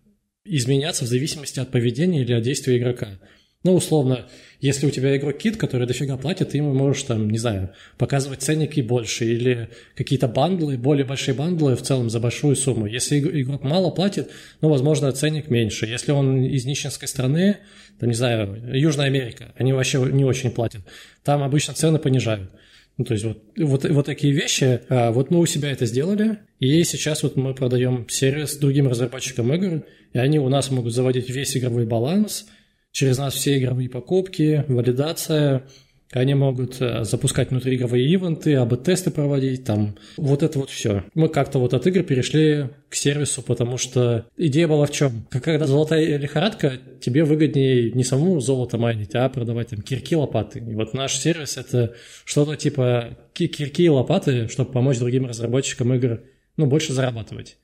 изменяться 0.44 1.04
в 1.04 1.08
зависимости 1.08 1.60
от 1.60 1.70
поведения 1.70 2.22
или 2.22 2.32
от 2.32 2.42
действия 2.42 2.78
игрока. 2.78 3.18
Ну, 3.64 3.74
условно, 3.74 4.26
если 4.60 4.86
у 4.86 4.90
тебя 4.90 5.16
игрок 5.16 5.38
кит, 5.38 5.56
который 5.56 5.86
дофига 5.86 6.16
платит, 6.16 6.50
ты 6.50 6.56
ему 6.56 6.74
можешь, 6.74 7.04
там, 7.04 7.30
не 7.30 7.38
знаю, 7.38 7.70
показывать 7.96 8.42
ценники 8.42 8.80
больше 8.80 9.24
или 9.24 9.68
какие-то 9.94 10.26
бандлы, 10.26 10.76
более 10.76 11.04
большие 11.04 11.34
бандлы 11.34 11.76
в 11.76 11.82
целом 11.82 12.10
за 12.10 12.18
большую 12.18 12.56
сумму. 12.56 12.86
Если 12.86 13.20
игрок 13.20 13.62
мало 13.62 13.90
платит, 13.90 14.30
ну, 14.60 14.68
возможно, 14.68 15.12
ценник 15.12 15.48
меньше. 15.48 15.86
Если 15.86 16.10
он 16.10 16.44
из 16.44 16.64
нищенской 16.64 17.06
страны, 17.06 17.58
там, 18.00 18.08
не 18.08 18.16
знаю, 18.16 18.60
Южная 18.74 19.06
Америка, 19.06 19.52
они 19.56 19.72
вообще 19.72 19.98
не 19.98 20.24
очень 20.24 20.50
платят, 20.50 20.82
там 21.22 21.44
обычно 21.44 21.74
цены 21.74 22.00
понижают. 22.00 22.50
Ну, 22.98 23.04
то 23.04 23.14
есть 23.14 23.24
вот, 23.24 23.42
вот, 23.56 23.84
вот 23.88 24.06
такие 24.06 24.32
вещи. 24.32 24.80
А, 24.88 25.12
вот 25.12 25.30
мы 25.30 25.40
у 25.40 25.46
себя 25.46 25.70
это 25.70 25.86
сделали, 25.86 26.38
и 26.58 26.84
сейчас 26.84 27.22
вот 27.22 27.36
мы 27.36 27.54
продаем 27.54 28.06
сервис 28.08 28.56
другим 28.56 28.88
разработчикам 28.88 29.52
игр, 29.54 29.84
и 30.12 30.18
они 30.18 30.38
у 30.38 30.48
нас 30.48 30.70
могут 30.70 30.92
заводить 30.92 31.30
весь 31.30 31.56
игровой 31.56 31.86
баланс, 31.86 32.46
через 32.90 33.18
нас 33.18 33.34
все 33.34 33.58
игровые 33.58 33.88
покупки, 33.88 34.64
валидация, 34.68 35.66
они 36.20 36.34
могут 36.34 36.80
э, 36.80 37.04
запускать 37.04 37.50
внутриигровые 37.50 38.06
ивенты, 38.06 38.54
АБ-тесты 38.54 39.10
проводить, 39.10 39.64
там, 39.64 39.96
вот 40.16 40.42
это 40.42 40.58
вот 40.58 40.70
все. 40.70 41.04
Мы 41.14 41.28
как-то 41.28 41.58
вот 41.58 41.74
от 41.74 41.86
игр 41.86 42.02
перешли 42.02 42.68
к 42.88 42.94
сервису, 42.94 43.42
потому 43.42 43.78
что 43.78 44.26
идея 44.36 44.68
была 44.68 44.86
в 44.86 44.90
чем? 44.90 45.26
Когда 45.30 45.66
золотая 45.66 46.16
лихорадка, 46.18 46.74
тебе 47.00 47.24
выгоднее 47.24 47.92
не 47.92 48.04
самому 48.04 48.40
золото 48.40 48.78
майнить, 48.78 49.14
а 49.14 49.28
продавать 49.28 49.68
там 49.68 49.82
кирки, 49.82 50.14
лопаты. 50.14 50.58
И 50.58 50.74
вот 50.74 50.94
наш 50.94 51.16
сервис— 51.18 51.56
это 51.58 51.94
что-то 52.24 52.56
типа 52.56 53.16
кирки 53.32 53.84
и 53.84 53.88
лопаты, 53.88 54.48
чтобы 54.48 54.72
помочь 54.72 54.98
другим 54.98 55.26
разработчикам 55.26 55.94
игр, 55.94 56.20
ну, 56.56 56.66
больше 56.66 56.92
зарабатывать 56.92 57.56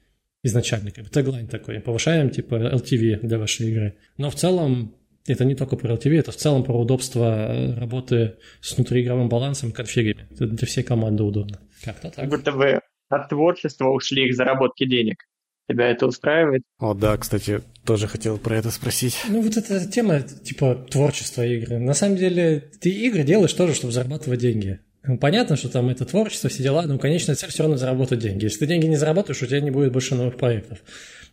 изначально, 0.43 0.91
как 0.91 1.05
бы 1.05 1.11
теглайн 1.11 1.47
такой. 1.47 1.81
Повышаем, 1.81 2.31
типа, 2.31 2.55
LTV 2.55 3.27
для 3.27 3.39
вашей 3.39 3.71
игры. 3.71 3.97
Но 4.17 4.31
в 4.31 4.35
целом 4.35 4.95
это 5.33 5.45
не 5.45 5.55
только 5.55 5.77
про 5.77 5.95
LTV, 5.95 6.19
это 6.19 6.33
в 6.33 6.37
целом 6.37 6.65
про 6.65 6.79
удобство 6.79 7.49
э, 7.49 7.75
работы 7.75 8.37
с 8.61 8.77
внутриигровым 8.77 9.29
балансом, 9.29 9.73
конфигами. 9.73 10.27
Это 10.31 10.47
для 10.47 10.67
всей 10.67 10.83
команды 10.83 11.23
удобно. 11.23 11.61
Как-то 11.85 12.11
так. 12.11 12.29
Будто 12.29 12.53
вы 12.53 12.81
от 13.09 13.29
творчества 13.29 13.89
ушли 13.89 14.31
к 14.31 14.35
заработке 14.35 14.87
денег. 14.87 15.25
Тебя 15.69 15.91
это 15.91 16.07
устраивает? 16.07 16.63
О, 16.79 16.95
да, 16.95 17.17
кстати, 17.19 17.61
тоже 17.85 18.07
хотел 18.07 18.39
про 18.39 18.57
это 18.57 18.71
спросить. 18.71 19.19
Ну, 19.29 19.43
вот 19.43 19.57
эта 19.57 19.87
тема, 19.87 20.23
типа, 20.23 20.75
творчества 20.91 21.45
игры. 21.45 21.79
На 21.79 21.93
самом 21.93 22.17
деле, 22.17 22.71
ты 22.81 22.89
игры 22.89 23.23
делаешь 23.23 23.53
тоже, 23.53 23.75
чтобы 23.75 23.93
зарабатывать 23.93 24.41
деньги. 24.41 24.81
Ну, 25.05 25.17
понятно, 25.17 25.57
что 25.57 25.69
там 25.69 25.89
это 25.89 26.05
творчество, 26.05 26.51
все 26.51 26.63
дела, 26.63 26.83
но 26.83 26.99
конечная 26.99 27.35
цель 27.35 27.51
все 27.51 27.63
равно 27.63 27.77
заработать 27.77 28.19
деньги. 28.19 28.45
Если 28.45 28.59
ты 28.61 28.67
деньги 28.67 28.87
не 28.87 28.97
заработаешь, 28.97 29.43
у 29.43 29.47
тебя 29.47 29.61
не 29.61 29.71
будет 29.71 29.93
больше 29.93 30.15
новых 30.15 30.37
проектов. 30.37 30.79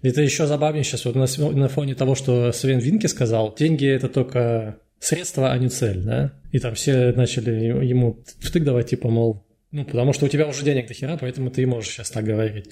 Это 0.02 0.22
еще 0.22 0.46
забавнее 0.46 0.84
сейчас 0.84 1.06
вот 1.06 1.16
на, 1.16 1.26
на 1.52 1.68
фоне 1.68 1.96
того, 1.96 2.16
что 2.16 2.52
Свен 2.52 2.80
Винки 2.80 3.08
сказал. 3.08 3.56
Деньги– 3.56 3.88
это 3.88 4.08
только 4.08 4.78
средство, 5.00 5.52
а 5.52 5.58
не 5.58 5.70
цель, 5.70 6.04
да? 6.04 6.34
И 6.52 6.60
там 6.60 6.76
все 6.76 7.12
начали 7.14 7.52
ему 7.86 8.24
втык 8.40 8.64
давать, 8.64 8.90
типа, 8.90 9.10
мол, 9.10 9.46
ну, 9.72 9.84
потому 9.84 10.14
что 10.14 10.26
у 10.26 10.30
тебя 10.30 10.48
уже 10.48 10.64
денег 10.64 10.88
до 10.88 10.94
хера, 10.94 11.18
поэтому 11.18 11.50
ты 11.50 11.64
и 11.64 11.66
можешь 11.66 11.92
сейчас 11.92 12.12
так 12.12 12.24
говорить. 12.24 12.72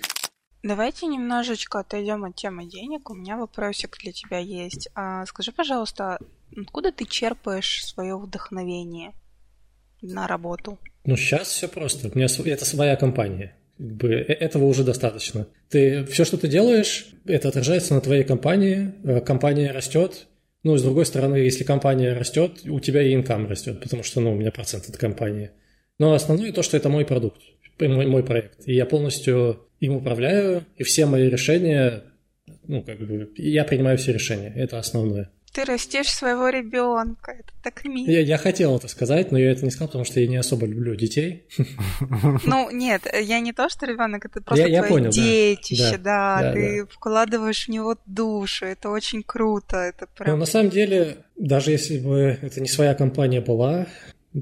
Давайте 0.64 1.08
немножечко 1.08 1.80
отойдем 1.80 2.24
от 2.24 2.36
темы 2.36 2.66
денег. 2.66 3.10
У 3.10 3.16
меня 3.16 3.36
вопросик 3.36 3.98
для 4.02 4.14
тебя 4.14 4.38
есть. 4.38 4.88
А, 4.96 5.26
скажи, 5.26 5.52
пожалуйста, 5.52 6.20
откуда 6.56 6.94
ты 6.94 7.06
черпаешь 7.06 7.84
свое 7.86 8.18
вдохновение 8.18 9.12
на 10.04 10.28
работу? 10.28 10.78
Ну, 11.06 11.18
сейчас 11.18 11.48
все 11.48 11.68
просто. 11.68 12.10
У 12.14 12.18
меня 12.18 12.28
это 12.28 12.66
своя 12.66 12.96
компания 12.96 13.56
э, 13.80 14.06
этого 14.06 14.66
уже 14.66 14.84
достаточно. 14.84 15.48
Ты 15.70 16.06
все, 16.06 16.26
что 16.26 16.38
ты 16.38 16.48
делаешь, 16.48 17.08
это 17.26 17.48
отражается 17.48 17.96
на 17.96 18.02
твоей 18.02 18.24
компании, 18.24 18.94
э, 19.04 19.22
компания 19.22 19.72
растет. 19.72 20.28
Ну, 20.64 20.78
с 20.78 20.84
другой 20.84 21.06
стороны, 21.06 21.38
если 21.38 21.64
компания 21.64 22.14
растет, 22.14 22.62
у 22.66 22.80
тебя 22.80 23.02
и 23.02 23.14
инкам 23.14 23.48
растет, 23.48 23.82
потому 23.82 24.04
что, 24.04 24.22
ну, 24.22 24.32
у 24.32 24.36
меня 24.36 24.52
процент 24.52 24.88
от 24.88 24.98
компании. 24.98 25.52
Но 26.00 26.14
основное 26.14 26.54
то, 26.54 26.64
что 26.64 26.78
это 26.78 26.90
мой 26.90 27.06
продукт, 27.06 27.42
мой, 27.80 28.06
мой 28.08 28.24
проект. 28.24 28.68
И 28.68 28.74
я 28.74 28.86
полностью 28.86 29.68
им 29.80 29.96
управляю, 29.96 30.64
и 30.78 30.84
все 30.84 31.06
мои 31.06 31.30
решения, 31.30 32.04
ну, 32.66 32.82
как 32.82 33.00
бы, 33.00 33.30
я 33.36 33.66
принимаю 33.66 33.98
все 33.98 34.14
решения. 34.14 34.54
Это 34.56 34.80
основное. 34.80 35.30
Ты 35.54 35.66
растишь 35.66 36.10
своего 36.10 36.50
ребенка. 36.50 37.32
Это 37.32 37.52
так 37.62 37.86
мило. 37.86 38.10
Я, 38.10 38.22
я 38.22 38.38
хотел 38.38 38.76
это 38.76 38.88
сказать, 38.88 39.32
но 39.32 39.38
я 39.38 39.52
это 39.52 39.64
не 39.64 39.70
сказал, 39.70 39.88
потому 39.88 40.04
что 40.04 40.20
я 40.20 40.28
не 40.28 40.38
особо 40.38 40.66
люблю 40.66 40.96
детей. 40.96 41.46
Ну, 42.46 42.70
нет, 42.72 43.08
я 43.22 43.40
не 43.40 43.54
то, 43.54 43.70
что 43.70 43.86
ребенок, 43.86 44.26
это 44.26 44.42
просто 44.42 44.66
Я- 44.66 44.72
я 44.72 44.80
твое 44.80 44.94
понял, 44.94 45.12
да. 45.12 45.22
детище, 45.22 45.98
Да, 45.98 46.42
да, 46.42 46.42
да, 46.42 46.54
ты 46.54 46.86
вкладываешь 46.90 47.66
в 47.68 47.70
него 47.70 47.96
душу, 48.06 48.66
это 48.66 48.90
очень 48.90 49.24
круто, 49.24 49.78
это 49.78 50.08
Но 50.20 50.26
прям... 50.26 50.40
на 50.40 50.46
самом 50.46 50.70
деле, 50.72 51.18
даже 51.38 51.72
если 51.72 52.00
бы 52.00 52.38
это 52.42 52.60
не 52.60 52.68
своя 52.68 52.96
компания 52.96 53.42
была, 53.42 53.88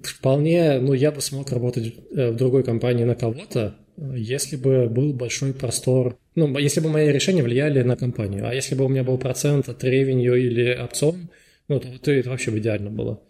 вполне, 0.04 0.80
ну, 0.80 0.94
я 0.94 1.12
бы 1.12 1.22
смог 1.22 1.52
работать 1.52 1.94
э, 2.16 2.32
в 2.32 2.36
другой 2.36 2.64
компании 2.64 3.04
на 3.04 3.16
кого-то, 3.16 3.76
если 3.98 4.56
бы 4.56 4.88
был 4.88 5.14
большой 5.14 5.54
простор, 5.54 6.18
ну, 6.36 6.58
если 6.58 6.80
бы 6.80 6.90
мои 6.90 7.12
решения 7.12 7.44
влияли 7.44 7.82
на 7.82 7.96
компанию, 7.96 8.48
а 8.48 8.54
если 8.54 8.76
бы 8.76 8.86
у 8.86 8.88
меня 8.88 9.04
был 9.04 9.18
процент 9.18 9.68
от 9.70 9.84
ревенью 9.84 10.36
или 10.36 10.78
опцион, 10.82 11.30
ну, 11.68 11.80
то, 11.80 12.00
то 12.00 12.12
это 12.12 12.30
вообще 12.30 12.52
бы 12.52 12.60
идеально 12.60 12.90
было. 12.90 13.22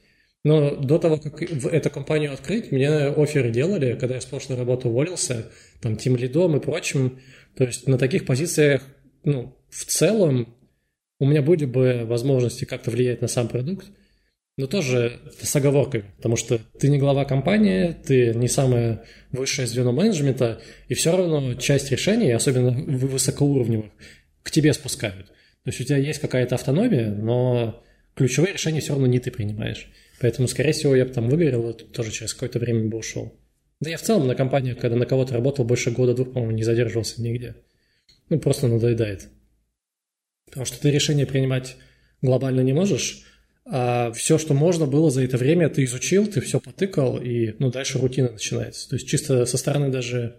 Но 0.43 0.75
до 0.75 0.97
того, 0.97 1.17
как 1.17 1.41
эту 1.41 1.89
компанию 1.91 2.33
открыть, 2.33 2.71
мне 2.71 2.89
оферы 2.89 3.51
делали, 3.51 3.95
когда 3.99 4.15
я 4.15 4.21
с 4.21 4.25
прошлой 4.25 4.57
работы 4.57 4.87
уволился, 4.87 5.51
там, 5.81 5.97
тем 5.97 6.15
лидом 6.15 6.57
и 6.57 6.59
прочим. 6.59 7.19
То 7.55 7.65
есть 7.65 7.87
на 7.87 7.97
таких 7.97 8.25
позициях, 8.25 8.81
ну, 9.23 9.55
в 9.69 9.85
целом, 9.85 10.55
у 11.19 11.25
меня 11.25 11.43
были 11.43 11.65
бы 11.65 12.05
возможности 12.05 12.65
как-то 12.65 12.89
влиять 12.89 13.21
на 13.21 13.27
сам 13.27 13.47
продукт, 13.47 13.87
но 14.57 14.67
тоже 14.67 15.19
с 15.41 15.55
оговоркой, 15.55 16.03
потому 16.17 16.35
что 16.35 16.59
ты 16.79 16.89
не 16.89 16.99
глава 16.99 17.25
компании, 17.25 17.95
ты 18.05 18.33
не 18.33 18.47
самое 18.47 19.03
высшее 19.31 19.67
звено 19.67 19.91
менеджмента, 19.91 20.61
и 20.87 20.93
все 20.93 21.15
равно 21.15 21.55
часть 21.55 21.91
решений, 21.91 22.31
особенно 22.31 22.71
в- 22.71 23.11
высокоуровневых, 23.11 23.91
к 24.43 24.51
тебе 24.51 24.73
спускают. 24.73 25.27
То 25.27 25.69
есть 25.69 25.79
у 25.81 25.83
тебя 25.83 25.97
есть 25.97 26.19
какая-то 26.19 26.55
автономия, 26.55 27.09
но 27.09 27.83
ключевые 28.15 28.53
решения 28.53 28.81
все 28.81 28.93
равно 28.93 29.07
не 29.07 29.19
ты 29.19 29.31
принимаешь. 29.31 29.89
Поэтому, 30.19 30.47
скорее 30.47 30.73
всего, 30.73 30.95
я 30.95 31.05
бы 31.05 31.11
там 31.11 31.29
выгорел, 31.29 31.69
и 31.69 31.73
тоже 31.73 32.11
через 32.11 32.33
какое-то 32.33 32.59
время 32.59 32.89
бы 32.89 32.97
ушел. 32.97 33.33
Да 33.79 33.89
я 33.89 33.97
в 33.97 34.01
целом 34.01 34.27
на 34.27 34.35
компании, 34.35 34.73
когда 34.73 34.95
на 34.95 35.05
кого-то 35.05 35.33
работал 35.33 35.65
больше 35.65 35.89
года-двух, 35.91 36.33
по-моему, 36.33 36.55
не 36.55 36.63
задерживался 36.63 37.21
нигде. 37.21 37.55
Ну, 38.29 38.39
просто 38.39 38.67
надоедает. 38.67 39.29
Потому 40.45 40.65
что 40.65 40.79
ты 40.79 40.91
решение 40.91 41.25
принимать 41.25 41.77
глобально 42.21 42.61
не 42.61 42.73
можешь, 42.73 43.23
а 43.65 44.11
все, 44.11 44.37
что 44.37 44.53
можно 44.53 44.85
было 44.85 45.11
за 45.11 45.23
это 45.23 45.37
время, 45.37 45.69
ты 45.69 45.83
изучил, 45.83 46.27
ты 46.27 46.41
все 46.41 46.59
потыкал, 46.59 47.17
и 47.21 47.55
ну, 47.59 47.71
дальше 47.71 47.99
рутина 47.99 48.31
начинается. 48.31 48.89
То 48.89 48.95
есть 48.95 49.07
чисто 49.07 49.45
со 49.45 49.57
стороны 49.57 49.89
даже 49.89 50.37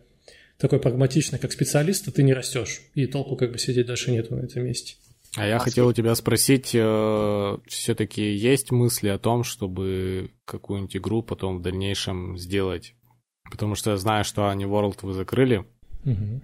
такой 0.59 0.81
прагматичный, 0.81 1.39
как 1.39 1.53
специалиста, 1.53 2.13
ты 2.13 2.23
не 2.23 2.35
растешь, 2.35 2.83
и 2.95 3.07
толку 3.07 3.37
как 3.37 3.53
бы 3.53 3.59
сидеть 3.59 3.87
дальше 3.87 4.11
нету 4.11 4.35
на 4.37 4.41
этом 4.41 4.65
месте. 4.65 4.97
А 5.35 5.47
я 5.47 5.59
хотел 5.59 5.89
у 5.89 5.93
тебя 5.95 6.15
спросить, 6.15 6.67
все-таки 6.67 8.23
есть 8.35 8.71
мысли 8.71 9.09
о 9.09 9.19
том, 9.19 9.45
чтобы 9.45 10.31
какую-нибудь 10.45 10.97
игру 10.97 11.23
потом 11.23 11.59
в 11.59 11.63
дальнейшем 11.63 12.37
сделать? 12.37 12.95
Потому 13.51 13.75
что 13.75 13.93
я 13.93 13.97
знаю, 13.97 14.25
что 14.25 14.51
Они 14.51 14.65
World 14.65 14.99
вы 15.03 15.15
закрыли. 15.15 15.65
Мгм. 16.05 16.43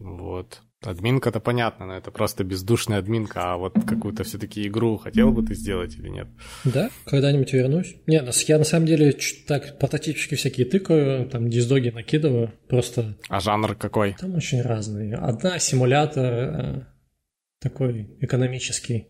Вот. 0.00 0.60
Админка-то 0.82 1.40
понятно, 1.40 1.86
но 1.86 1.96
это 1.96 2.10
просто 2.10 2.44
бездушная 2.44 2.98
админка, 2.98 3.54
а 3.54 3.56
вот 3.56 3.72
какую-то 3.86 4.24
все-таки 4.24 4.66
игру 4.68 4.98
хотел 4.98 5.32
бы 5.32 5.42
ты 5.42 5.54
сделать 5.54 5.96
или 5.96 6.08
нет? 6.08 6.28
Да, 6.64 6.90
когда-нибудь 7.06 7.52
вернусь. 7.52 7.96
Не, 8.06 8.16
я 8.46 8.58
на 8.58 8.64
самом 8.64 8.86
деле 8.86 9.16
так 9.48 9.78
прототипчики 9.78 10.34
всякие 10.34 10.66
тыкаю, 10.66 11.28
там 11.28 11.48
диздоги 11.48 11.88
накидываю, 11.88 12.52
просто 12.68 13.16
А 13.28 13.40
жанр 13.40 13.74
какой? 13.74 14.14
там 14.20 14.34
очень 14.34 14.60
разные. 14.60 15.16
Одна 15.16 15.58
симулятор 15.58 16.32
э, 16.32 16.82
такой 17.60 18.14
экономический, 18.20 19.08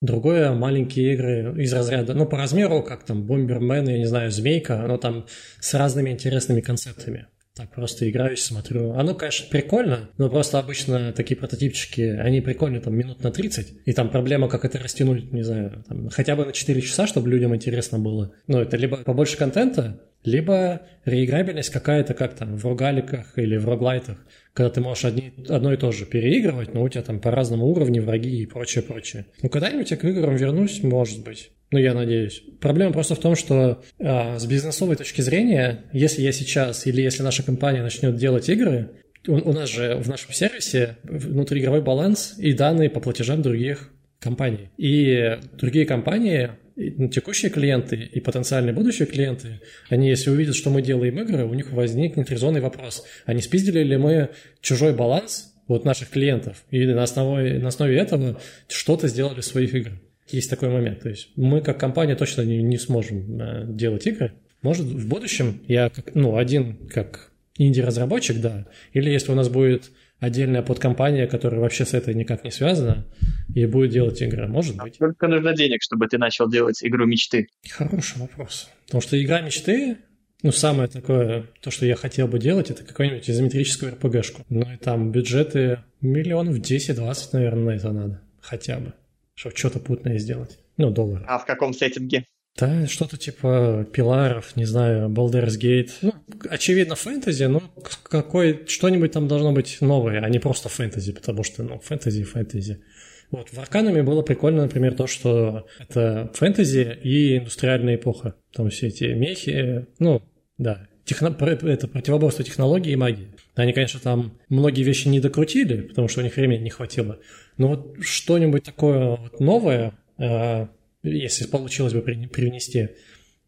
другое 0.00 0.52
маленькие 0.52 1.12
игры 1.14 1.60
из 1.62 1.72
разряда, 1.74 2.14
ну 2.14 2.24
по 2.24 2.38
размеру, 2.38 2.84
как 2.84 3.04
там 3.04 3.24
Бомбермен, 3.24 3.88
я 3.88 3.98
не 3.98 4.06
знаю, 4.06 4.30
Змейка, 4.30 4.78
но 4.86 4.96
там 4.96 5.26
с 5.58 5.74
разными 5.74 6.10
интересными 6.10 6.60
концептами. 6.60 7.26
Так 7.56 7.74
просто 7.74 8.08
играюсь, 8.08 8.42
смотрю. 8.44 8.92
Оно, 8.92 9.14
конечно, 9.14 9.46
прикольно, 9.50 10.10
но 10.18 10.30
просто 10.30 10.58
обычно 10.58 11.12
такие 11.12 11.36
прототипчики, 11.36 12.00
они 12.00 12.40
прикольны 12.40 12.80
там 12.80 12.94
минут 12.94 13.22
на 13.24 13.32
30, 13.32 13.86
и 13.86 13.92
там 13.92 14.08
проблема, 14.08 14.48
как 14.48 14.64
это 14.64 14.78
растянуть, 14.78 15.32
не 15.32 15.42
знаю, 15.42 15.84
там, 15.88 16.08
хотя 16.10 16.36
бы 16.36 16.44
на 16.44 16.52
4 16.52 16.80
часа, 16.80 17.08
чтобы 17.08 17.28
людям 17.28 17.54
интересно 17.54 17.98
было. 17.98 18.32
Ну, 18.46 18.60
это 18.60 18.76
либо 18.76 18.98
побольше 18.98 19.36
контента, 19.36 20.00
либо 20.24 20.82
реиграбельность 21.04 21.70
какая-то, 21.70 22.14
как 22.14 22.34
там, 22.34 22.56
в 22.56 22.64
рогаликах 22.64 23.36
или 23.36 23.56
в 23.56 23.66
роглайтах, 23.66 24.18
когда 24.52 24.70
ты 24.70 24.80
можешь 24.80 25.04
одни, 25.04 25.32
одно 25.48 25.72
и 25.72 25.76
то 25.76 25.92
же 25.92 26.06
переигрывать, 26.06 26.74
но 26.74 26.82
у 26.82 26.88
тебя 26.88 27.02
там 27.02 27.20
по 27.20 27.30
разному 27.30 27.66
уровню 27.66 28.02
враги 28.02 28.42
и 28.42 28.46
прочее, 28.46 28.82
прочее. 28.82 29.26
Ну, 29.42 29.48
когда-нибудь 29.48 29.90
я 29.90 29.96
к 29.96 30.04
играм 30.04 30.36
вернусь, 30.36 30.82
может 30.82 31.24
быть. 31.24 31.50
Ну, 31.70 31.78
я 31.78 31.94
надеюсь. 31.94 32.42
Проблема 32.60 32.92
просто 32.92 33.14
в 33.14 33.20
том, 33.20 33.36
что 33.36 33.82
а, 34.00 34.38
с 34.38 34.46
бизнесовой 34.46 34.96
точки 34.96 35.20
зрения, 35.20 35.84
если 35.92 36.22
я 36.22 36.32
сейчас 36.32 36.86
или 36.86 37.00
если 37.00 37.22
наша 37.22 37.44
компания 37.44 37.82
начнет 37.82 38.16
делать 38.16 38.48
игры, 38.48 38.90
у, 39.28 39.34
у 39.34 39.52
нас 39.52 39.70
же 39.70 39.96
в 39.96 40.08
нашем 40.08 40.32
сервисе 40.32 40.96
внутриигровой 41.04 41.82
баланс 41.82 42.34
и 42.38 42.52
данные 42.52 42.90
по 42.90 43.00
платежам 43.00 43.42
других 43.42 43.92
компаний. 44.20 44.68
И 44.76 45.38
другие 45.58 45.86
компании, 45.86 46.50
текущие 46.76 47.50
клиенты 47.50 47.96
и 47.96 48.20
потенциальные 48.20 48.72
будущие 48.72 49.06
клиенты, 49.06 49.60
они, 49.88 50.08
если 50.08 50.30
увидят, 50.30 50.54
что 50.54 50.70
мы 50.70 50.82
делаем 50.82 51.18
игры, 51.18 51.44
у 51.44 51.54
них 51.54 51.72
возникнет 51.72 52.30
резонный 52.30 52.60
вопрос. 52.60 53.04
А 53.26 53.38
спиздили 53.40 53.82
ли 53.82 53.96
мы 53.96 54.30
чужой 54.60 54.94
баланс 54.94 55.52
вот 55.66 55.84
наших 55.84 56.10
клиентов? 56.10 56.64
И 56.70 56.86
на 56.86 57.02
основе, 57.02 57.58
на 57.58 57.68
основе 57.68 57.96
этого 57.98 58.40
что-то 58.68 59.08
сделали 59.08 59.40
в 59.40 59.44
своих 59.44 59.74
играх? 59.74 59.94
Есть 60.28 60.48
такой 60.48 60.68
момент. 60.68 61.00
То 61.00 61.08
есть 61.08 61.30
мы 61.36 61.60
как 61.60 61.80
компания 61.80 62.14
точно 62.14 62.42
не, 62.42 62.62
не 62.62 62.78
сможем 62.78 63.40
э, 63.40 63.64
делать 63.66 64.06
игры. 64.06 64.32
Может, 64.62 64.86
в 64.86 65.08
будущем 65.08 65.60
я, 65.66 65.88
как, 65.88 66.14
ну, 66.14 66.36
один 66.36 66.76
как 66.88 67.32
инди-разработчик, 67.56 68.40
да, 68.40 68.66
или 68.92 69.10
если 69.10 69.32
у 69.32 69.34
нас 69.34 69.48
будет 69.48 69.90
отдельная 70.20 70.62
подкомпания, 70.62 71.26
которая 71.26 71.60
вообще 71.60 71.84
с 71.84 71.94
этой 71.94 72.14
никак 72.14 72.44
не 72.44 72.50
связана, 72.50 73.06
и 73.54 73.66
будет 73.66 73.90
делать 73.90 74.20
игры, 74.22 74.46
может 74.46 74.76
быть. 74.76 74.94
Сколько 74.94 75.26
нужно 75.26 75.54
денег, 75.54 75.82
чтобы 75.82 76.06
ты 76.06 76.18
начал 76.18 76.48
делать 76.48 76.84
игру 76.84 77.06
мечты? 77.06 77.48
Хороший 77.70 78.20
вопрос. 78.20 78.70
Потому 78.86 79.02
что 79.02 79.20
игра 79.20 79.40
мечты, 79.40 79.96
ну, 80.42 80.52
самое 80.52 80.88
такое, 80.88 81.46
то, 81.60 81.70
что 81.70 81.86
я 81.86 81.96
хотел 81.96 82.28
бы 82.28 82.38
делать, 82.38 82.70
это 82.70 82.84
какую-нибудь 82.84 83.28
изометрическую 83.28 83.92
РПГшку. 83.92 84.44
Ну, 84.48 84.62
и 84.72 84.76
там 84.76 85.10
бюджеты 85.10 85.80
миллионов 86.00 86.56
10-20, 86.58 87.28
наверное, 87.32 87.64
на 87.64 87.70
это 87.70 87.92
надо. 87.92 88.20
Хотя 88.40 88.78
бы. 88.78 88.92
Чтобы 89.34 89.56
что-то 89.56 89.80
путное 89.80 90.18
сделать. 90.18 90.58
Ну, 90.76 90.90
доллар. 90.90 91.24
А 91.26 91.38
в 91.38 91.46
каком 91.46 91.72
сеттинге? 91.72 92.24
Да, 92.56 92.86
что-то 92.86 93.16
типа 93.16 93.86
Пиларов, 93.92 94.56
не 94.56 94.64
знаю, 94.64 95.08
Baldur's 95.08 95.58
Gate. 95.58 95.90
Ну, 96.02 96.14
очевидно, 96.48 96.94
фэнтези, 96.94 97.44
но 97.44 97.62
какой, 98.02 98.66
что-нибудь 98.66 99.12
там 99.12 99.28
должно 99.28 99.52
быть 99.52 99.78
новое, 99.80 100.20
а 100.20 100.28
не 100.28 100.38
просто 100.38 100.68
фэнтези, 100.68 101.12
потому 101.12 101.42
что, 101.42 101.62
ну, 101.62 101.78
фэнтези 101.78 102.24
фэнтези. 102.24 102.82
Вот, 103.30 103.48
в 103.50 103.58
Арканами 103.58 104.00
было 104.00 104.22
прикольно, 104.22 104.62
например, 104.62 104.94
то, 104.94 105.06
что 105.06 105.66
это 105.78 106.30
фэнтези 106.34 106.98
и 107.02 107.38
индустриальная 107.38 107.94
эпоха. 107.94 108.34
Там 108.52 108.68
все 108.70 108.88
эти 108.88 109.04
мехи, 109.04 109.86
ну, 110.00 110.20
да, 110.58 110.88
техно... 111.04 111.36
это 111.38 111.88
противоборство 111.88 112.44
технологии 112.44 112.92
и 112.92 112.96
магии. 112.96 113.28
Они, 113.54 113.72
конечно, 113.72 114.00
там 114.00 114.38
многие 114.48 114.82
вещи 114.82 115.08
не 115.08 115.20
докрутили, 115.20 115.82
потому 115.82 116.08
что 116.08 116.20
у 116.20 116.24
них 116.24 116.36
времени 116.36 116.64
не 116.64 116.70
хватило. 116.70 117.20
Но 117.56 117.68
вот 117.68 117.96
что-нибудь 118.00 118.64
такое 118.64 119.16
вот 119.16 119.38
новое, 119.40 119.92
э, 120.18 120.66
если 121.02 121.46
получилось 121.46 121.92
бы 121.92 122.02
привнести, 122.02 122.90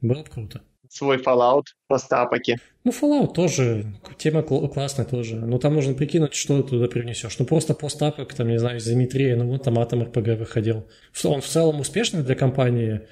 было 0.00 0.22
бы 0.22 0.28
круто. 0.28 0.62
Свой 0.88 1.16
Fallout, 1.16 1.64
постапоки. 1.86 2.58
Ну, 2.84 2.90
Fallout 2.90 3.32
тоже, 3.32 3.94
тема 4.18 4.42
кл- 4.42 4.68
классная 4.68 5.06
тоже. 5.06 5.36
Но 5.36 5.58
там 5.58 5.74
нужно 5.74 5.94
прикинуть, 5.94 6.34
что 6.34 6.62
ты 6.62 6.68
туда 6.68 6.86
привнесешь. 6.86 7.38
Ну, 7.38 7.46
просто 7.46 7.72
постапок, 7.72 8.34
там, 8.34 8.48
не 8.48 8.58
знаю, 8.58 8.76
изометрия, 8.76 9.34
ну, 9.36 9.48
вот 9.48 9.62
там 9.62 9.78
Atom 9.78 10.12
RPG 10.12 10.36
выходил. 10.36 10.86
Он 11.24 11.40
в 11.40 11.46
целом 11.46 11.80
успешный 11.80 12.22
для 12.22 12.34
компании. 12.34 13.02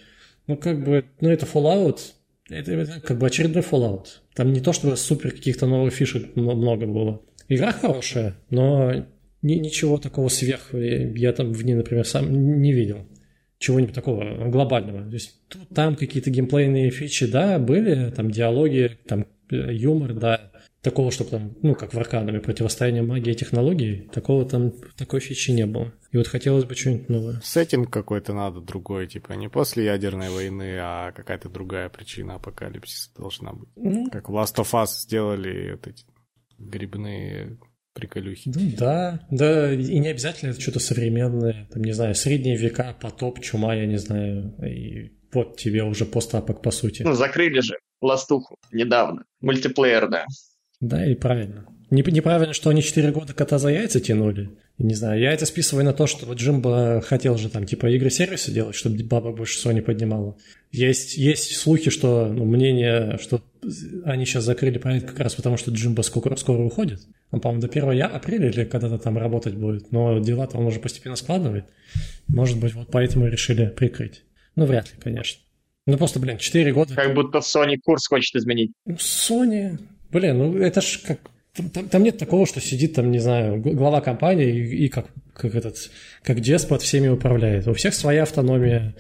Ну, 0.46 0.59
как 0.59 0.85
бы, 0.85 1.07
ну, 1.20 1.31
это 1.31 1.46
Fallout, 1.46 2.00
это, 2.50 2.72
это 2.72 3.00
как 3.00 3.18
бы 3.18 3.26
очередной 3.26 3.62
Fallout. 3.62 4.07
Там 4.35 4.53
не 4.53 4.61
то, 4.61 4.74
чтобы 4.74 4.98
супер 4.98 5.31
каких-то 5.31 5.66
новых 5.66 5.94
фишек 5.94 6.37
много 6.37 6.87
было. 6.87 7.22
Игра 7.48 7.72
хорошая, 7.72 8.37
но 8.50 9.07
ни, 9.40 9.55
ничего 9.55 9.96
такого 9.96 10.29
сверх 10.29 10.74
я 10.74 11.33
там 11.33 11.53
в 11.53 11.64
ней, 11.64 11.74
например, 11.74 12.07
сам 12.07 12.61
не 12.61 12.72
видел. 12.72 13.07
Чего-нибудь 13.61 13.94
такого 13.94 14.49
глобального. 14.49 15.05
То 15.05 15.14
есть 15.14 15.38
там 15.75 15.94
какие-то 15.94 16.31
геймплейные 16.31 16.90
фичи, 16.90 17.27
да, 17.27 17.59
были, 17.59 18.11
там 18.11 18.31
диалоги, 18.31 18.99
там 19.07 19.27
юмор, 19.51 20.14
да. 20.14 20.51
Такого, 20.81 21.11
чтобы 21.11 21.31
там, 21.31 21.55
ну, 21.61 21.75
как 21.75 21.92
в 21.92 21.99
Арканами, 21.99 22.38
противостояние 22.38 23.03
магии 23.03 23.33
и 23.33 23.37
технологий, 23.37 24.09
такого 24.14 24.46
там, 24.46 24.73
такой 24.96 25.20
фичи 25.20 25.51
не 25.51 25.66
было. 25.66 25.92
И 26.11 26.16
вот 26.16 26.27
хотелось 26.27 26.64
бы 26.64 26.75
что-нибудь 26.75 27.11
новое. 27.11 27.40
Сеттинг 27.44 27.90
какой-то 27.90 28.33
надо 28.33 28.62
другой, 28.62 29.07
типа 29.07 29.35
не 29.35 29.51
после 29.51 29.85
ядерной 29.85 30.31
войны, 30.31 30.79
а 30.81 31.12
какая-то 31.12 31.51
другая 31.51 31.90
причина 31.90 32.37
апокалипсиса 32.37 33.11
должна 33.14 33.53
быть. 33.53 33.68
Ну, 33.77 34.09
Как 34.11 34.31
в 34.31 34.33
Last 34.35 34.57
of 34.57 34.73
Us 34.73 35.03
сделали 35.03 35.73
вот 35.73 35.87
эти 35.87 36.07
грибные 36.59 37.59
приколюхи. 38.01 38.51
Ну 38.55 38.73
да, 38.77 39.21
да, 39.31 39.73
и 39.73 39.99
не 39.99 40.09
обязательно 40.09 40.51
это 40.51 40.61
что-то 40.61 40.81
современное, 40.81 41.69
там, 41.73 41.85
не 41.85 41.93
знаю, 41.93 42.15
средние 42.15 42.57
века, 42.57 42.97
потоп, 43.01 43.41
чума, 43.41 43.75
я 43.75 43.87
не 43.87 43.99
знаю, 43.99 44.55
и 44.65 45.13
вот 45.33 45.59
тебе 45.59 45.85
уже 45.85 46.07
постапок, 46.07 46.63
по 46.63 46.71
сути. 46.71 47.03
Ну, 47.03 47.13
закрыли 47.13 47.61
же 47.61 47.77
ластуху 48.01 48.57
недавно, 48.73 49.25
мультиплеерная. 49.41 50.27
Да, 50.81 51.07
и 51.07 51.15
правильно. 51.15 51.67
Неправильно, 51.90 52.55
что 52.55 52.70
они 52.70 52.83
4 52.83 53.11
года 53.11 53.35
кота 53.35 53.59
за 53.59 53.68
яйца 53.68 54.00
тянули. 54.00 54.50
Не 54.79 54.94
знаю, 54.94 55.20
я 55.20 55.33
это 55.33 55.44
списываю 55.44 55.85
на 55.85 55.92
то, 55.92 56.07
что 56.07 56.24
вот 56.24 56.38
Джимбо 56.38 57.03
хотел 57.05 57.37
же 57.37 57.50
там 57.50 57.66
типа 57.66 57.87
игры-сервисы 57.87 58.53
делать, 58.53 58.76
чтобы 58.76 59.03
баба 59.03 59.33
больше 59.33 59.59
Sony 59.59 59.83
поднимала. 59.83 60.37
Есть, 60.70 61.16
есть 61.16 61.57
слухи, 61.57 61.90
что 61.90 62.29
ну, 62.33 62.44
мнение, 62.44 63.18
что 63.20 63.42
они 64.05 64.24
сейчас 64.24 64.44
закрыли 64.44 64.79
проект 64.79 65.09
как 65.09 65.18
раз 65.18 65.35
потому, 65.35 65.57
что 65.57 65.72
Джимбо 65.72 66.03
скоро, 66.03 66.37
скоро 66.37 66.62
уходит. 66.62 67.00
Он, 67.33 67.40
по-моему, 67.40 67.62
до 67.62 67.68
1 67.68 68.03
апреля 68.03 68.48
или 68.48 68.64
когда-то 68.64 68.98
там 68.98 69.18
работать 69.18 69.55
будет. 69.55 69.90
Но 69.90 70.20
дела-то 70.20 70.59
он 70.59 70.66
уже 70.66 70.79
постепенно 70.79 71.16
складывает. 71.16 71.64
Может 72.29 72.61
быть, 72.61 72.72
вот 72.74 72.88
поэтому 72.92 73.26
решили 73.26 73.66
прикрыть. 73.66 74.22
Ну, 74.55 74.64
вряд 74.64 74.87
ли, 74.87 74.98
конечно. 75.03 75.42
Ну, 75.87 75.96
просто, 75.98 76.20
блин, 76.20 76.38
4 76.38 76.72
года... 76.72 76.94
Как 76.94 77.14
будто 77.14 77.38
Sony 77.38 77.79
курс 77.83 78.07
хочет 78.07 78.37
изменить. 78.37 78.70
Ну, 78.87 78.94
Sony... 78.94 79.79
Блин, 80.12 80.38
ну 80.38 80.57
это 80.59 80.81
ж 80.81 81.00
как 81.07 81.18
там, 81.55 81.89
там 81.89 82.03
нет 82.03 82.19
такого, 82.19 82.47
что 82.47 82.61
сидит 82.61 82.95
там, 82.95 83.11
не 83.11 83.19
знаю, 83.19 83.61
глава 83.61 84.01
компании 84.01 84.49
и, 84.49 84.85
и 84.85 84.89
как, 84.89 85.07
как 85.35 85.55
этот, 85.55 85.91
как 86.23 86.41
деспот 86.41 86.83
всеми 86.83 87.09
управляет. 87.09 87.67
У 87.67 87.75
всех 87.75 87.95
своя 87.95 88.23
автономия. 88.23 88.95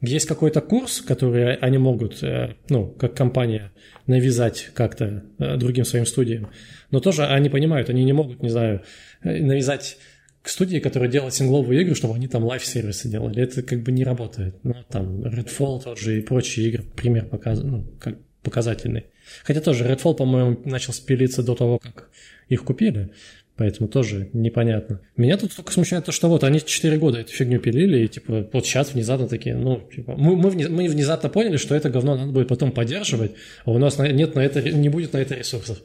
Есть 0.00 0.26
какой-то 0.26 0.60
курс, 0.60 1.00
который 1.00 1.54
они 1.54 1.78
могут, 1.78 2.24
э, 2.24 2.56
ну, 2.68 2.86
как 2.86 3.14
компания, 3.14 3.70
навязать 4.08 4.70
как-то 4.74 5.22
э, 5.38 5.56
другим 5.56 5.84
своим 5.84 6.06
студиям. 6.06 6.50
Но 6.90 6.98
тоже 6.98 7.24
они 7.24 7.48
понимают, 7.48 7.88
они 7.88 8.02
не 8.04 8.12
могут, 8.12 8.42
не 8.42 8.48
знаю, 8.48 8.82
э, 9.22 9.40
навязать 9.40 9.98
к 10.42 10.48
студии, 10.48 10.78
которая 10.78 11.08
делает 11.08 11.34
сингловые 11.34 11.82
игры, 11.82 11.94
чтобы 11.94 12.16
они 12.16 12.26
там 12.26 12.42
лайф-сервисы 12.42 13.08
делали. 13.08 13.40
Это 13.40 13.62
как 13.62 13.82
бы 13.84 13.92
не 13.92 14.02
работает. 14.02 14.56
Ну, 14.64 14.74
там 14.88 15.22
Redfall 15.22 15.82
тот 15.84 16.00
же 16.00 16.18
и 16.18 16.20
прочие 16.20 16.68
игры, 16.68 16.82
пример 16.82 17.26
показ... 17.26 17.60
ну, 17.62 17.84
как 18.00 18.18
показательный. 18.42 19.04
Хотя 19.44 19.60
тоже 19.60 19.84
Redfall, 19.84 20.14
по-моему, 20.14 20.60
начал 20.64 20.92
спилиться 20.92 21.42
до 21.42 21.54
того, 21.54 21.78
как 21.78 22.10
их 22.48 22.64
купили. 22.64 23.10
Поэтому 23.56 23.88
тоже 23.88 24.30
непонятно. 24.32 25.00
Меня 25.16 25.36
тут 25.36 25.54
только 25.54 25.72
смущает 25.72 26.06
то, 26.06 26.12
что 26.12 26.28
вот 26.28 26.42
они 26.42 26.60
4 26.60 26.96
года 26.96 27.18
эту 27.18 27.32
фигню 27.32 27.60
пилили, 27.60 28.04
и 28.04 28.08
типа 28.08 28.48
вот 28.50 28.64
сейчас 28.64 28.94
внезапно 28.94 29.28
такие, 29.28 29.54
ну, 29.54 29.86
типа, 29.94 30.14
мы, 30.16 30.36
мы, 30.36 30.50
мы 30.68 30.88
внезапно 30.88 31.28
поняли, 31.28 31.58
что 31.58 31.74
это 31.74 31.90
говно 31.90 32.16
надо 32.16 32.32
будет 32.32 32.48
потом 32.48 32.72
поддерживать, 32.72 33.32
а 33.66 33.70
у 33.70 33.78
нас 33.78 33.98
нет 33.98 34.34
на 34.34 34.40
это, 34.40 34.62
не 34.62 34.88
будет 34.88 35.12
на 35.12 35.18
это 35.18 35.34
ресурсов. 35.34 35.82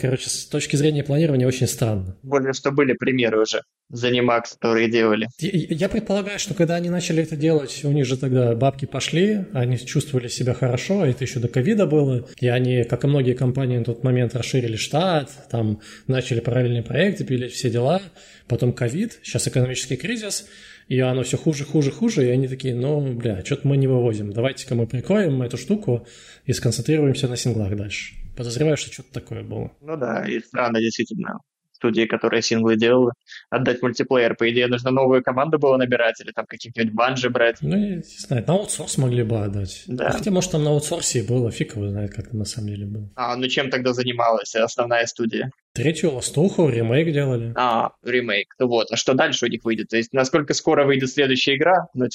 Короче, 0.00 0.28
с 0.30 0.46
точки 0.46 0.76
зрения 0.76 1.02
планирования 1.02 1.46
очень 1.46 1.66
странно. 1.66 2.16
Более 2.22 2.52
что 2.52 2.70
были 2.70 2.92
примеры 2.92 3.40
уже. 3.40 3.62
Занимакс, 3.88 4.52
которые 4.52 4.88
делали. 4.88 5.26
Я, 5.40 5.50
я 5.52 5.88
предполагаю, 5.88 6.38
что 6.38 6.54
когда 6.54 6.76
они 6.76 6.90
начали 6.90 7.22
это 7.22 7.36
делать, 7.36 7.80
у 7.84 7.90
них 7.90 8.06
же 8.06 8.16
тогда 8.16 8.54
бабки 8.54 8.84
пошли, 8.84 9.46
они 9.52 9.78
чувствовали 9.78 10.28
себя 10.28 10.54
хорошо, 10.54 11.04
это 11.04 11.24
еще 11.24 11.40
до 11.40 11.48
ковида 11.48 11.86
было, 11.86 12.28
и 12.38 12.46
они, 12.46 12.84
как 12.84 13.04
и 13.04 13.08
многие 13.08 13.34
компании 13.34 13.78
на 13.78 13.84
тот 13.84 14.04
момент, 14.04 14.36
расширили 14.36 14.76
штат, 14.76 15.30
там 15.50 15.80
начали 16.06 16.38
параллельные 16.40 16.84
проекты, 16.84 17.24
пилить 17.24 17.52
все 17.52 17.68
дела, 17.68 18.00
потом 18.46 18.72
ковид, 18.72 19.18
сейчас 19.24 19.48
экономический 19.48 19.96
кризис, 19.96 20.46
и 20.86 20.98
оно 21.00 21.22
все 21.22 21.36
хуже, 21.36 21.64
хуже, 21.64 21.90
хуже, 21.90 22.26
и 22.26 22.30
они 22.30 22.48
такие, 22.48 22.74
ну, 22.74 23.12
бля, 23.14 23.44
что-то 23.44 23.66
мы 23.66 23.76
не 23.76 23.86
вывозим, 23.86 24.32
давайте-ка 24.32 24.74
мы 24.74 24.86
прикроем 24.86 25.42
эту 25.42 25.56
штуку 25.56 26.06
и 26.46 26.52
сконцентрируемся 26.52 27.28
на 27.28 27.36
синглах 27.36 27.76
дальше. 27.76 28.14
Подозреваю, 28.36 28.76
что 28.76 28.92
что-то 28.92 29.12
такое 29.12 29.42
было. 29.42 29.72
Ну 29.80 29.96
да, 29.96 30.26
и 30.26 30.40
странно 30.40 30.80
действительно 30.80 31.40
студии, 31.80 32.04
которые 32.04 32.42
синглы 32.42 32.76
делала, 32.76 33.14
отдать 33.48 33.80
мультиплеер. 33.80 34.36
По 34.36 34.50
идее, 34.50 34.66
нужно 34.66 34.90
новую 34.90 35.22
команду 35.22 35.58
было 35.58 35.78
набирать 35.78 36.20
или 36.20 36.30
там 36.30 36.44
каких-нибудь 36.46 36.92
банжи 36.92 37.30
брать. 37.30 37.56
Ну, 37.62 37.76
я 37.76 37.96
не 37.96 38.02
знаю, 38.02 38.44
на 38.46 38.52
аутсорс 38.52 38.98
могли 38.98 39.22
бы 39.22 39.40
отдать. 39.40 39.84
Да. 39.86 40.10
Хотя, 40.10 40.30
может, 40.30 40.50
там 40.50 40.62
на 40.62 40.70
аутсорсе 40.70 41.22
было, 41.22 41.50
фиг 41.50 41.76
его 41.76 41.88
знает, 41.88 42.12
как 42.12 42.28
там 42.28 42.38
на 42.38 42.44
самом 42.44 42.68
деле 42.68 42.84
было. 42.84 43.08
А, 43.16 43.34
ну 43.34 43.48
чем 43.48 43.70
тогда 43.70 43.94
занималась 43.94 44.54
основная 44.54 45.06
студия? 45.06 45.50
Третью 45.72 46.12
ластуху, 46.12 46.68
ремейк 46.68 47.12
делали. 47.12 47.54
А, 47.56 47.92
ремейк. 48.04 48.54
Ну 48.58 48.68
вот, 48.68 48.92
а 48.92 48.96
что 48.96 49.14
дальше 49.14 49.46
у 49.46 49.48
них 49.48 49.64
выйдет? 49.64 49.88
То 49.88 49.96
есть, 49.96 50.12
насколько 50.12 50.52
скоро 50.52 50.84
выйдет 50.84 51.10
следующая 51.10 51.56
игра? 51.56 51.88
Ну, 51.94 52.06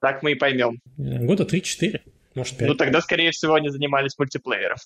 так 0.00 0.22
мы 0.22 0.32
и 0.32 0.34
поймем. 0.36 0.80
Года 0.96 1.44
3-4. 1.44 2.00
Может, 2.34 2.56
5. 2.56 2.68
Ну, 2.68 2.74
тогда, 2.76 3.02
скорее 3.02 3.30
всего, 3.30 3.54
они 3.54 3.68
занимались 3.68 4.18
мультиплеером. 4.18 4.78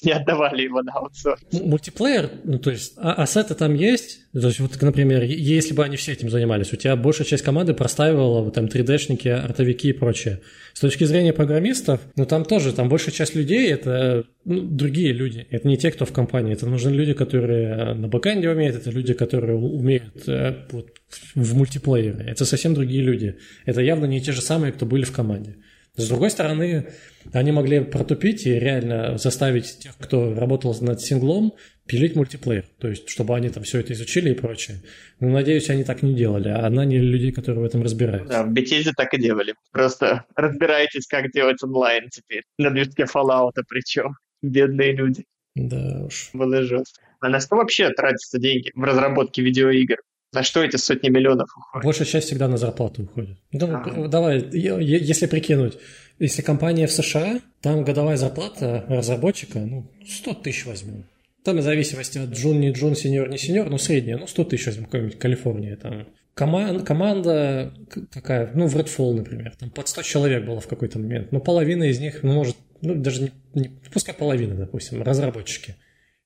не 0.04 0.12
отдавали 0.12 0.62
его 0.62 0.82
на 0.82 0.92
аутсорс. 0.92 1.40
Мультиплеер, 1.52 2.30
ну 2.44 2.58
то 2.58 2.70
есть 2.70 2.94
а 2.96 3.14
ассеты 3.14 3.54
там 3.54 3.74
есть, 3.74 4.20
то 4.32 4.46
есть 4.46 4.60
вот, 4.60 4.80
например, 4.80 5.22
если 5.22 5.74
бы 5.74 5.84
они 5.84 5.96
все 5.96 6.12
этим 6.12 6.30
занимались, 6.30 6.72
у 6.72 6.76
тебя 6.76 6.96
большая 6.96 7.26
часть 7.26 7.42
команды 7.42 7.74
простаивала 7.74 8.42
вот, 8.42 8.54
там 8.54 8.66
3D-шники, 8.66 9.28
артовики 9.28 9.90
и 9.90 9.92
прочее. 9.92 10.40
С 10.72 10.80
точки 10.80 11.04
зрения 11.04 11.32
программистов, 11.32 12.00
ну 12.16 12.26
там 12.26 12.44
тоже, 12.44 12.72
там 12.72 12.88
большая 12.88 13.12
часть 13.12 13.34
людей 13.34 13.70
это 13.70 14.24
ну, 14.44 14.62
другие 14.62 15.12
люди, 15.12 15.46
это 15.50 15.66
не 15.68 15.76
те, 15.76 15.90
кто 15.90 16.04
в 16.04 16.12
компании, 16.12 16.52
это 16.52 16.66
нужны 16.66 16.90
люди, 16.90 17.12
которые 17.12 17.94
на 17.94 18.08
бэкэнде 18.08 18.48
умеют, 18.48 18.76
это 18.76 18.90
люди, 18.90 19.14
которые 19.14 19.56
умеют 19.56 20.28
э, 20.28 20.66
вот, 20.70 20.88
в 21.34 21.56
мультиплеере, 21.56 22.24
это 22.26 22.44
совсем 22.44 22.74
другие 22.74 23.02
люди. 23.02 23.36
Это 23.66 23.80
явно 23.80 24.06
не 24.06 24.20
те 24.20 24.32
же 24.32 24.40
самые, 24.40 24.72
кто 24.72 24.86
были 24.86 25.04
в 25.04 25.12
команде. 25.12 25.56
С 25.96 26.08
другой 26.08 26.30
стороны, 26.30 26.92
они 27.32 27.52
могли 27.52 27.80
протупить 27.80 28.46
и 28.46 28.58
реально 28.58 29.18
заставить 29.18 29.78
тех, 29.80 29.96
кто 29.98 30.34
работал 30.34 30.74
над 30.80 31.00
синглом, 31.00 31.54
пилить 31.86 32.14
мультиплеер. 32.14 32.64
То 32.78 32.88
есть, 32.88 33.08
чтобы 33.08 33.36
они 33.36 33.48
там 33.48 33.64
все 33.64 33.80
это 33.80 33.92
изучили 33.92 34.30
и 34.30 34.34
прочее. 34.34 34.82
Но, 35.18 35.28
надеюсь, 35.28 35.68
они 35.70 35.84
так 35.84 36.02
не 36.02 36.14
делали, 36.14 36.48
а 36.48 36.68
наняли 36.70 37.04
людей, 37.04 37.32
которые 37.32 37.62
в 37.62 37.64
этом 37.64 37.82
разбираются. 37.82 38.28
Да, 38.28 38.42
в 38.44 38.52
Bethesda 38.52 38.92
так 38.96 39.12
и 39.14 39.20
делали. 39.20 39.54
Просто 39.72 40.24
разбираетесь, 40.36 41.06
как 41.06 41.30
делать 41.32 41.62
онлайн 41.62 42.08
теперь. 42.10 42.44
На 42.58 42.70
движке 42.70 43.04
Fallout 43.04 43.52
причем. 43.68 44.14
Бедные 44.42 44.92
люди. 44.92 45.24
Да 45.54 46.04
уж. 46.06 46.30
Было 46.32 46.62
жестко. 46.62 47.02
А 47.20 47.28
на 47.28 47.40
что 47.40 47.56
вообще 47.56 47.90
тратятся 47.90 48.38
деньги 48.38 48.70
в 48.74 48.82
разработке 48.82 49.42
видеоигр? 49.42 49.96
На 50.32 50.44
что 50.44 50.62
эти 50.62 50.76
сотни 50.76 51.08
миллионов 51.08 51.50
уходят? 51.56 51.84
Большая 51.84 52.06
часть 52.06 52.28
всегда 52.28 52.46
на 52.46 52.56
зарплату 52.56 53.02
уходит. 53.02 53.36
Ну, 53.50 53.68
а. 53.72 54.08
Давай, 54.08 54.48
если 54.52 55.26
прикинуть, 55.26 55.76
если 56.20 56.42
компания 56.42 56.86
в 56.86 56.92
США, 56.92 57.40
там 57.60 57.84
годовая 57.84 58.16
зарплата 58.16 58.84
разработчика, 58.88 59.58
ну, 59.58 59.90
100 60.06 60.34
тысяч 60.34 60.66
возьмем. 60.66 61.04
Там 61.42 61.56
в 61.56 61.62
зависимости 61.62 62.18
от 62.18 62.30
джун, 62.30 62.60
не 62.60 62.70
джун, 62.70 62.94
сеньор, 62.94 63.28
не 63.28 63.38
сеньор, 63.38 63.70
ну, 63.70 63.78
средняя, 63.78 64.18
ну, 64.18 64.26
100 64.28 64.44
тысяч 64.44 64.66
возьмем, 64.66 64.84
какой-нибудь 64.84 65.18
Калифорния, 65.18 65.76
там. 65.76 66.06
Коман, 66.34 66.84
команда 66.84 67.74
какая, 68.12 68.52
ну, 68.54 68.66
в 68.66 68.76
Redfall, 68.76 69.14
например, 69.14 69.54
там 69.58 69.70
под 69.70 69.88
100 69.88 70.02
человек 70.02 70.44
было 70.44 70.60
в 70.60 70.68
какой-то 70.68 70.98
момент, 70.98 71.32
но 71.32 71.40
половина 71.40 71.84
из 71.84 71.98
них, 71.98 72.22
ну, 72.22 72.34
может, 72.34 72.56
ну, 72.82 72.94
даже 72.94 73.22
не, 73.22 73.32
не 73.54 73.68
пускай 73.92 74.14
половина, 74.14 74.54
допустим, 74.54 75.02
разработчики. 75.02 75.74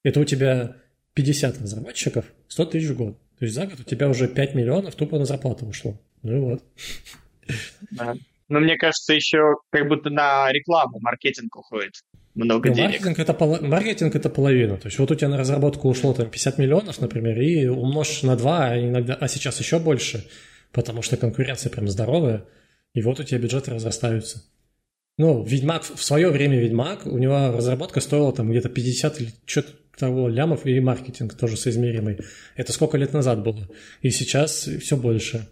Это 0.02 0.20
у 0.20 0.24
тебя 0.24 0.76
50 1.14 1.62
разработчиков, 1.62 2.26
100 2.48 2.64
тысяч 2.66 2.88
в 2.88 2.96
год. 2.96 3.18
То 3.44 3.46
есть 3.46 3.56
за 3.56 3.66
год 3.66 3.80
у 3.80 3.82
тебя 3.82 4.08
уже 4.08 4.26
5 4.26 4.54
миллионов 4.54 4.94
тупо 4.94 5.18
на 5.18 5.26
зарплату 5.26 5.66
ушло. 5.66 6.00
Ну 6.22 6.34
и 6.34 6.40
вот. 6.40 6.62
Да. 7.90 8.14
Но 8.48 8.60
мне 8.60 8.78
кажется, 8.78 9.12
еще 9.12 9.56
как 9.70 9.86
будто 9.86 10.08
на 10.08 10.50
рекламу, 10.50 10.98
маркетинг 11.00 11.54
уходит 11.54 11.92
много 12.34 12.70
ну, 12.70 12.74
денег. 12.74 12.90
Маркетинг 12.92 13.18
это, 13.18 13.34
пол... 13.34 13.60
маркетинг 13.60 14.16
это 14.16 14.30
половина. 14.30 14.78
То 14.78 14.88
есть 14.88 14.98
вот 14.98 15.10
у 15.10 15.14
тебя 15.14 15.28
на 15.28 15.36
разработку 15.36 15.90
ушло 15.90 16.14
там 16.14 16.30
50 16.30 16.56
миллионов, 16.56 17.02
например, 17.02 17.38
и 17.38 17.66
умножь 17.66 18.22
на 18.22 18.34
2, 18.34 18.64
а 18.66 18.78
иногда, 18.78 19.12
а 19.12 19.28
сейчас 19.28 19.60
еще 19.60 19.78
больше, 19.78 20.26
потому 20.72 21.02
что 21.02 21.18
конкуренция 21.18 21.68
прям 21.68 21.86
здоровая, 21.86 22.46
и 22.94 23.02
вот 23.02 23.20
у 23.20 23.24
тебя 23.24 23.40
бюджеты 23.40 23.72
разрастаются. 23.72 24.42
Ну, 25.16 25.44
Ведьмак, 25.44 25.84
в 25.84 26.02
свое 26.02 26.30
время 26.30 26.58
Ведьмак, 26.58 27.06
у 27.06 27.18
него 27.18 27.52
разработка 27.52 28.00
стоила 28.00 28.32
там 28.32 28.50
где-то 28.50 28.68
50 28.68 29.20
или 29.20 29.30
что-то 29.46 29.72
того 29.96 30.28
лямов 30.28 30.66
и 30.66 30.80
маркетинг 30.80 31.34
тоже 31.34 31.56
соизмеримый. 31.56 32.18
Это 32.56 32.72
сколько 32.72 32.96
лет 32.96 33.12
назад 33.12 33.42
было. 33.42 33.68
И 34.02 34.10
сейчас 34.10 34.68
все 34.80 34.96
больше. 34.96 35.48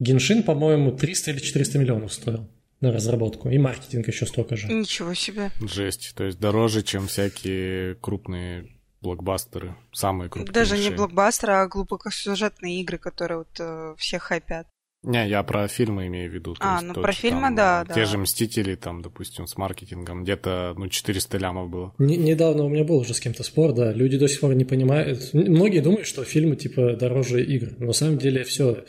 Геншин, 0.00 0.42
по-моему, 0.42 0.92
300 0.92 1.30
или 1.30 1.38
400 1.38 1.78
миллионов 1.78 2.12
стоил 2.12 2.46
на 2.80 2.92
разработку. 2.92 3.48
И 3.48 3.58
маркетинг 3.58 4.06
еще 4.08 4.26
столько 4.26 4.56
же. 4.56 4.68
Ничего 4.68 5.14
себе. 5.14 5.50
Жесть. 5.60 6.12
То 6.14 6.24
есть 6.24 6.38
дороже, 6.38 6.82
чем 6.82 7.06
всякие 7.06 7.94
крупные 7.96 8.68
блокбастеры. 9.00 9.74
Самые 9.92 10.28
крупные. 10.28 10.52
Даже 10.52 10.76
не 10.76 10.90
блокбастеры, 10.90 11.54
а 11.54 11.68
глубокосюжетные 11.68 12.80
игры, 12.82 12.98
которые 12.98 13.38
вот 13.38 13.60
э, 13.60 13.94
все 13.96 14.18
хайпят. 14.18 14.66
Не, 15.02 15.28
я 15.28 15.42
про 15.42 15.68
фильмы 15.68 16.08
имею 16.08 16.30
в 16.30 16.34
виду. 16.34 16.56
а, 16.58 16.76
есть, 16.76 16.86
ну 16.86 16.94
про 17.02 17.12
фильмы, 17.12 17.42
там, 17.42 17.54
да, 17.54 17.82
те 17.82 17.88
да. 17.88 17.94
Те 17.94 18.04
же 18.06 18.18
«Мстители», 18.18 18.74
там, 18.74 19.02
допустим, 19.02 19.46
с 19.46 19.56
маркетингом, 19.56 20.24
где-то, 20.24 20.74
ну, 20.76 20.88
400 20.88 21.38
лямов 21.38 21.70
было. 21.70 21.94
Не, 21.98 22.16
недавно 22.16 22.64
у 22.64 22.68
меня 22.68 22.82
был 22.84 22.96
уже 22.96 23.14
с 23.14 23.20
кем-то 23.20 23.44
спор, 23.44 23.72
да, 23.72 23.92
люди 23.92 24.18
до 24.18 24.26
сих 24.26 24.40
пор 24.40 24.54
не 24.54 24.64
понимают. 24.64 25.30
Многие 25.32 25.80
думают, 25.80 26.06
что 26.06 26.24
фильмы, 26.24 26.56
типа, 26.56 26.94
дороже 26.94 27.44
игр. 27.44 27.68
Но 27.78 27.86
на 27.86 27.92
самом 27.92 28.18
деле 28.18 28.42
все 28.42 28.84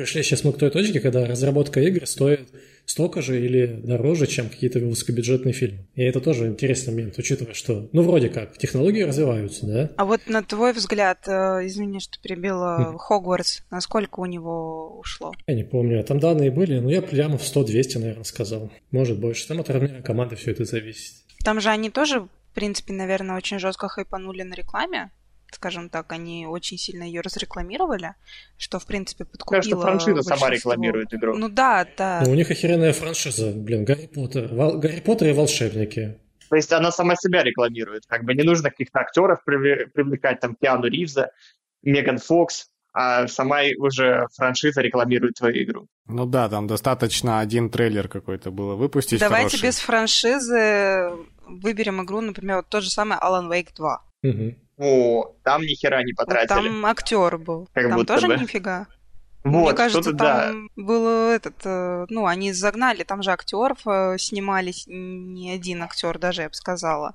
пришли 0.00 0.22
сейчас 0.22 0.44
мы 0.44 0.52
к 0.52 0.58
той 0.58 0.70
точке, 0.70 0.98
когда 0.98 1.26
разработка 1.26 1.80
игр 1.80 2.06
стоит 2.06 2.48
столько 2.86 3.20
же 3.20 3.44
или 3.44 3.66
дороже, 3.66 4.26
чем 4.26 4.48
какие-то 4.48 4.78
высокобюджетные 4.78 5.52
фильмы. 5.52 5.86
И 5.94 6.02
это 6.02 6.20
тоже 6.20 6.46
интересный 6.46 6.94
момент, 6.94 7.18
учитывая, 7.18 7.52
что, 7.52 7.88
ну, 7.92 8.02
вроде 8.02 8.30
как, 8.30 8.56
технологии 8.56 9.02
развиваются, 9.02 9.66
да? 9.66 9.90
А 9.96 10.06
вот 10.06 10.22
на 10.26 10.42
твой 10.42 10.72
взгляд, 10.72 11.28
э, 11.28 11.66
извини, 11.66 12.00
что 12.00 12.18
перебила, 12.20 12.96
Хогвартс, 12.98 13.60
насколько 13.70 14.20
у 14.20 14.26
него 14.26 14.98
ушло? 14.98 15.32
Я 15.46 15.54
не 15.54 15.64
помню, 15.64 16.02
там 16.02 16.18
данные 16.18 16.50
были, 16.50 16.78
но 16.78 16.90
я 16.90 17.02
прямо 17.02 17.36
в 17.36 17.42
100-200, 17.42 17.98
наверное, 17.98 18.24
сказал. 18.24 18.72
Может 18.90 19.20
больше. 19.20 19.46
Там 19.46 19.60
от 19.60 19.68
размера 19.68 20.00
команды 20.00 20.36
все 20.36 20.52
это 20.52 20.64
зависит. 20.64 21.12
Там 21.44 21.60
же 21.60 21.68
они 21.68 21.90
тоже, 21.90 22.20
в 22.20 22.54
принципе, 22.54 22.94
наверное, 22.94 23.36
очень 23.36 23.58
жестко 23.58 23.88
хайпанули 23.88 24.42
на 24.42 24.54
рекламе 24.54 25.10
скажем 25.54 25.90
так, 25.90 26.12
они 26.12 26.46
очень 26.46 26.78
сильно 26.78 27.04
ее 27.04 27.20
разрекламировали, 27.20 28.14
что, 28.56 28.78
в 28.78 28.86
принципе, 28.86 29.24
подкупило 29.24 29.60
Кажется, 29.60 29.80
франшиза 29.80 30.22
сама 30.22 30.50
рекламирует 30.50 31.12
игру. 31.14 31.36
Ну 31.36 31.48
да, 31.48 31.86
да. 31.96 32.22
Ну, 32.24 32.32
у 32.32 32.34
них 32.34 32.50
охеренная 32.50 32.92
франшиза, 32.92 33.52
блин, 33.52 33.84
Гарри 33.84 34.06
Поттер. 34.06 34.48
Вол... 34.54 34.78
Гарри 34.78 35.00
Поттер 35.00 35.28
и 35.28 35.32
волшебники. 35.32 36.18
То 36.48 36.56
есть 36.56 36.72
она 36.72 36.90
сама 36.90 37.14
себя 37.16 37.42
рекламирует. 37.44 38.06
Как 38.06 38.24
бы 38.24 38.34
не 38.34 38.42
нужно 38.42 38.70
каких-то 38.70 39.00
актеров 39.00 39.44
привлекать, 39.44 40.40
там, 40.40 40.56
Киану 40.60 40.88
Ривза, 40.88 41.30
Меган 41.82 42.18
Фокс, 42.18 42.66
а 42.92 43.28
сама 43.28 43.60
уже 43.78 44.26
франшиза 44.34 44.80
рекламирует 44.80 45.34
твою 45.34 45.62
игру. 45.62 45.86
Ну 46.06 46.26
да, 46.26 46.48
там 46.48 46.66
достаточно 46.66 47.38
один 47.38 47.70
трейлер 47.70 48.08
какой-то 48.08 48.50
было 48.50 48.74
выпустить 48.74 49.20
Давайте 49.20 49.56
хороший. 49.56 49.66
без 49.66 49.78
франшизы 49.78 51.10
выберем 51.46 52.02
игру, 52.02 52.20
например, 52.20 52.56
вот 52.56 52.68
тот 52.68 52.82
же 52.82 52.90
самый 52.90 53.18
Alan 53.18 53.48
Wake 53.48 53.68
2. 53.76 54.02
Угу. 54.22 54.54
О, 54.80 55.34
там 55.44 55.62
ни 55.62 55.74
хера 55.74 56.02
не 56.02 56.14
потратили. 56.14 56.48
Там 56.48 56.86
актер 56.86 57.36
был. 57.36 57.68
Как 57.74 57.88
там 57.88 57.98
будто 57.98 58.14
тоже 58.14 58.28
бы. 58.28 58.36
нифига. 58.36 58.86
Вот, 59.44 59.68
Мне 59.68 59.72
кажется, 59.72 60.12
там 60.12 60.68
был 60.76 61.30
этот, 61.30 61.54
э, 61.64 62.06
ну, 62.10 62.26
они 62.26 62.52
загнали, 62.52 63.04
там 63.04 63.22
же 63.22 63.30
актеров 63.30 63.78
э, 63.86 64.16
снимались, 64.18 64.84
не 64.86 65.50
один 65.50 65.82
актер 65.82 66.18
даже, 66.18 66.42
я 66.42 66.48
бы 66.48 66.54
сказала. 66.54 67.14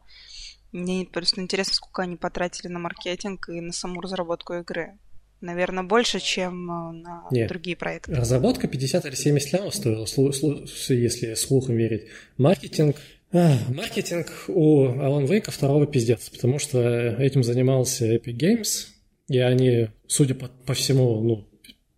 Мне 0.71 1.05
просто 1.05 1.41
интересно, 1.41 1.75
сколько 1.75 2.01
они 2.01 2.15
потратили 2.15 2.67
на 2.67 2.79
маркетинг 2.79 3.47
и 3.49 3.61
на 3.61 3.71
саму 3.71 4.01
разработку 4.01 4.53
игры. 4.55 4.97
Наверное, 5.41 5.83
больше, 5.83 6.19
чем 6.19 6.71
э, 6.71 6.91
на 6.93 7.27
Нет. 7.29 7.47
другие 7.47 7.77
проекты. 7.77 8.15
Разработка 8.15 8.67
50 8.67 9.05
или 9.05 9.15
70 9.15 9.53
лямов 9.53 9.75
стоила, 9.75 10.07
если 10.89 11.33
слухам 11.35 11.75
верить. 11.77 12.07
Маркетинг... 12.37 12.95
а, 13.35 13.57
маркетинг 13.69 14.27
у 14.47 14.85
Alan 14.85 15.27
Wake 15.27 15.51
второго 15.51 15.87
пиздец, 15.87 16.29
потому 16.29 16.59
что 16.59 17.15
этим 17.19 17.43
занимался 17.43 18.05
Epic 18.13 18.37
Games, 18.37 18.87
и 19.27 19.39
они, 19.39 19.89
судя 20.07 20.35
по, 20.35 20.47
по 20.47 20.73
всему, 20.73 21.21
ну, 21.21 21.47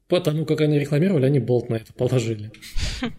по 0.07 0.19
тому, 0.21 0.45
как 0.45 0.61
они 0.61 0.79
рекламировали, 0.79 1.25
они 1.25 1.39
болт 1.39 1.69
на 1.69 1.75
это 1.75 1.93
положили. 1.93 2.51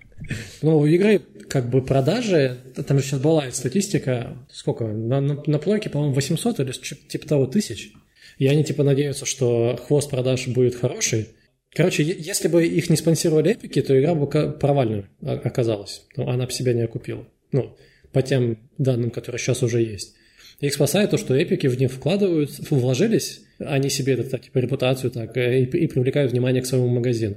Ну, 0.63 0.79
у 0.79 0.87
игры 0.87 1.23
как 1.49 1.71
бы 1.71 1.81
продажи, 1.81 2.59
там 2.87 2.99
же 2.99 3.05
сейчас 3.05 3.21
была 3.21 3.51
статистика, 3.53 4.37
сколько, 4.51 4.85
на, 4.85 5.21
на, 5.21 5.43
на 5.47 5.59
плойке, 5.59 5.91
по-моему, 5.91 6.13
800 6.15 6.61
или 6.61 6.73
типа 6.73 7.27
того 7.27 7.47
тысяч. 7.47 7.93
И 8.37 8.47
они 8.47 8.65
типа 8.65 8.83
надеются, 8.83 9.27
что 9.27 9.79
хвост 9.87 10.11
продаж 10.11 10.49
будет 10.49 10.75
хороший. 10.75 11.29
Короче, 11.75 12.03
если 12.03 12.49
бы 12.49 12.67
их 12.67 12.91
не 12.91 12.97
спонсировали 12.97 13.53
эпики, 13.53 13.81
то 13.81 13.99
игра 13.99 14.15
бы 14.15 14.27
провальной 14.27 15.07
оказалась. 15.23 16.03
Ну, 16.17 16.29
Она 16.29 16.47
бы 16.47 16.53
себя 16.53 16.73
не 16.73 16.83
окупила. 16.83 17.27
Ну, 17.53 17.77
по 18.13 18.23
тем 18.23 18.59
данным, 18.79 19.11
которые 19.11 19.39
сейчас 19.39 19.63
уже 19.63 19.83
есть. 19.83 20.17
Их 20.61 20.75
спасает 20.75 21.11
то, 21.11 21.19
что 21.19 21.35
эпики 21.35 21.67
в 21.69 21.79
них 21.79 21.93
вкладывают, 21.93 22.51
вложились, 22.71 23.43
они 23.59 23.91
себе 23.91 24.15
это, 24.15 24.25
так, 24.25 24.43
типа, 24.43 24.59
репутацию 24.59 25.11
так, 25.11 25.37
э, 25.37 25.61
и, 25.61 25.65
и 25.65 25.87
привлекают 25.87 26.33
внимание 26.33 26.63
к 26.63 26.67
своему 26.67 26.89
магазину. 26.89 27.37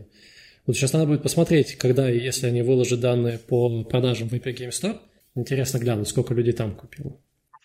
Вот 0.66 0.76
сейчас 0.76 0.94
надо 0.94 1.08
будет 1.08 1.24
посмотреть, 1.24 1.76
когда 1.76 2.10
и 2.12 2.20
если 2.20 2.48
они 2.48 2.62
выложат 2.62 3.00
данные 3.00 3.38
по 3.40 3.84
продажам 3.84 4.30
в 4.30 4.34
Epic 4.34 4.56
Game 4.56 4.70
Store. 4.70 5.00
Интересно 5.36 5.80
глянуть, 5.80 6.08
сколько 6.08 6.34
людей 6.34 6.54
там 6.54 6.76
купило. 6.76 7.18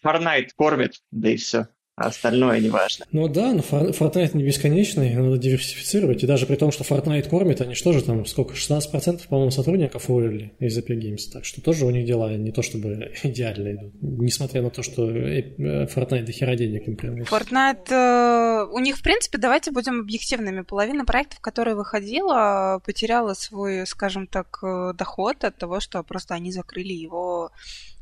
Fortnite 0.05 0.49
кормит, 0.57 1.03
да 1.11 1.31
и 1.31 1.37
все. 1.37 1.69
А 1.97 2.09
остальное 2.09 2.61
не 2.61 2.69
важно. 2.69 3.07
Ну 3.11 3.27
да, 3.27 3.55
но 3.55 3.61
Fortnite 3.61 4.37
не 4.37 4.45
бесконечный, 4.45 5.15
надо 5.15 5.39
диверсифицировать. 5.39 6.23
И 6.23 6.27
даже 6.27 6.45
при 6.45 6.57
том, 6.57 6.71
что 6.71 6.85
Fortnite 6.85 7.31
кормит, 7.31 7.63
они 7.63 7.75
что 7.75 7.95
же 7.95 8.03
там, 8.03 8.27
сколько, 8.27 8.53
16%, 8.53 9.27
по-моему, 9.29 9.51
сотрудников 9.51 10.11
уволили 10.11 10.53
из 10.59 10.79
Epic 10.79 10.99
Games. 10.99 11.33
Так 11.33 11.47
что 11.47 11.63
тоже 11.63 11.87
у 11.87 11.91
них 11.91 12.05
дела 12.05 12.37
не 12.37 12.53
то 12.53 12.61
чтобы 12.61 13.15
идеально 13.23 13.73
идут. 13.73 13.95
Несмотря 14.03 14.61
на 14.61 14.69
то, 14.69 14.83
что 14.83 15.11
э, 15.11 15.87
Fortnite 15.87 16.25
до 16.25 16.33
хера 16.33 16.55
денег 16.55 16.87
им 16.87 16.97
приносит. 16.97 17.33
Fortnite, 17.33 17.91
э, 17.91 18.67
у 18.71 18.79
них, 18.79 18.99
в 18.99 19.03
принципе, 19.03 19.39
давайте 19.39 19.71
будем 19.71 20.01
объективными. 20.01 20.61
Половина 20.61 21.07
проектов, 21.07 21.41
которые 21.41 21.77
выходила, 21.77 22.79
потеряла 22.85 23.33
свой, 23.33 23.87
скажем 23.87 24.27
так, 24.27 24.59
э, 24.63 24.93
доход 24.93 25.45
от 25.45 25.57
того, 25.57 25.81
что 25.81 26.03
просто 26.03 26.35
они 26.35 26.53
закрыли 26.53 26.93
его 26.93 27.53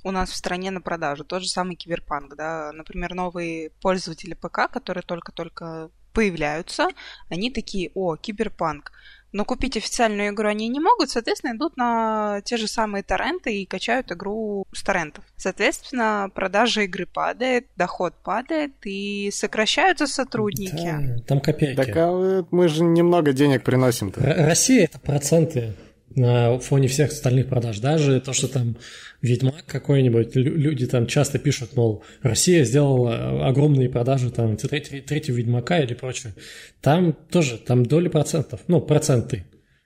у 0.05 0.11
нас 0.11 0.31
в 0.31 0.37
стране 0.37 0.71
на 0.71 0.81
продажу. 0.81 1.25
Тот 1.25 1.43
же 1.43 1.49
самый 1.49 1.77
киберпанк, 1.77 2.37
да. 2.37 2.71
Например, 2.73 3.15
новые 3.15 3.71
пользователи 3.85 4.33
ПК, 4.33 4.73
которые 4.73 5.03
только-только 5.03 5.91
появляются, 6.15 6.89
они 7.29 7.51
такие, 7.51 7.91
о, 7.95 8.17
киберпанк. 8.17 8.93
Но 9.33 9.45
купить 9.45 9.77
официальную 9.77 10.31
игру 10.31 10.49
они 10.49 10.69
не 10.69 10.81
могут, 10.81 11.11
соответственно, 11.11 11.55
идут 11.55 11.77
на 11.77 12.41
те 12.45 12.57
же 12.57 12.67
самые 12.67 13.03
торренты 13.03 13.53
и 13.53 13.67
качают 13.67 14.11
игру 14.11 14.65
с 14.73 14.83
торрентов. 14.83 15.25
Соответственно, 15.37 16.31
продажа 16.35 16.83
игры 16.83 17.05
падает, 17.05 17.67
доход 17.77 18.15
падает 18.23 18.73
и 18.85 19.31
сокращаются 19.33 20.07
сотрудники. 20.07 20.91
Да, 20.99 21.23
там 21.27 21.41
копейки. 21.41 21.77
Так 21.77 21.95
а 21.97 22.47
мы 22.51 22.69
же 22.69 22.85
немного 22.85 23.35
денег 23.35 23.65
приносим-то. 23.65 24.21
Р- 24.21 24.47
Россия 24.47 24.85
это 24.85 24.99
проценты 24.99 25.75
на 26.17 26.59
фоне 26.59 26.89
всех 26.89 27.11
остальных 27.11 27.49
продаж. 27.49 27.79
Даже 27.79 28.21
то, 28.21 28.33
что 28.33 28.49
там 28.49 28.77
Ведьмак 29.21 29.65
какой-нибудь, 29.67 30.37
лю- 30.37 30.57
люди 30.57 30.87
там 30.87 31.07
часто 31.07 31.39
пишут, 31.39 31.77
мол, 31.77 32.05
Россия 32.23 32.65
сделала 32.65 33.47
огромные 33.49 33.89
продажи 33.89 34.31
там 34.31 34.57
треть- 34.57 35.07
третьего 35.07 35.37
Ведьмака 35.37 35.81
или 35.81 35.95
прочее. 35.95 36.35
Там 36.81 37.13
тоже, 37.31 37.59
там 37.59 37.87
доли 37.87 38.09
процентов, 38.09 38.61
ну, 38.69 38.81
проценты. 38.81 39.45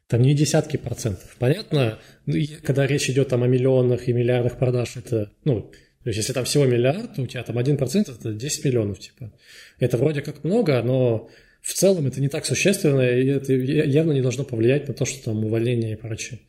Там 0.09 0.23
не 0.23 0.35
десятки 0.35 0.77
процентов. 0.79 1.37
Понятно, 1.39 1.99
ну, 2.27 2.35
когда 2.63 2.87
речь 2.87 3.11
идет 3.11 3.29
там 3.29 3.43
о 3.43 3.47
миллионах 3.47 4.09
и 4.09 4.13
миллиардах 4.13 4.59
продаж, 4.59 4.97
это, 4.97 5.31
ну, 5.45 5.71
то 6.03 6.11
есть 6.11 6.17
если 6.19 6.33
там 6.33 6.45
всего 6.45 6.65
миллиард, 6.65 7.15
то 7.15 7.23
у 7.23 7.27
тебя 7.27 7.43
там 7.43 7.59
один 7.59 7.77
процент 7.77 8.09
это 8.09 8.33
10 8.33 8.65
миллионов, 8.65 8.99
типа. 8.99 9.33
Это 9.79 9.99
вроде 9.99 10.23
как 10.23 10.45
много, 10.45 10.83
но 10.83 11.29
в 11.61 11.73
целом 11.75 12.07
это 12.07 12.21
не 12.21 12.29
так 12.29 12.47
существенно, 12.47 13.03
и 13.03 13.27
это 13.27 13.53
явно 13.53 14.13
не 14.13 14.23
должно 14.23 14.45
повлиять 14.45 14.89
на 14.89 14.95
то, 14.95 15.05
что 15.05 15.25
там 15.25 15.45
увольнение 15.45 15.93
и 15.93 15.97
прочее. 15.97 16.41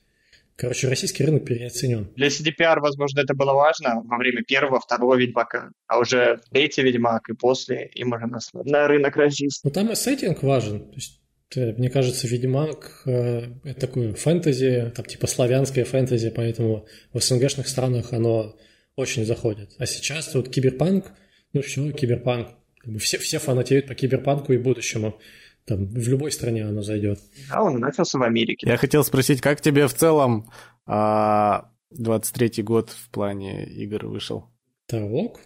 Короче, 0.60 0.90
российский 0.90 1.24
рынок 1.24 1.46
переоценен. 1.46 2.10
Для 2.18 2.28
CDPR, 2.28 2.82
возможно, 2.82 3.22
это 3.22 3.34
было 3.34 3.54
важно 3.54 4.02
во 4.04 4.18
время 4.18 4.44
первого, 4.44 4.82
второго 4.82 5.16
Ведьмака, 5.16 5.72
а 5.88 6.00
уже 6.00 6.42
третий 6.52 6.82
Ведьмак 6.82 7.30
и 7.30 7.34
после 7.34 7.90
им 7.96 8.12
уже 8.12 8.28
на, 8.28 8.40
на 8.66 8.88
рынок 8.90 9.16
российский. 9.16 9.62
Но 9.64 9.70
там 9.70 9.90
и 9.90 9.96
сеттинг 9.96 10.44
важен. 10.44 10.82
То 10.90 10.96
есть, 10.96 11.22
э, 11.56 11.72
мне 11.78 11.90
кажется, 11.90 12.28
Ведьмак 12.28 13.04
э, 13.06 13.44
это 13.64 13.80
такое 13.80 14.14
фэнтези, 14.14 14.92
там 14.94 15.06
типа 15.06 15.28
славянское 15.28 15.86
фэнтези, 15.86 16.30
поэтому 16.30 16.86
в 17.14 17.22
СНГшных 17.22 17.66
странах 17.70 18.12
оно 18.12 18.58
очень 18.98 19.26
заходит. 19.26 19.72
А 19.78 19.86
сейчас 19.86 20.28
тут 20.28 20.50
киберпанк, 20.50 21.06
ну 21.54 21.62
все, 21.62 21.90
киберпанк. 21.94 22.50
Как 22.80 22.94
бы 22.94 23.00
все, 23.00 23.18
все 23.18 23.40
фанатеют 23.40 23.88
по 23.88 23.96
киберпанку 23.96 24.54
и 24.54 24.58
будущему. 24.58 25.20
Там 25.66 25.88
в 25.88 26.08
любой 26.08 26.32
стране 26.32 26.66
оно 26.66 26.82
зайдет. 26.82 27.20
А 27.52 27.64
он 27.64 27.80
начался 27.80 28.18
в 28.18 28.24
Америке. 28.24 28.68
Я 28.68 28.78
хотел 28.78 29.04
спросить, 29.04 29.42
как 29.42 29.62
тебе 29.62 29.88
в 29.88 29.94
целом 29.94 30.50
а, 30.86 31.70
23-й 31.98 32.64
год 32.64 32.90
в 32.90 33.10
плане 33.10 33.66
игр 33.66 34.08
вышел? 34.08 34.46
Так. 34.88 35.40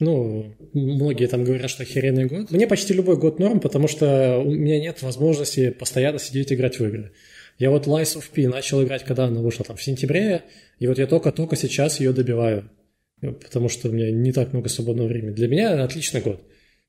Ну, 0.00 0.52
многие 0.74 1.28
там 1.28 1.44
говорят, 1.44 1.70
что 1.70 1.84
охеренный 1.84 2.26
год. 2.26 2.50
Мне 2.50 2.66
почти 2.66 2.92
любой 2.92 3.16
год 3.16 3.38
норм, 3.38 3.60
потому 3.60 3.86
что 3.86 4.38
у 4.38 4.50
меня 4.50 4.80
нет 4.80 5.00
возможности 5.02 5.70
постоянно 5.70 6.18
сидеть 6.18 6.50
и 6.50 6.54
играть 6.54 6.80
в 6.80 6.84
игры. 6.84 7.12
Я 7.58 7.70
вот 7.70 7.86
Lies 7.86 8.16
of 8.18 8.24
P 8.34 8.48
начал 8.48 8.82
играть, 8.82 9.04
когда 9.04 9.26
она 9.26 9.40
вышла 9.40 9.64
там 9.64 9.76
в 9.76 9.82
сентябре, 9.82 10.42
и 10.80 10.88
вот 10.88 10.98
я 10.98 11.06
только-только 11.06 11.54
сейчас 11.54 12.00
ее 12.00 12.12
добиваю, 12.12 12.68
потому 13.20 13.68
что 13.68 13.88
у 13.88 13.92
меня 13.92 14.10
не 14.10 14.32
так 14.32 14.52
много 14.52 14.68
свободного 14.68 15.06
времени. 15.06 15.34
Для 15.34 15.46
меня 15.46 15.84
отличный 15.84 16.20
год. 16.20 16.42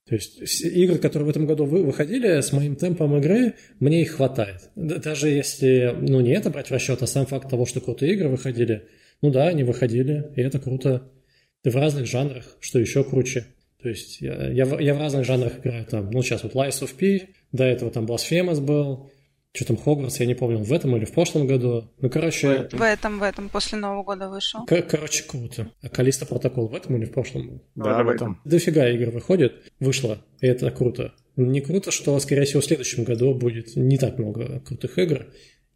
То 0.07 0.15
есть 0.15 0.61
игры, 0.61 0.97
которые 0.97 1.27
в 1.27 1.29
этом 1.29 1.45
году 1.45 1.65
вы- 1.65 1.83
выходили, 1.83 2.41
с 2.41 2.51
моим 2.51 2.75
темпом 2.75 3.17
игры, 3.17 3.53
мне 3.79 4.01
их 4.01 4.11
хватает. 4.11 4.69
Даже 4.75 5.29
если, 5.29 5.95
ну, 5.97 6.19
не 6.19 6.31
это 6.31 6.49
брать 6.49 6.67
в 6.67 6.71
расчет, 6.71 7.01
а 7.01 7.07
сам 7.07 7.25
факт 7.25 7.49
того, 7.49 7.65
что 7.65 7.79
крутые 7.79 8.13
игры 8.13 8.27
выходили, 8.27 8.87
ну 9.21 9.31
да, 9.31 9.47
они 9.47 9.63
выходили, 9.63 10.31
и 10.35 10.41
это 10.41 10.59
круто. 10.59 11.09
И 11.63 11.69
в 11.69 11.75
разных 11.77 12.05
жанрах, 12.05 12.57
что 12.59 12.79
еще 12.79 13.05
круче. 13.05 13.45
То 13.81 13.89
есть 13.89 14.19
я, 14.19 14.49
я, 14.49 14.65
я 14.79 14.93
в 14.93 14.99
разных 14.99 15.25
жанрах 15.25 15.59
играю 15.59 15.85
там. 15.85 16.09
Ну, 16.11 16.21
сейчас 16.21 16.43
вот 16.43 16.53
Lies 16.53 16.81
of 16.81 16.95
P, 16.95 17.29
до 17.53 17.63
этого 17.63 17.89
там 17.89 18.05
Blasphemous 18.05 18.59
был, 18.59 19.09
что 19.55 19.65
там 19.65 19.77
Хогвартс, 19.77 20.19
я 20.19 20.25
не 20.25 20.33
помню, 20.33 20.57
в 20.57 20.73
этом 20.73 20.95
или 20.97 21.05
в 21.05 21.11
прошлом 21.13 21.45
году. 21.45 21.91
Ну, 22.01 22.09
короче, 22.09 22.67
В 22.71 22.81
этом, 22.81 23.19
в 23.19 23.23
этом, 23.23 23.49
после 23.49 23.77
Нового 23.77 24.03
года 24.03 24.27
вышел. 24.29 24.65
кор- 24.65 24.81
короче, 24.81 25.23
круто. 25.25 25.71
А 25.83 25.89
Калиста 25.89 26.25
Протокол 26.25 26.67
в 26.67 26.75
этом 26.75 26.97
или 26.97 27.05
в 27.05 27.11
прошлом? 27.11 27.61
Да, 27.75 28.01
в 28.01 28.07
в 28.07 28.09
этом. 28.09 28.41
Дофига 28.45 28.89
игр 28.89 29.11
выходит, 29.11 29.71
вышло, 29.79 30.17
и 30.41 30.47
это 30.47 30.71
круто. 30.71 31.13
Не 31.35 31.61
круто, 31.61 31.91
что, 31.91 32.17
скорее 32.19 32.45
всего, 32.45 32.61
в 32.61 32.65
следующем 32.65 33.03
году 33.03 33.35
будет 33.35 33.75
не 33.75 33.97
так 33.97 34.17
много 34.17 34.59
крутых 34.61 34.97
игр. 34.97 35.27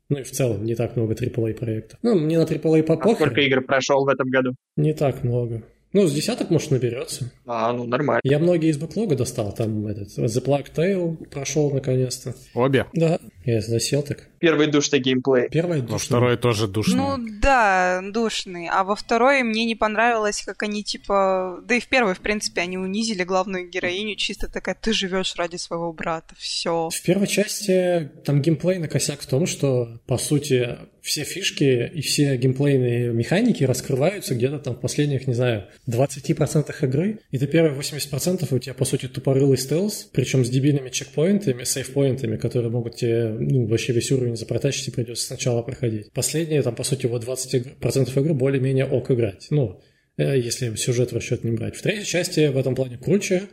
Ну 0.09 0.19
и 0.19 0.23
в 0.23 0.31
целом 0.31 0.63
не 0.63 0.73
так 0.73 0.95
много 0.95 1.13
AAA 1.13 1.53
проектов. 1.53 1.99
Ну, 2.01 2.15
мне 2.17 2.39
на 2.39 2.43
AAA 2.43 2.81
по 2.81 2.93
а 2.95 3.15
сколько 3.15 3.41
игр 3.41 3.61
прошел 3.61 4.05
в 4.05 4.07
этом 4.07 4.29
году? 4.29 4.55
Не 4.75 4.93
так 4.93 5.23
много. 5.23 5.63
Ну, 5.97 6.05
с 6.05 6.13
десяток, 6.13 6.51
может, 6.51 6.69
наберется. 6.69 7.31
А, 7.47 7.73
ну 7.73 7.85
нормально. 7.85 8.21
Я 8.23 8.37
многие 8.37 8.69
из 8.69 8.77
бэклога 8.77 9.15
достал, 9.15 9.51
там 9.51 9.87
этот 9.87 10.09
The 10.09 10.45
Plague 10.45 10.71
Tale 10.71 11.25
прошел 11.25 11.71
наконец-то. 11.71 12.35
Обе? 12.53 12.85
Да, 12.93 13.19
я 13.45 13.61
засел 13.61 14.03
так. 14.03 14.27
Первый 14.37 14.67
душный 14.67 14.99
геймплей. 14.99 15.49
Первый 15.49 15.81
душный. 15.81 15.93
Во 15.93 15.97
второй 15.97 16.37
тоже 16.37 16.67
душный. 16.67 16.97
Ну 16.97 17.17
да, 17.41 18.03
душный. 18.13 18.67
А 18.71 18.83
во 18.83 18.95
второй 18.95 19.41
мне 19.41 19.65
не 19.65 19.73
понравилось, 19.73 20.43
как 20.45 20.61
они 20.61 20.83
типа... 20.83 21.63
Да 21.65 21.73
и 21.73 21.79
в 21.79 21.87
первой, 21.87 22.13
в 22.13 22.19
принципе, 22.19 22.61
они 22.61 22.77
унизили 22.77 23.23
главную 23.23 23.67
героиню. 23.67 24.15
Чисто 24.17 24.47
такая, 24.47 24.77
ты 24.79 24.93
живешь 24.93 25.33
ради 25.35 25.55
своего 25.55 25.91
брата. 25.93 26.35
Все. 26.37 26.89
В 26.91 27.01
первой 27.01 27.25
части 27.25 28.11
там 28.23 28.43
геймплей 28.43 28.77
на 28.77 28.87
косяк 28.87 29.21
в 29.21 29.25
том, 29.25 29.47
что, 29.47 29.99
по 30.05 30.19
сути, 30.19 30.77
все 31.07 31.23
фишки 31.23 31.89
и 31.93 32.01
все 32.01 32.35
геймплейные 32.35 33.13
механики 33.13 33.63
раскрываются 33.63 34.35
где-то 34.35 34.59
там 34.59 34.75
в 34.75 34.81
последних, 34.81 35.25
не 35.25 35.33
знаю, 35.33 35.67
20% 35.87 36.75
игры. 36.81 37.19
И 37.31 37.37
ты 37.37 37.47
первые 37.47 37.79
80% 37.79 38.53
у 38.53 38.59
тебя, 38.59 38.73
по 38.73 38.83
сути, 38.83 39.07
тупорылый 39.07 39.57
стелс, 39.57 40.09
причем 40.11 40.43
с 40.43 40.49
дебильными 40.49 40.89
чекпоинтами, 40.89 41.63
сейфпоинтами, 41.63 42.35
которые 42.35 42.71
могут 42.71 42.97
тебе 42.97 43.29
ну, 43.29 43.67
вообще 43.67 43.93
весь 43.93 44.11
уровень 44.11 44.35
запортачить 44.35 44.89
и 44.89 44.91
придется 44.91 45.27
сначала 45.27 45.61
проходить. 45.61 46.11
Последние, 46.11 46.61
там, 46.61 46.75
по 46.75 46.83
сути, 46.83 47.05
вот 47.05 47.23
20% 47.23 48.19
игры 48.19 48.33
более-менее 48.33 48.85
ок 48.85 49.09
играть. 49.09 49.47
Ну, 49.49 49.79
э, 50.17 50.37
если 50.37 50.75
сюжет 50.75 51.13
в 51.13 51.15
расчет 51.15 51.45
не 51.45 51.51
брать. 51.51 51.77
В 51.77 51.81
третьей 51.81 52.05
части 52.05 52.47
в 52.47 52.57
этом 52.57 52.75
плане 52.75 52.97
круче, 52.97 53.43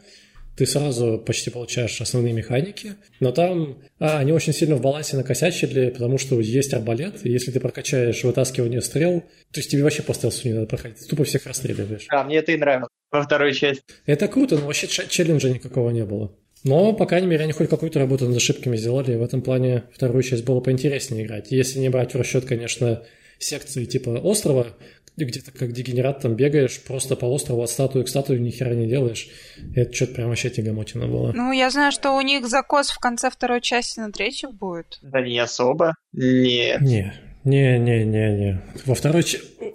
ты 0.57 0.67
сразу 0.67 1.19
почти 1.19 1.51
получаешь 1.51 2.01
основные 2.01 2.33
механики, 2.33 2.95
но 3.21 3.33
там 3.33 3.83
а, 3.99 4.19
они 4.19 4.33
очень 4.33 4.53
сильно 4.53 4.77
в 4.77 4.81
балансе 4.81 5.17
накосячили, 5.17 5.91
потому 5.91 6.19
что 6.19 6.41
есть 6.41 6.73
арбалет, 6.75 7.25
и 7.25 7.31
если 7.31 7.51
ты 7.51 7.61
прокачаешь 7.61 8.23
вытаскивание 8.23 8.81
стрел, 8.81 9.21
то 9.53 9.61
есть 9.61 9.71
тебе 9.71 9.83
вообще 9.83 10.03
по 10.03 10.15
стелсу 10.15 10.47
не 10.49 10.55
надо 10.55 10.67
проходить, 10.67 10.99
ты 10.99 11.07
тупо 11.07 11.25
всех 11.25 11.47
расстреливаешь. 11.47 12.07
А, 12.09 12.25
мне 12.25 12.37
это 12.37 12.53
и 12.53 12.57
нравилось 12.57 12.91
во 13.11 13.23
второй 13.23 13.55
части. 13.55 13.83
Это 14.07 14.29
круто, 14.29 14.57
но 14.57 14.67
вообще 14.67 14.87
челленджа 14.87 15.49
никакого 15.51 15.91
не 15.91 16.05
было. 16.05 16.37
Но, 16.65 16.95
по 16.95 17.05
крайней 17.05 17.27
мере, 17.27 17.45
они 17.45 17.53
хоть 17.53 17.69
какую-то 17.69 17.99
работу 17.99 18.27
над 18.27 18.37
ошибками 18.37 18.77
сделали, 18.77 19.13
и 19.13 19.17
в 19.17 19.23
этом 19.23 19.43
плане 19.43 19.85
вторую 19.93 20.23
часть 20.23 20.45
было 20.45 20.61
поинтереснее 20.61 21.27
играть. 21.27 21.51
Если 21.51 21.79
не 21.79 21.91
брать 21.91 22.15
в 22.15 22.19
расчет, 22.19 22.47
конечно, 22.47 23.03
секции 23.39 23.85
типа 23.85 24.11
острова, 24.11 24.69
где-то 25.17 25.53
как 25.53 25.73
дегенерат 25.73 26.21
там 26.21 26.35
бегаешь 26.35 26.83
просто 26.83 27.17
по 27.17 27.27
острову 27.27 27.63
от 27.63 27.71
статуи 27.71 28.03
к 28.03 28.09
статуе, 28.09 28.41
ни 28.41 28.51
хера 28.51 28.75
не 28.75 28.87
делаешь. 28.87 29.29
Это 29.75 29.93
что-то 29.93 30.15
прям 30.15 30.29
вообще 30.29 30.51
тягомотина 30.51 31.07
было. 31.07 31.33
Ну, 31.33 31.53
я 31.53 31.71
знаю, 31.71 31.93
что 31.93 32.13
у 32.13 32.21
них 32.21 32.47
закос 32.49 32.91
в 32.91 32.99
конце 32.99 33.31
второй 33.31 33.61
части 33.61 34.01
на 34.01 34.11
третью 34.11 34.51
будет. 34.51 34.99
Да 35.03 35.21
не 35.21 35.39
особо. 35.39 35.95
Нет. 36.13 36.81
Не, 36.81 37.15
не-не-не-не. 37.45 38.61
Во 38.87 38.95
второй 38.95 39.25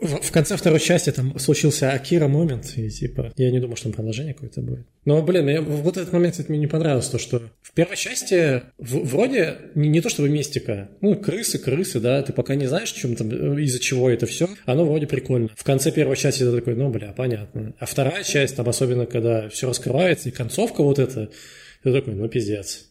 в 0.01 0.31
конце 0.31 0.55
второй 0.55 0.79
части 0.79 1.11
там 1.11 1.37
случился 1.39 1.91
Акира 1.91 2.27
момент, 2.27 2.73
и 2.77 2.89
типа, 2.89 3.33
я 3.35 3.51
не 3.51 3.59
думаю, 3.59 3.75
что 3.75 3.85
там 3.85 3.93
продолжение 3.93 4.33
какое-то 4.33 4.61
будет. 4.61 4.85
Но, 5.05 5.21
блин, 5.21 5.49
я, 5.49 5.61
вот 5.61 5.97
этот 5.97 6.13
момент 6.13 6.39
это 6.39 6.49
мне 6.49 6.59
не 6.59 6.67
понравилось, 6.67 7.07
то, 7.07 7.17
что 7.17 7.41
в 7.61 7.73
первой 7.73 7.97
части 7.97 8.61
в, 8.77 9.05
вроде 9.05 9.57
не, 9.75 9.89
не 9.89 10.01
то 10.01 10.09
чтобы 10.09 10.29
мистика, 10.29 10.89
ну, 11.01 11.15
крысы, 11.15 11.57
крысы, 11.57 11.99
да, 11.99 12.21
ты 12.21 12.31
пока 12.31 12.55
не 12.55 12.67
знаешь, 12.67 12.91
чем 12.91 13.15
там, 13.15 13.57
из-за 13.59 13.79
чего 13.79 14.09
это 14.09 14.25
все, 14.25 14.47
оно 14.65 14.85
вроде 14.85 15.07
прикольно. 15.07 15.49
В 15.55 15.63
конце 15.63 15.91
первой 15.91 16.15
части 16.15 16.43
ты 16.43 16.51
такой, 16.51 16.75
ну, 16.75 16.89
бля, 16.89 17.13
понятно. 17.15 17.73
А 17.79 17.85
вторая 17.85 18.23
часть, 18.23 18.55
там, 18.55 18.69
особенно, 18.69 19.05
когда 19.05 19.49
все 19.49 19.67
раскрывается, 19.67 20.29
и 20.29 20.31
концовка 20.31 20.81
вот 20.81 20.99
эта, 20.99 21.29
ты 21.83 21.91
такой, 21.91 22.13
ну, 22.13 22.27
пиздец. 22.29 22.85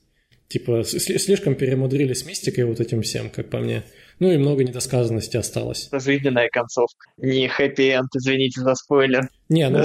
Типа, 0.49 0.83
слишком 0.83 1.55
перемудрили 1.55 2.15
с 2.15 2.25
мистикой 2.25 2.65
вот 2.65 2.81
этим 2.81 3.03
всем, 3.03 3.29
как 3.29 3.51
по 3.51 3.59
мне. 3.59 3.85
Ну 4.21 4.31
и 4.31 4.37
много 4.37 4.65
недосказанности 4.65 5.37
осталось. 5.37 5.89
Жизненная 5.93 6.49
концовка. 6.51 7.09
Не 7.17 7.49
хэппи-энд, 7.49 8.09
извините 8.17 8.61
за 8.61 8.75
спойлер. 8.75 9.29
Не, 9.49 9.69
ну, 9.69 9.83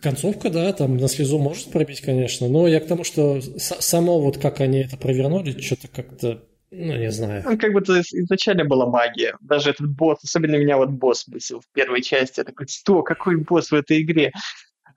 концовка, 0.00 0.50
да, 0.50 0.72
там 0.72 0.96
на 0.96 1.08
слезу 1.08 1.38
может 1.38 1.70
пробить, 1.72 2.00
конечно, 2.00 2.48
но 2.48 2.68
я 2.68 2.80
к 2.80 2.86
тому, 2.86 3.04
что 3.04 3.40
само 3.58 4.20
вот 4.20 4.38
как 4.38 4.60
они 4.60 4.78
это 4.78 4.96
провернули, 4.96 5.60
что-то 5.60 5.88
как-то 5.88 6.42
ну, 6.70 6.96
не 6.96 7.10
знаю. 7.10 7.42
Ну, 7.46 7.56
как 7.56 7.72
бы 7.72 7.80
то 7.80 7.98
изначально 8.00 8.64
была 8.64 8.86
магия. 8.86 9.36
Даже 9.40 9.70
этот 9.70 9.88
босс, 9.88 10.18
особенно 10.24 10.56
меня 10.56 10.76
вот 10.76 10.90
босс 10.90 11.26
бесил 11.26 11.60
в 11.60 11.72
первой 11.72 12.02
части. 12.02 12.40
Я 12.40 12.44
такой, 12.44 12.66
что, 12.68 13.02
какой 13.02 13.36
босс 13.36 13.70
в 13.70 13.74
этой 13.74 14.02
игре? 14.02 14.32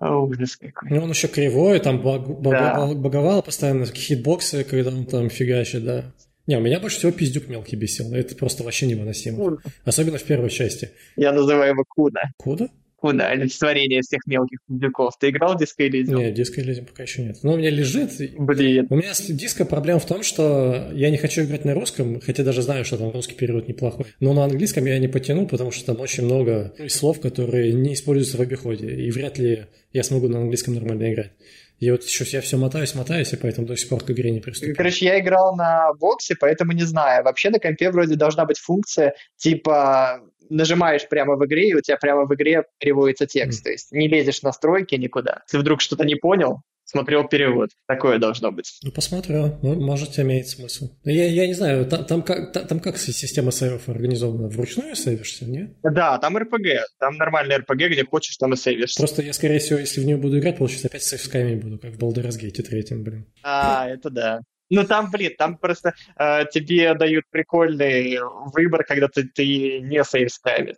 ужас 0.01 0.55
какой. 0.55 0.89
Ну, 0.89 1.03
он 1.03 1.09
еще 1.09 1.27
кривой, 1.27 1.79
там 1.79 2.01
баг, 2.01 2.41
да. 2.41 2.87
баговал 2.95 3.43
постоянно 3.43 3.85
хитбоксы, 3.85 4.63
когда 4.63 4.89
он 4.91 5.05
там 5.05 5.29
фигачит, 5.29 5.83
да. 5.83 6.13
Не, 6.49 6.57
у 6.57 6.61
меня 6.61 6.79
больше 6.79 6.97
всего 6.97 7.11
пиздюк 7.11 7.47
мелкий 7.47 7.75
бесил. 7.75 8.11
Это 8.11 8.35
просто 8.35 8.63
вообще 8.63 8.87
невыносимо. 8.87 9.37
Куда? 9.37 9.57
Особенно 9.85 10.17
в 10.17 10.23
первой 10.23 10.49
части. 10.49 10.89
Я 11.15 11.31
называю 11.31 11.73
его 11.73 11.83
Куда. 11.87 12.21
Куда? 12.37 12.69
Куда? 12.95 13.27
Олицетворение 13.29 14.01
всех 14.01 14.25
мелких 14.25 14.57
пиздюков. 14.67 15.13
Ты 15.19 15.29
играл 15.29 15.55
в 15.55 15.61
Disco 15.61 15.87
Elysium? 15.87 16.17
Нет, 16.17 16.39
Disco 16.39 16.57
Elysium 16.57 16.87
пока 16.87 17.03
еще 17.03 17.21
нет. 17.21 17.37
Но 17.43 17.53
у 17.53 17.57
меня 17.57 17.69
лежит. 17.69 18.13
Блин. 18.35 18.87
У 18.89 18.95
меня 18.95 19.13
с 19.13 19.27
диско 19.27 19.63
проблема 19.63 19.99
в 19.99 20.07
том, 20.07 20.23
что 20.23 20.89
я 20.91 21.11
не 21.11 21.17
хочу 21.17 21.43
играть 21.43 21.65
на 21.65 21.75
русском, 21.75 22.19
хотя 22.19 22.43
даже 22.43 22.63
знаю, 22.63 22.83
что 22.83 22.97
там 22.97 23.11
русский 23.11 23.35
перевод 23.35 23.67
неплохой. 23.67 24.07
Но 24.19 24.33
на 24.33 24.43
английском 24.43 24.83
я 24.85 24.97
не 24.97 25.07
потяну, 25.07 25.45
потому 25.45 25.69
что 25.69 25.85
там 25.85 26.01
очень 26.01 26.25
много 26.25 26.73
слов, 26.87 27.19
которые 27.19 27.73
не 27.73 27.93
используются 27.93 28.37
в 28.37 28.41
обиходе. 28.41 28.89
И 28.89 29.11
вряд 29.11 29.37
ли 29.37 29.67
я 29.93 30.01
смогу 30.01 30.27
на 30.27 30.39
английском 30.39 30.73
нормально 30.73 31.13
играть. 31.13 31.31
Я 31.79 31.93
вот 31.93 32.03
еще 32.03 32.25
я 32.25 32.41
все 32.41 32.57
мотаюсь, 32.57 32.93
мотаюсь, 32.95 33.31
и 33.33 33.37
поэтому 33.37 33.67
до 33.67 33.77
сих 33.77 33.89
пор 33.89 34.03
к 34.03 34.11
игре 34.11 34.31
не 34.31 34.41
приступил. 34.41 34.75
Короче, 34.75 35.05
я 35.05 35.19
играл 35.19 35.55
на 35.55 35.93
боксе, 35.93 36.35
поэтому 36.39 36.73
не 36.73 36.83
знаю. 36.83 37.23
Вообще 37.23 37.49
на 37.49 37.59
компе 37.59 37.89
вроде 37.89 38.15
должна 38.15 38.45
быть 38.45 38.59
функция, 38.59 39.15
типа 39.37 40.21
нажимаешь 40.49 41.07
прямо 41.07 41.35
в 41.35 41.45
игре, 41.45 41.69
и 41.69 41.73
у 41.75 41.81
тебя 41.81 41.97
прямо 41.97 42.25
в 42.25 42.33
игре 42.33 42.63
переводится 42.79 43.25
текст. 43.27 43.61
Mm. 43.61 43.63
То 43.63 43.69
есть 43.71 43.91
не 43.91 44.07
лезешь 44.07 44.39
в 44.39 44.43
настройки 44.43 44.95
никуда. 44.95 45.43
Если 45.47 45.59
вдруг 45.59 45.79
что-то 45.81 46.05
не 46.05 46.15
понял, 46.15 46.61
смотрел 46.89 47.27
перевод. 47.27 47.69
Такое 47.87 48.17
должно 48.17 48.51
быть. 48.51 48.79
Ну, 48.83 48.91
посмотрю. 48.91 49.59
Ну, 49.61 49.75
может, 49.75 50.17
имеет 50.17 50.47
смысл. 50.47 50.89
Я, 51.03 51.27
я 51.27 51.47
не 51.47 51.53
знаю, 51.53 51.85
там, 51.85 52.05
там, 52.05 52.23
как, 52.23 52.51
там, 52.51 52.79
как 52.79 52.97
система 52.97 53.51
сейвов 53.51 53.87
организована? 53.87 54.49
Вручную 54.49 54.95
сейвишься, 54.95 55.45
нет? 55.45 55.75
Да, 55.83 56.17
там 56.17 56.37
РПГ. 56.37 56.67
Там 56.99 57.15
нормальный 57.17 57.57
РПГ, 57.57 57.91
где 57.91 58.03
хочешь, 58.05 58.37
там 58.37 58.53
и 58.53 58.57
сейвишься. 58.57 58.99
Просто 58.99 59.21
я, 59.21 59.33
скорее 59.33 59.59
всего, 59.59 59.79
если 59.79 60.01
в 60.01 60.05
нее 60.05 60.17
буду 60.17 60.39
играть, 60.39 60.57
получится 60.57 60.87
опять 60.87 61.03
сейв 61.03 61.21
с 61.21 61.29
буду, 61.61 61.77
как 61.77 61.91
в 61.91 61.99
Baldur's 61.99 62.39
Gate 62.39 62.61
3, 62.61 62.97
блин. 62.97 63.27
А, 63.43 63.87
это 63.87 64.09
да. 64.09 64.41
Ну 64.71 64.83
там, 64.83 65.09
блин, 65.09 65.31
там 65.37 65.57
просто 65.57 65.93
э, 66.17 66.45
тебе 66.51 66.93
дают 66.93 67.25
прикольный 67.31 68.19
выбор, 68.53 68.83
когда 68.83 69.07
ты, 69.07 69.23
ты 69.23 69.79
не 69.79 70.03
сейвсками. 70.03 70.75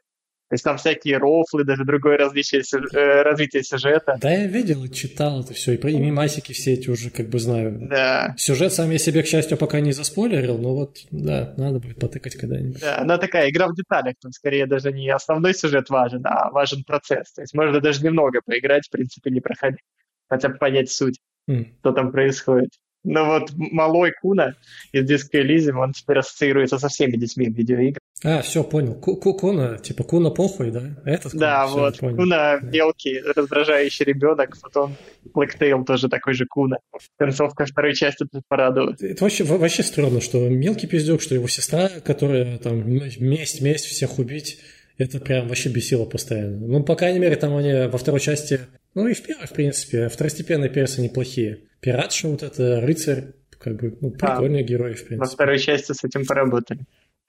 То 0.52 0.56
есть 0.56 0.66
там 0.66 0.76
всякие 0.76 1.18
рофлы, 1.18 1.64
даже 1.64 1.86
другое 1.86 2.18
различие, 2.18 2.62
э, 2.62 3.22
развитие 3.22 3.64
сюжета. 3.64 4.18
Да, 4.20 4.30
я 4.30 4.48
видел 4.48 4.84
и 4.84 4.92
читал 4.92 5.40
это 5.40 5.54
все, 5.54 5.76
и 5.76 5.78
про 5.78 5.90
мимасики 5.92 6.52
все 6.52 6.74
эти 6.74 6.90
уже 6.90 7.10
как 7.10 7.30
бы 7.30 7.40
знаю. 7.40 7.88
Да. 7.90 8.36
Сюжет 8.38 8.74
сам 8.74 8.92
я 8.92 8.98
себе, 8.98 9.24
к 9.24 9.28
счастью, 9.28 9.58
пока 9.58 9.80
не 9.80 9.94
заспойлерил, 9.94 10.58
но 10.58 10.76
вот, 10.76 10.98
да, 11.10 11.54
надо 11.56 11.80
будет 11.80 12.02
потыкать 12.02 12.36
когда-нибудь. 12.36 12.82
Да, 12.82 12.98
она 12.98 13.18
такая 13.18 13.50
игра 13.50 13.70
в 13.70 13.76
деталях, 13.76 14.16
там 14.22 14.34
скорее 14.34 14.66
даже 14.66 14.92
не 14.92 15.08
основной 15.08 15.54
сюжет 15.54 15.90
важен, 15.90 16.22
а 16.26 16.52
важен 16.52 16.84
процесс. 16.84 17.32
То 17.32 17.44
есть 17.44 17.54
можно 17.54 17.80
даже 17.80 18.04
немного 18.04 18.42
поиграть, 18.46 18.88
в 18.88 18.92
принципе, 18.92 19.32
не 19.32 19.40
проходить, 19.40 19.86
хотя 20.28 20.50
бы 20.50 20.58
понять 20.58 20.92
суть, 20.92 21.22
mm. 21.50 21.66
что 21.80 21.94
там 21.94 22.12
происходит. 22.12 22.72
Но 23.04 23.26
вот 23.26 23.52
малой 23.56 24.14
Куна 24.22 24.56
из 24.92 25.10
Disco 25.10 25.42
Elysium, 25.42 25.82
он 25.82 25.94
теперь 25.94 26.20
ассоциируется 26.20 26.78
со 26.78 26.88
всеми 26.88 27.18
детьми 27.18 27.50
в 27.50 27.56
видеоиграх. 27.56 28.02
А, 28.24 28.44
все, 28.44 28.64
понял. 28.64 28.94
Куна, 28.94 29.80
типа 29.80 30.04
Куна 30.04 30.30
похуй, 30.30 30.70
да? 30.70 30.96
Этот 31.06 31.32
Куна, 31.32 31.48
Да, 31.48 31.68
все, 31.68 31.76
вот. 31.76 31.98
Понял. 31.98 32.16
Куна 32.18 32.60
мелкий, 32.60 33.20
раздражающий 33.36 34.06
ребенок, 34.06 34.56
потом 34.62 34.96
Blacktail 35.34 35.84
тоже 35.84 36.08
такой 36.08 36.36
же 36.36 36.46
Куна. 36.46 36.78
Концовка 37.18 37.66
второй 37.66 37.96
части 37.96 38.28
тут 38.32 38.44
порадует. 38.48 39.02
Это 39.02 39.24
вообще, 39.24 39.44
вообще 39.44 39.82
странно, 39.82 40.22
что 40.22 40.38
мелкий 40.50 40.86
пиздюк, 40.86 41.22
что 41.24 41.34
его 41.34 41.48
сестра, 41.48 41.90
которая 42.06 42.60
там 42.60 42.88
месть, 42.88 43.62
месть, 43.62 43.86
всех 43.86 44.20
убить, 44.20 44.60
это 45.02 45.20
прям 45.20 45.48
вообще 45.48 45.70
бесило 45.70 46.06
постоянно. 46.06 46.68
Ну, 46.68 46.84
по 46.84 46.96
крайней 46.96 47.20
мере, 47.20 47.36
там 47.36 47.56
они 47.56 47.88
во 47.88 47.98
второй 47.98 48.20
части, 48.20 48.60
ну 48.94 49.08
и 49.08 49.14
в 49.14 49.24
первой, 49.24 49.48
в 49.48 49.54
принципе, 49.54 50.10
второстепенные 50.10 50.70
персы 50.70 51.02
неплохие. 51.02 51.62
Пиратша 51.80 52.28
вот 52.28 52.44
это, 52.44 52.82
рыцарь, 52.82 53.34
как 53.58 53.80
бы, 53.80 53.98
ну, 54.02 54.12
прикольный 54.12 54.62
а, 54.62 54.64
герой, 54.64 54.94
в 54.94 55.06
принципе. 55.06 55.18
Во 55.18 55.26
второй 55.26 55.60
части 55.60 55.94
с 55.94 56.04
этим 56.04 56.26
поработали. 56.26 56.82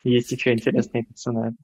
Есть 0.05 0.33
еще 0.33 0.53
интересные 0.53 1.05
персонажи. 1.05 1.57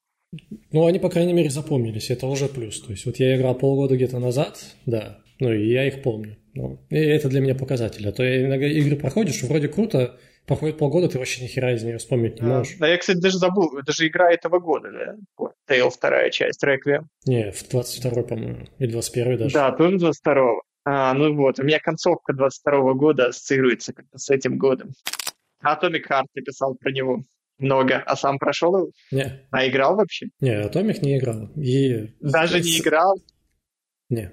Ну, 0.73 0.87
они, 0.87 0.99
по 0.99 1.09
крайней 1.09 1.33
мере, 1.33 1.51
запомнились, 1.51 2.11
это 2.11 2.27
уже 2.27 2.49
плюс. 2.49 2.81
То 2.81 2.93
есть 2.93 3.07
вот 3.07 3.17
я 3.17 3.37
играл 3.37 3.55
полгода 3.55 3.97
где-то 3.97 4.19
назад, 4.19 4.59
да, 4.87 5.19
ну 5.41 5.53
и 5.53 5.71
я 5.71 5.87
их 5.87 6.03
помню. 6.03 6.37
Ну, 6.55 6.79
и 6.91 6.97
это 6.97 7.29
для 7.29 7.41
меня 7.41 7.55
показатель. 7.55 8.07
А 8.09 8.13
то 8.13 8.23
я 8.23 8.45
иногда 8.47 8.67
игры 8.67 8.97
проходишь, 8.97 9.43
вроде 9.43 9.69
круто, 9.69 10.19
проходит 10.49 10.79
полгода, 10.79 11.09
ты 11.09 11.19
вообще 11.19 11.45
ни 11.45 11.47
хера 11.47 11.73
из 11.73 11.85
нее 11.85 11.99
вспомнить 11.99 12.41
не 12.41 12.49
можешь. 12.49 12.77
Да, 12.79 12.89
я, 12.89 12.97
кстати, 12.97 13.19
даже 13.19 13.39
забыл, 13.39 13.79
это 13.79 13.93
же 13.93 14.09
игра 14.09 14.33
этого 14.33 14.59
года, 14.59 14.91
да? 14.91 15.49
Tale 15.69 15.91
вторая 15.91 16.31
часть, 16.31 16.65
Requiem. 16.65 17.05
Не, 17.27 17.53
в 17.53 17.69
22 17.69 18.23
по-моему, 18.23 18.67
или 18.79 18.91
21 18.91 19.39
даже. 19.39 19.55
Да, 19.55 19.71
тоже 19.73 19.97
22-го. 19.99 20.63
А, 20.85 21.13
ну 21.13 21.37
вот, 21.37 21.61
у 21.61 21.63
меня 21.63 21.79
концовка 21.79 22.33
22 22.33 22.95
года 22.95 23.27
ассоциируется 23.27 23.93
как-то 23.93 24.19
с 24.19 24.31
этим 24.31 24.57
годом. 24.57 24.91
Atomic 25.63 26.09
Heart 26.11 26.27
ты 26.33 26.43
писал 26.43 26.75
про 26.77 26.91
него 26.91 27.23
много, 27.59 27.97
а 27.97 28.17
сам 28.17 28.39
прошел 28.39 28.77
его? 28.77 28.91
Не. 29.11 29.47
А 29.51 29.67
играл 29.69 29.97
вообще? 29.97 30.29
Не, 30.41 30.65
Atomic 30.65 31.01
не 31.03 31.19
играл. 31.19 31.51
И... 31.57 32.15
Даже 32.21 32.61
не 32.61 32.79
играл? 32.79 33.21
Не. 34.09 34.33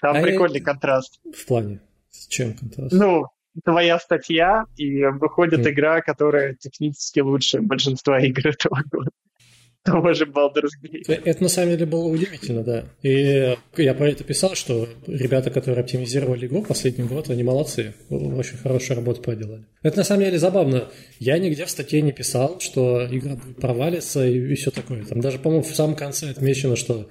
Там 0.00 0.16
а 0.16 0.22
прикольный 0.22 0.60
я... 0.60 0.64
контраст. 0.64 1.20
В 1.24 1.46
плане? 1.46 1.80
С 2.10 2.28
чем 2.28 2.54
контраст? 2.54 2.92
Ну, 2.92 3.26
твоя 3.64 3.98
статья, 3.98 4.64
и 4.76 5.04
выходит 5.04 5.60
mm. 5.60 5.70
игра, 5.70 6.00
которая 6.00 6.54
технически 6.54 7.20
лучше 7.20 7.60
большинства 7.60 8.18
игр 8.20 8.48
этого 8.48 8.82
года 8.90 9.10
того 9.84 10.12
же 10.12 10.24
Baldur's 10.24 10.70
Gate. 10.82 11.04
Э, 11.08 11.20
это 11.24 11.42
на 11.42 11.48
самом 11.48 11.70
деле 11.70 11.86
было 11.86 12.06
удивительно, 12.06 12.62
да. 12.62 12.84
И 13.02 13.56
я 13.76 13.94
про 13.94 14.08
это 14.08 14.24
писал, 14.24 14.54
что 14.54 14.88
ребята, 15.06 15.50
которые 15.50 15.82
оптимизировали 15.82 16.46
игру 16.46 16.62
последний 16.62 17.04
год, 17.04 17.30
они 17.30 17.42
молодцы. 17.42 17.94
Очень 18.08 18.58
хорошую 18.58 18.96
работу 18.96 19.22
проделали. 19.22 19.66
Это 19.82 19.98
на 19.98 20.04
самом 20.04 20.24
деле 20.24 20.38
забавно. 20.38 20.88
Я 21.18 21.38
нигде 21.38 21.64
в 21.64 21.70
статье 21.70 22.00
не 22.02 22.12
писал, 22.12 22.60
что 22.60 23.06
игра 23.10 23.36
провалится 23.60 24.26
и, 24.26 24.52
и 24.52 24.54
все 24.54 24.70
такое. 24.70 25.04
Там 25.04 25.20
даже, 25.20 25.38
по-моему, 25.38 25.64
в 25.64 25.74
самом 25.74 25.96
конце 25.96 26.30
отмечено, 26.30 26.76
что 26.76 27.08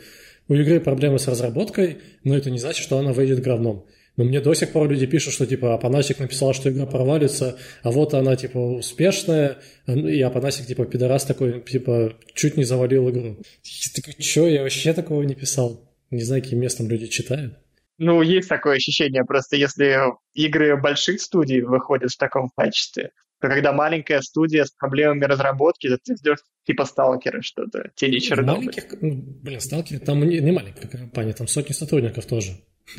у 0.48 0.54
игры 0.54 0.80
проблемы 0.80 1.20
с 1.20 1.28
разработкой, 1.28 2.00
но 2.24 2.36
это 2.36 2.50
не 2.52 2.60
значит, 2.60 2.84
что 2.84 2.98
она 2.98 3.14
выйдет 3.14 3.42
говном. 3.42 3.86
Но 4.22 4.28
мне 4.28 4.39
до 4.39 4.53
сих 4.53 4.72
пор 4.72 4.88
люди 4.88 5.07
пишут, 5.07 5.34
что 5.34 5.47
типа 5.47 5.74
Апанасик 5.74 6.19
написал, 6.19 6.53
что 6.53 6.69
игра 6.69 6.86
провалится, 6.86 7.57
а 7.82 7.89
вот 7.89 8.13
она 8.13 8.36
типа 8.36 8.59
успешная, 8.59 9.57
и 9.88 10.22
Апанасик 10.22 10.67
типа 10.67 10.86
пидорас 10.86 11.26
такой, 11.26 11.59
типа 11.61 12.13
чуть 12.36 12.55
не 12.55 12.63
завалил 12.63 13.09
игру. 13.09 13.38
Я 13.63 13.89
такой, 13.95 14.13
чё, 14.22 14.47
я 14.47 14.61
вообще 14.61 14.93
такого 14.93 15.24
не 15.24 15.34
писал. 15.34 15.89
Не 16.11 16.22
знаю, 16.22 16.43
каким 16.43 16.59
местом 16.59 16.88
люди 16.88 17.07
читают. 17.07 17.57
Ну, 17.97 18.22
есть 18.22 18.47
такое 18.47 18.76
ощущение, 18.76 19.26
просто 19.26 19.55
если 19.55 19.97
игры 20.36 20.80
больших 20.80 21.19
студий 21.19 21.61
выходят 21.61 22.11
в 22.11 22.17
таком 22.19 22.51
качестве, 22.55 23.09
то 23.39 23.47
когда 23.47 23.74
маленькая 23.74 24.22
студия 24.22 24.65
с 24.65 24.72
проблемами 24.72 25.24
разработки, 25.24 25.88
то 25.88 25.97
ты 25.97 26.15
ждешь 26.15 26.43
типа 26.67 26.86
сталкера 26.86 27.41
что-то, 27.41 27.89
тени 27.95 28.19
Чернобыля. 28.19 28.67
Маленьких, 28.67 29.01
ну, 29.01 29.24
блин, 29.41 29.59
сталкеры, 29.59 29.99
там 29.99 30.24
не, 30.30 30.38
не 30.38 30.51
маленькая 30.51 30.88
компания, 30.88 31.34
там 31.34 31.47
сотни 31.47 31.74
сотрудников 31.74 32.28
тоже. 32.28 32.51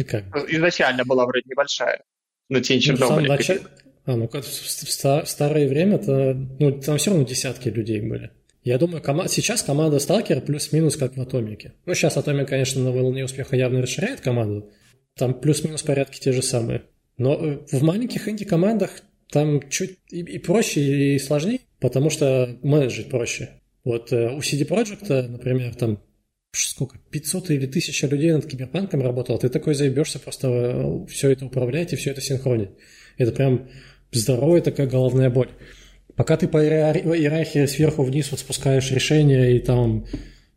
Как? 0.09 0.25
Изначально 0.49 1.05
была 1.05 1.27
вроде 1.27 1.45
небольшая, 1.49 2.03
но 2.49 2.61
тень 2.61 2.77
ну, 2.79 2.83
Чернобыля. 2.83 3.29
Ну, 3.29 3.37
начале... 3.37 3.61
А, 4.05 4.17
ну 4.17 4.29
как 4.29 4.45
в 4.45 5.27
старое 5.27 5.69
время, 5.69 5.99
то 5.99 6.35
ну, 6.35 6.81
там 6.81 6.99
все 6.99 7.11
равно 7.11 7.25
десятки 7.25 7.69
людей 7.69 8.01
были. 8.01 8.31
Я 8.65 8.79
думаю, 8.79 9.03
кома... 9.03 9.29
сейчас 9.29 9.63
команда 9.63 9.99
Сталкер 9.99 10.41
плюс-минус 10.41 10.97
как 10.97 11.17
в 11.17 11.21
Атомике. 11.21 11.75
Ну, 11.85 11.95
сейчас 11.95 12.17
Атомик, 12.17 12.49
конечно, 12.49 12.83
на 12.83 12.93
волне 12.93 13.25
успеха 13.25 13.57
явно 13.57 13.83
расширяет 13.83 14.21
команду. 14.21 14.71
Там 15.17 15.35
плюс-минус 15.35 15.83
порядки 15.83 16.21
те 16.21 16.33
же 16.33 16.43
самые. 16.43 16.85
Но 17.19 17.35
э, 17.35 17.59
в 17.71 17.83
маленьких 17.83 18.29
инди-командах 18.29 18.91
там 19.31 19.69
чуть 19.69 19.99
и, 20.11 20.21
и 20.21 20.39
проще, 20.39 21.15
и 21.15 21.19
сложнее, 21.19 21.61
потому 21.81 22.11
что 22.11 22.57
менеджить 22.63 23.11
проще. 23.11 23.51
Вот 23.85 24.13
э, 24.13 24.31
у 24.31 24.39
CD 24.39 24.67
Projekt, 24.67 25.29
например, 25.29 25.75
там 25.75 26.01
сколько, 26.53 26.99
500 27.11 27.51
или 27.51 27.67
1000 27.67 28.07
людей 28.09 28.33
над 28.33 28.47
киберпанком 28.47 29.03
работало, 29.03 29.39
ты 29.39 29.49
такой 29.49 29.75
заебешься 29.75 30.19
просто 30.19 30.49
э, 30.49 31.07
все 31.09 31.31
это 31.31 31.47
управлять 31.47 31.93
и 31.93 31.97
все 31.97 32.11
это 32.11 32.21
синхронить. 32.21 32.71
Это 33.17 33.33
прям 33.33 33.69
здоровая 34.11 34.61
такая 34.61 34.87
головная 34.87 35.31
боль. 35.31 35.51
Пока 36.15 36.37
ты 36.37 36.47
по 36.47 36.63
иерархии 36.63 37.65
сверху 37.65 38.03
вниз 38.03 38.31
вот 38.31 38.41
спускаешь 38.41 38.91
решения 38.91 39.57
и 39.57 39.61
там 39.61 40.07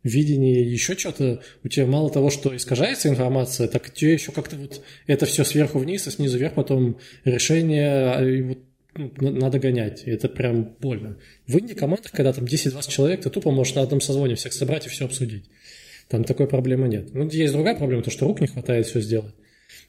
видение 0.02 0.70
еще 0.70 0.96
что-то, 0.96 1.40
у 1.64 1.68
тебя 1.68 1.86
мало 1.86 2.10
того, 2.10 2.28
что 2.28 2.54
искажается 2.54 3.08
информация, 3.08 3.66
так 3.66 3.90
тебе 3.90 4.12
еще 4.12 4.32
как-то 4.32 4.56
вот 4.56 4.82
это 5.06 5.24
все 5.24 5.44
сверху 5.44 5.78
вниз 5.78 6.06
и 6.06 6.10
снизу 6.10 6.38
вверх 6.38 6.54
потом 6.54 6.98
решение 7.24 8.12
а, 8.12 8.22
и 8.22 8.42
вот 8.42 8.58
ну, 8.96 9.10
надо 9.30 9.58
гонять. 9.58 10.02
Это 10.04 10.28
прям 10.28 10.76
больно. 10.80 11.18
В 11.46 11.58
инди-командах, 11.58 12.12
когда 12.12 12.32
там 12.32 12.44
10-20 12.44 12.90
человек, 12.90 13.22
ты 13.22 13.30
тупо 13.30 13.50
можешь 13.50 13.74
на 13.74 13.82
одном 13.82 14.00
созвоне 14.00 14.34
всех 14.36 14.52
собрать 14.52 14.86
и 14.86 14.88
все 14.88 15.04
обсудить. 15.04 15.44
Там 16.08 16.24
такой 16.24 16.46
проблемы 16.46 16.88
нет. 16.88 17.12
Ну, 17.14 17.28
есть 17.28 17.52
другая 17.52 17.76
проблема, 17.76 18.02
то, 18.02 18.10
что 18.10 18.26
рук 18.26 18.40
не 18.40 18.46
хватает 18.46 18.86
все 18.86 19.00
сделать. 19.00 19.34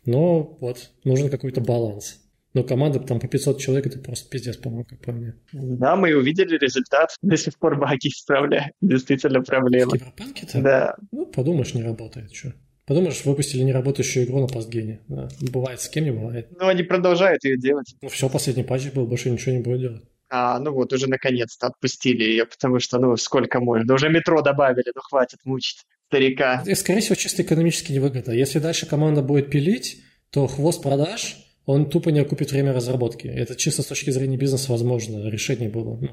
Но 0.05 0.57
вот, 0.59 0.91
нужен 1.03 1.29
какой-то 1.29 1.61
баланс. 1.61 2.21
Но 2.53 2.63
команда 2.63 2.99
там 2.99 3.19
по 3.19 3.27
500 3.27 3.59
человек, 3.59 3.85
это 3.85 3.99
просто 3.99 4.29
пиздец, 4.29 4.57
по-моему, 4.57 4.85
как 4.85 4.99
по 5.01 5.11
мне. 5.11 5.35
Да, 5.53 5.95
мы 5.95 6.15
увидели 6.15 6.57
результат. 6.57 7.09
До 7.21 7.37
сих 7.37 7.59
пор 7.59 7.77
баги 7.77 8.07
исправляют. 8.07 8.73
Действительно 8.81 9.43
проблема. 9.43 9.91
В 9.91 9.99
Киберпанке-то? 9.99 10.61
Да. 10.61 10.95
Ну, 11.11 11.27
подумаешь, 11.27 11.73
не 11.75 11.83
работает, 11.83 12.33
что. 12.33 12.53
Подумаешь, 12.87 13.23
выпустили 13.25 13.63
неработающую 13.63 14.25
игру 14.25 14.39
на 14.39 14.47
постгене. 14.47 15.01
Да. 15.07 15.27
Бывает, 15.41 15.81
с 15.81 15.89
кем 15.89 16.05
не 16.05 16.11
бывает. 16.11 16.47
Ну, 16.57 16.67
они 16.67 16.83
продолжают 16.83 17.43
ее 17.43 17.57
делать. 17.57 17.93
Ну, 18.01 18.07
все, 18.07 18.29
последний 18.29 18.63
патч 18.63 18.91
был, 18.93 19.05
больше 19.05 19.29
ничего 19.29 19.55
не 19.55 19.61
будет 19.61 19.81
делать. 19.81 20.03
А, 20.29 20.59
ну 20.59 20.73
вот, 20.73 20.91
уже 20.93 21.07
наконец-то 21.07 21.67
отпустили 21.67 22.23
ее, 22.23 22.45
потому 22.45 22.79
что, 22.79 22.99
ну, 22.99 23.15
сколько 23.17 23.59
можно. 23.59 23.93
Уже 23.93 24.09
метро 24.09 24.41
добавили, 24.41 24.91
ну, 24.93 25.01
хватит 25.01 25.39
мучить 25.45 25.85
старика. 26.07 26.63
Это, 26.65 26.75
скорее 26.75 27.01
всего, 27.01 27.15
чисто 27.15 27.43
экономически 27.43 27.91
невыгодно. 27.93 28.31
Если 28.31 28.59
дальше 28.59 28.85
команда 28.85 29.21
будет 29.21 29.49
пилить, 29.49 30.03
то 30.31 30.47
хвост 30.47 30.83
продаж, 30.83 31.37
он 31.65 31.89
тупо 31.89 32.09
не 32.09 32.19
окупит 32.19 32.51
время 32.51 32.73
разработки. 32.73 33.27
Это 33.27 33.55
чисто 33.55 33.83
с 33.83 33.87
точки 33.87 34.09
зрения 34.09 34.37
бизнеса 34.37 34.71
возможно 34.71 35.29
решение 35.29 35.69
было. 35.69 35.97
Ну, 35.99 36.09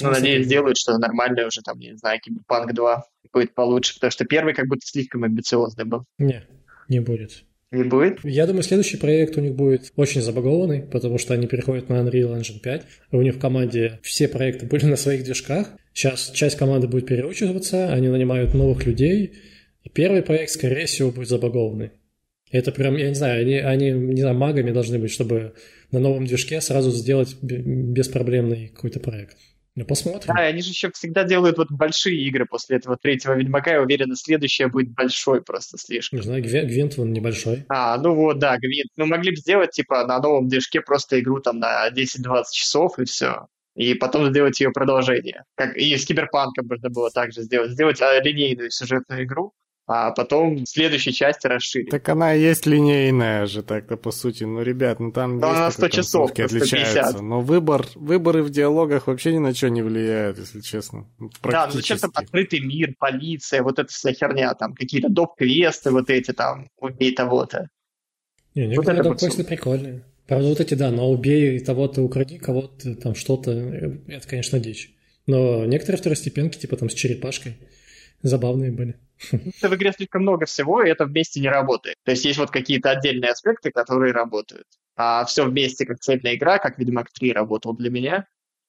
ну 0.00 0.10
надеюсь, 0.10 0.46
сделают 0.46 0.76
что-то 0.76 0.98
нормальное 0.98 1.46
уже, 1.46 1.62
там, 1.62 1.78
не 1.78 1.96
знаю, 1.96 2.20
Киберпанк 2.20 2.72
2 2.72 3.04
будет 3.32 3.54
получше, 3.54 3.94
потому 3.94 4.10
что 4.10 4.24
первый 4.24 4.54
как 4.54 4.66
будто 4.68 4.86
слишком 4.86 5.24
амбициозный 5.24 5.84
был. 5.84 6.04
Не, 6.18 6.44
не 6.88 7.00
будет. 7.00 7.44
Не 7.70 7.84
будет? 7.84 8.24
Я 8.24 8.46
думаю, 8.46 8.62
следующий 8.62 8.96
проект 8.96 9.36
у 9.36 9.40
них 9.42 9.54
будет 9.54 9.92
очень 9.96 10.22
забагованный, 10.22 10.82
потому 10.82 11.18
что 11.18 11.34
они 11.34 11.46
переходят 11.46 11.90
на 11.90 11.94
Unreal 11.94 12.38
Engine 12.38 12.60
5. 12.60 12.82
У 13.12 13.20
них 13.20 13.34
в 13.34 13.38
команде 13.38 13.98
все 14.02 14.26
проекты 14.26 14.66
были 14.66 14.86
на 14.86 14.96
своих 14.96 15.22
движках. 15.24 15.68
Сейчас 15.92 16.30
часть 16.30 16.56
команды 16.56 16.88
будет 16.88 17.06
переучиваться, 17.06 17.92
они 17.92 18.08
нанимают 18.08 18.54
новых 18.54 18.86
людей. 18.86 19.34
И 19.82 19.90
первый 19.90 20.22
проект, 20.22 20.52
скорее 20.52 20.86
всего, 20.86 21.10
будет 21.10 21.28
забагованный. 21.28 21.90
Это 22.50 22.72
прям, 22.72 22.96
я 22.96 23.10
не 23.10 23.14
знаю, 23.14 23.42
они, 23.42 23.56
они, 23.56 23.90
не 23.90 24.20
знаю, 24.22 24.36
магами 24.36 24.70
должны 24.70 24.98
быть, 24.98 25.10
чтобы 25.10 25.52
на 25.90 25.98
новом 25.98 26.24
движке 26.24 26.62
сразу 26.62 26.90
сделать 26.90 27.36
беспроблемный 27.42 28.68
какой-то 28.68 29.00
проект. 29.00 29.36
Ну, 29.78 29.84
посмотрим. 29.84 30.34
Да, 30.34 30.42
они 30.42 30.60
же 30.60 30.70
еще 30.70 30.90
всегда 30.90 31.22
делают 31.22 31.56
вот 31.56 31.70
большие 31.70 32.20
игры 32.22 32.46
после 32.46 32.78
этого 32.78 32.96
третьего 32.96 33.34
Ведьмака. 33.34 33.74
Я 33.74 33.80
уверен, 33.80 34.12
следующее 34.16 34.66
будет 34.66 34.92
большой 34.92 35.40
просто 35.40 35.78
слишком. 35.78 36.18
Не 36.18 36.24
знаю, 36.24 36.42
Гвинт 36.42 36.98
он 36.98 37.12
небольшой. 37.12 37.64
А, 37.68 37.96
ну 37.96 38.12
вот, 38.16 38.40
да, 38.40 38.58
Гвинт. 38.58 38.90
Ну, 38.96 39.06
могли 39.06 39.30
бы 39.30 39.36
сделать, 39.36 39.70
типа, 39.70 40.04
на 40.04 40.18
новом 40.18 40.48
движке 40.48 40.80
просто 40.80 41.20
игру 41.20 41.38
там 41.38 41.60
на 41.60 41.88
10-20 41.90 42.42
часов 42.50 42.98
и 42.98 43.04
все. 43.04 43.46
И 43.76 43.94
потом 43.94 44.30
сделать 44.30 44.58
ее 44.58 44.72
продолжение. 44.72 45.44
Как 45.54 45.76
и 45.76 45.96
с 45.96 46.04
Киберпанком 46.04 46.66
можно 46.66 46.90
было 46.90 47.12
также 47.12 47.42
сделать. 47.42 47.70
Сделать 47.70 48.02
а, 48.02 48.20
линейную 48.20 48.72
сюжетную 48.72 49.22
игру, 49.22 49.52
а 49.88 50.10
потом 50.10 50.64
в 50.64 50.68
следующей 50.68 51.12
части 51.12 51.46
расширить. 51.46 51.88
Так 51.88 52.06
она 52.10 52.34
и 52.34 52.40
есть 52.42 52.66
линейная 52.66 53.46
же 53.46 53.62
так-то, 53.62 53.96
по 53.96 54.10
сути. 54.12 54.44
Ну, 54.44 54.62
ребят, 54.62 55.00
ну 55.00 55.12
там 55.12 55.38
Но 55.38 55.52
на 55.52 55.70
100 55.70 55.88
часов, 55.88 56.30
отличаются. 56.30 57.22
Но 57.22 57.40
выбор, 57.40 57.86
выборы 57.94 58.42
в 58.42 58.50
диалогах 58.50 59.06
вообще 59.06 59.32
ни 59.32 59.38
на 59.38 59.54
что 59.54 59.70
не 59.70 59.82
влияют, 59.82 60.38
если 60.38 60.60
честно. 60.60 61.06
Да, 61.42 61.66
ну 61.66 61.72
зачем 61.72 61.98
там 61.98 62.10
открытый 62.14 62.60
мир, 62.60 62.94
полиция, 62.98 63.62
вот 63.62 63.78
эта 63.78 63.90
вся 63.90 64.12
херня, 64.12 64.52
там 64.54 64.74
какие-то 64.74 65.08
доп-квесты 65.08 65.90
вот 65.90 66.10
эти 66.10 66.32
там, 66.32 66.68
убей 66.78 67.14
того-то. 67.14 67.68
Не, 68.54 68.66
некоторые 68.66 69.02
вот 69.02 69.12
доп-квесты 69.12 69.42
прикольные. 69.44 70.04
Правда, 70.26 70.48
вот 70.48 70.60
эти, 70.60 70.74
да, 70.74 70.90
но 70.90 71.10
убей 71.10 71.58
того-то, 71.60 72.02
укради 72.02 72.36
кого-то, 72.36 72.94
там 72.96 73.14
что-то, 73.14 73.52
это, 74.06 74.28
конечно, 74.28 74.60
дичь. 74.60 74.90
Но 75.26 75.64
некоторые 75.64 75.98
второстепенки, 75.98 76.58
типа 76.58 76.76
там 76.76 76.90
с 76.90 76.94
черепашкой, 76.94 77.56
забавные 78.22 78.72
были. 78.72 78.96
В 79.30 79.74
игре 79.74 79.92
слишком 79.92 80.22
много 80.22 80.46
всего, 80.46 80.82
и 80.82 80.88
это 80.88 81.04
вместе 81.04 81.40
не 81.40 81.48
работает. 81.48 81.96
То 82.04 82.12
есть 82.12 82.24
есть 82.24 82.38
вот 82.38 82.50
какие-то 82.50 82.90
отдельные 82.90 83.32
аспекты, 83.32 83.70
которые 83.70 84.12
работают. 84.12 84.66
А 84.96 85.24
все 85.24 85.44
вместе, 85.44 85.86
как 85.86 86.00
цельная 86.00 86.34
игра, 86.34 86.58
как 86.58 86.78
Ведьмак 86.78 87.10
3 87.12 87.32
работал 87.32 87.74
для 87.74 87.90
меня, 87.90 88.26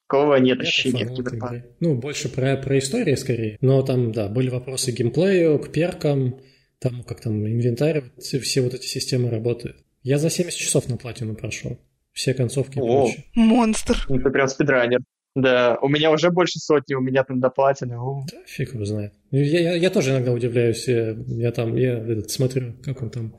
такого 0.08 0.36
нет 0.36 0.60
это 0.60 0.68
ощущения 0.68 1.06
в 1.06 1.16
Киберпанке. 1.16 1.66
Ну, 1.80 1.95
больше 1.95 2.30
про, 2.30 2.58
про 2.58 2.80
историю 2.80 3.18
скорее. 3.18 3.58
Но 3.62 3.82
там, 3.84 4.12
да, 4.12 4.28
были 4.28 4.50
вопросы 4.50 4.91
к 4.91 4.95
геймплею, 4.95 5.60
к 5.60 5.72
перкам, 5.72 6.39
там, 6.80 7.04
как 7.04 7.22
там, 7.22 7.45
инвентарь, 7.47 8.04
все, 8.18 8.39
все 8.39 8.62
вот 8.62 8.74
эти 8.74 8.86
системы 8.86 9.30
работают. 9.30 9.78
Я 10.02 10.18
за 10.18 10.30
70 10.30 10.58
часов 10.58 10.88
на 10.88 10.97
платину 10.97 11.36
прошел. 11.36 11.80
Все 12.14 12.34
концовки 12.34 12.78
и 12.78 12.82
прочее. 12.82 13.26
Монстр. 13.36 14.06
Ну, 14.10 14.20
ты 14.20 14.30
прям 14.30 14.47
спидранер. 14.47 15.00
Да, 15.36 15.78
у 15.82 15.88
меня 15.88 16.12
уже 16.12 16.32
больше 16.32 16.60
сотни, 16.60 16.96
у 16.96 17.02
меня 17.02 17.24
там 17.24 17.40
до 17.40 17.50
платины. 17.50 17.96
Да, 18.32 18.38
фиг 18.46 18.74
его 18.74 18.86
знает. 18.86 19.14
Я, 19.32 19.60
я, 19.60 19.74
я 19.76 19.90
тоже 19.90 20.12
иногда 20.12 20.32
удивляюсь. 20.32 20.88
Я, 20.88 21.16
я 21.28 21.52
там, 21.52 21.76
я 21.76 22.00
этот, 22.00 22.32
смотрю, 22.32 22.74
как 22.84 23.02
он 23.02 23.10
там, 23.10 23.36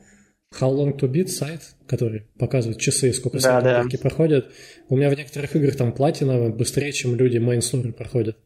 How 0.58 0.74
Long 0.74 0.98
to 0.98 1.08
Beat 1.10 1.28
сайт, 1.28 1.60
который 1.86 2.26
показывает 2.38 2.80
часы, 2.80 3.12
сколько 3.12 3.40
да, 3.40 3.60
да. 3.60 3.84
проходят. 4.00 4.50
У 4.88 4.96
меня 4.96 5.10
в 5.10 5.16
некоторых 5.16 5.54
играх 5.54 5.76
там 5.76 5.92
платина 5.92 6.50
быстрее, 6.50 6.92
чем 6.92 7.14
люди 7.14 7.38
мейнсторы 7.38 7.92
проходят. 7.92 8.36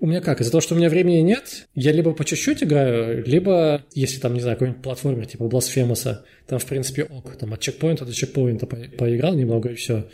у 0.00 0.06
меня 0.06 0.20
как? 0.20 0.40
Из-за 0.40 0.50
того, 0.52 0.60
что 0.60 0.74
у 0.74 0.78
меня 0.78 0.88
времени 0.88 1.20
нет, 1.20 1.68
я 1.74 1.92
либо 1.92 2.12
по 2.12 2.24
чуть-чуть 2.24 2.62
играю, 2.62 3.24
либо, 3.24 3.84
если 3.92 4.20
там, 4.20 4.34
не 4.34 4.40
знаю, 4.40 4.56
какой-нибудь 4.56 4.82
платформер 4.82 5.26
типа 5.26 5.44
Blasphemous, 5.44 6.18
там, 6.46 6.58
в 6.58 6.66
принципе, 6.66 7.04
ок, 7.04 7.36
там 7.36 7.52
от 7.52 7.60
чекпоинта 7.60 8.06
до 8.06 8.14
чекпоинта 8.14 8.66
по 8.66 8.76
поиграл 8.76 9.34
немного 9.34 9.70
и 9.70 9.74
все. 9.74 10.08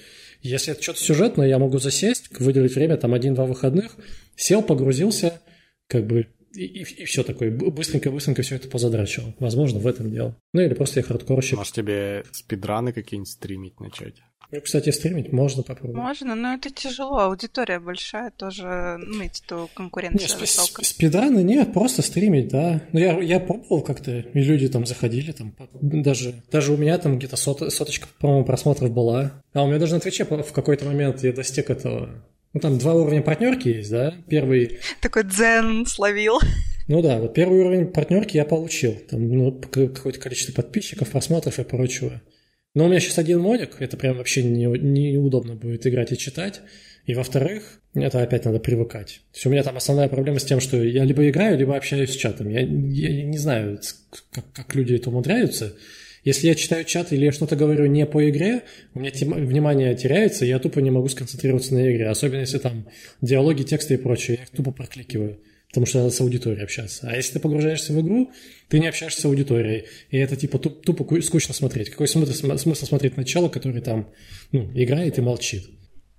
Если 0.47 0.73
это 0.73 0.83
что-то 0.83 1.01
сюжетное, 1.01 1.49
я 1.49 1.59
могу 1.59 1.79
засесть, 1.79 2.31
выделить 2.39 2.75
время, 2.75 2.97
там, 2.97 3.15
один-два 3.15 3.47
выходных, 3.47 3.97
сел, 4.37 4.63
погрузился, 4.63 5.41
как 5.89 6.07
бы 6.07 6.27
и, 6.57 6.65
и, 6.65 7.03
и 7.03 7.05
все 7.05 7.23
такое, 7.23 7.51
быстренько-быстренько 7.51 8.43
все 8.43 8.57
это 8.57 8.69
позадрачивал. 8.69 9.35
Возможно, 9.39 9.79
в 9.79 9.87
этом 9.87 10.11
дело. 10.11 10.37
Ну 10.53 10.63
или 10.63 10.75
просто 10.75 11.01
я 11.01 11.05
хардкорщик. 11.05 11.59
Может 11.59 11.75
тебе 11.75 12.25
спидраны 12.33 12.93
какие-нибудь 12.93 13.31
стримить 13.31 13.79
начать? 13.81 14.17
Ну, 14.57 14.63
кстати, 14.63 14.91
стримить 14.91 15.33
можно 15.33 15.63
попробовать. 15.63 16.03
Можно, 16.03 16.35
но 16.35 16.55
это 16.55 16.71
тяжело. 16.71 17.19
Аудитория 17.19 17.79
большая 17.79 18.31
тоже, 18.31 18.99
ну, 18.99 19.23
эти 19.23 19.43
то 19.47 19.69
конкуренция 19.75 20.35
не, 20.35 20.41
высокая. 20.41 20.85
Спидраны 20.85 21.43
нет, 21.43 21.73
просто 21.73 22.03
стримить, 22.03 22.49
да. 22.49 22.81
Ну, 22.93 23.01
я, 23.01 23.19
я 23.21 23.39
пробовал 23.39 23.83
как-то, 23.83 24.19
и 24.19 24.41
люди 24.41 24.69
там 24.69 24.87
заходили, 24.87 25.33
там, 25.33 25.55
даже, 25.73 26.43
даже 26.51 26.73
у 26.73 26.77
меня 26.77 26.97
там 26.99 27.19
где-то 27.19 27.37
сот, 27.37 27.73
соточка, 27.73 28.09
по-моему, 28.19 28.45
просмотров 28.45 28.91
была. 28.91 29.43
А 29.53 29.63
у 29.63 29.67
меня 29.69 29.79
даже 29.79 29.95
на 29.95 30.01
Твиче 30.01 30.25
в 30.25 30.53
какой-то 30.53 30.87
момент 30.87 31.23
я 31.23 31.33
достиг 31.33 31.71
этого 31.71 32.25
ну, 32.57 32.61
там 32.61 32.79
два 32.79 32.95
уровня 32.95 33.21
партнерки 33.21 33.69
есть, 33.69 33.91
да? 33.91 34.15
Первый... 34.31 34.79
Такой 35.03 35.25
дзен 35.25 35.85
словил. 35.85 36.39
Ну 36.89 37.03
да, 37.03 37.19
вот 37.19 37.35
первый 37.35 37.61
уровень 37.61 37.87
партнерки 37.89 38.39
я 38.39 38.47
получил. 38.47 38.95
Там 39.11 39.29
ну, 39.29 39.53
какое-то 39.53 40.19
количество 40.19 40.55
подписчиков, 40.55 41.11
просмотров 41.11 41.59
и 41.59 41.65
прочего. 41.65 42.23
Но 42.77 42.85
у 42.85 42.89
меня 42.89 43.01
сейчас 43.01 43.17
один 43.17 43.41
модик, 43.41 43.77
это 43.79 43.97
прям 43.97 44.19
вообще 44.19 44.43
не, 44.43 44.67
неудобно 44.67 45.55
будет 45.55 45.87
играть 45.87 46.13
и 46.13 46.19
читать. 46.19 46.61
И 47.07 47.15
во-вторых, 47.15 47.81
это 47.95 48.21
опять 48.21 48.45
надо 48.45 48.59
привыкать. 48.59 49.23
То 49.33 49.37
есть 49.37 49.47
у 49.47 49.49
меня 49.49 49.63
там 49.63 49.79
основная 49.79 50.09
проблема 50.09 50.41
с 50.41 50.45
тем, 50.45 50.61
что 50.61 50.83
я 50.83 51.03
либо 51.05 51.27
играю, 51.27 51.57
либо 51.57 51.75
общаюсь 51.75 52.11
с 52.11 52.17
чатом. 52.17 52.51
Я, 52.51 52.61
я 52.61 53.25
не 53.25 53.39
знаю, 53.39 53.81
как, 54.31 54.45
как 54.53 54.75
люди 54.75 54.93
это 54.93 55.09
умудряются. 55.09 55.75
Если 56.23 56.49
я 56.49 56.55
читаю 56.55 56.85
чат 56.85 57.15
или 57.15 57.25
я 57.25 57.33
что-то 57.33 57.57
говорю 57.57 57.87
не 57.87 58.05
по 58.05 58.29
игре, 58.29 58.61
у 58.93 59.01
меня 59.01 59.11
тем, 59.11 59.33
внимание 59.33 59.95
теряется, 59.95 60.45
и 60.45 60.49
я 60.49 60.59
тупо 60.59 60.81
не 60.81 60.91
могу 60.91 61.09
сконцентрироваться 61.09 61.73
на 61.73 61.91
игре. 61.91 62.11
Особенно 62.11 62.41
если 62.41 62.59
там 62.59 62.87
диалоги, 63.23 63.63
тексты 63.63 63.95
и 63.95 63.97
прочее, 63.97 64.37
я 64.37 64.43
их 64.43 64.51
тупо 64.51 64.71
прокликиваю 64.71 65.39
потому 65.69 65.87
что 65.87 65.99
надо 65.99 66.11
с 66.11 66.21
аудиторией 66.21 66.65
общаться. 66.65 67.09
А 67.09 67.17
если 67.17 67.35
ты 67.35 67.41
погружаешься 67.41 67.93
в 67.93 68.01
игру, 68.01 68.31
ты 68.69 68.79
не 68.79 68.87
общаешься 68.87 69.21
с 69.21 69.25
аудиторией, 69.25 69.87
и 70.11 70.17
это 70.17 70.37
типа 70.37 70.59
туп, 70.59 70.83
тупо 70.85 71.21
скучно 71.21 71.55
смотреть. 71.55 71.91
Какой 71.91 72.09
смысл, 72.09 72.57
смысл 72.57 72.87
смотреть 72.87 73.17
на 73.17 73.25
чело, 73.25 73.49
который 73.49 73.81
там 73.81 74.09
ну, 74.53 74.71
играет 74.75 75.19
и 75.19 75.21
молчит? 75.21 75.65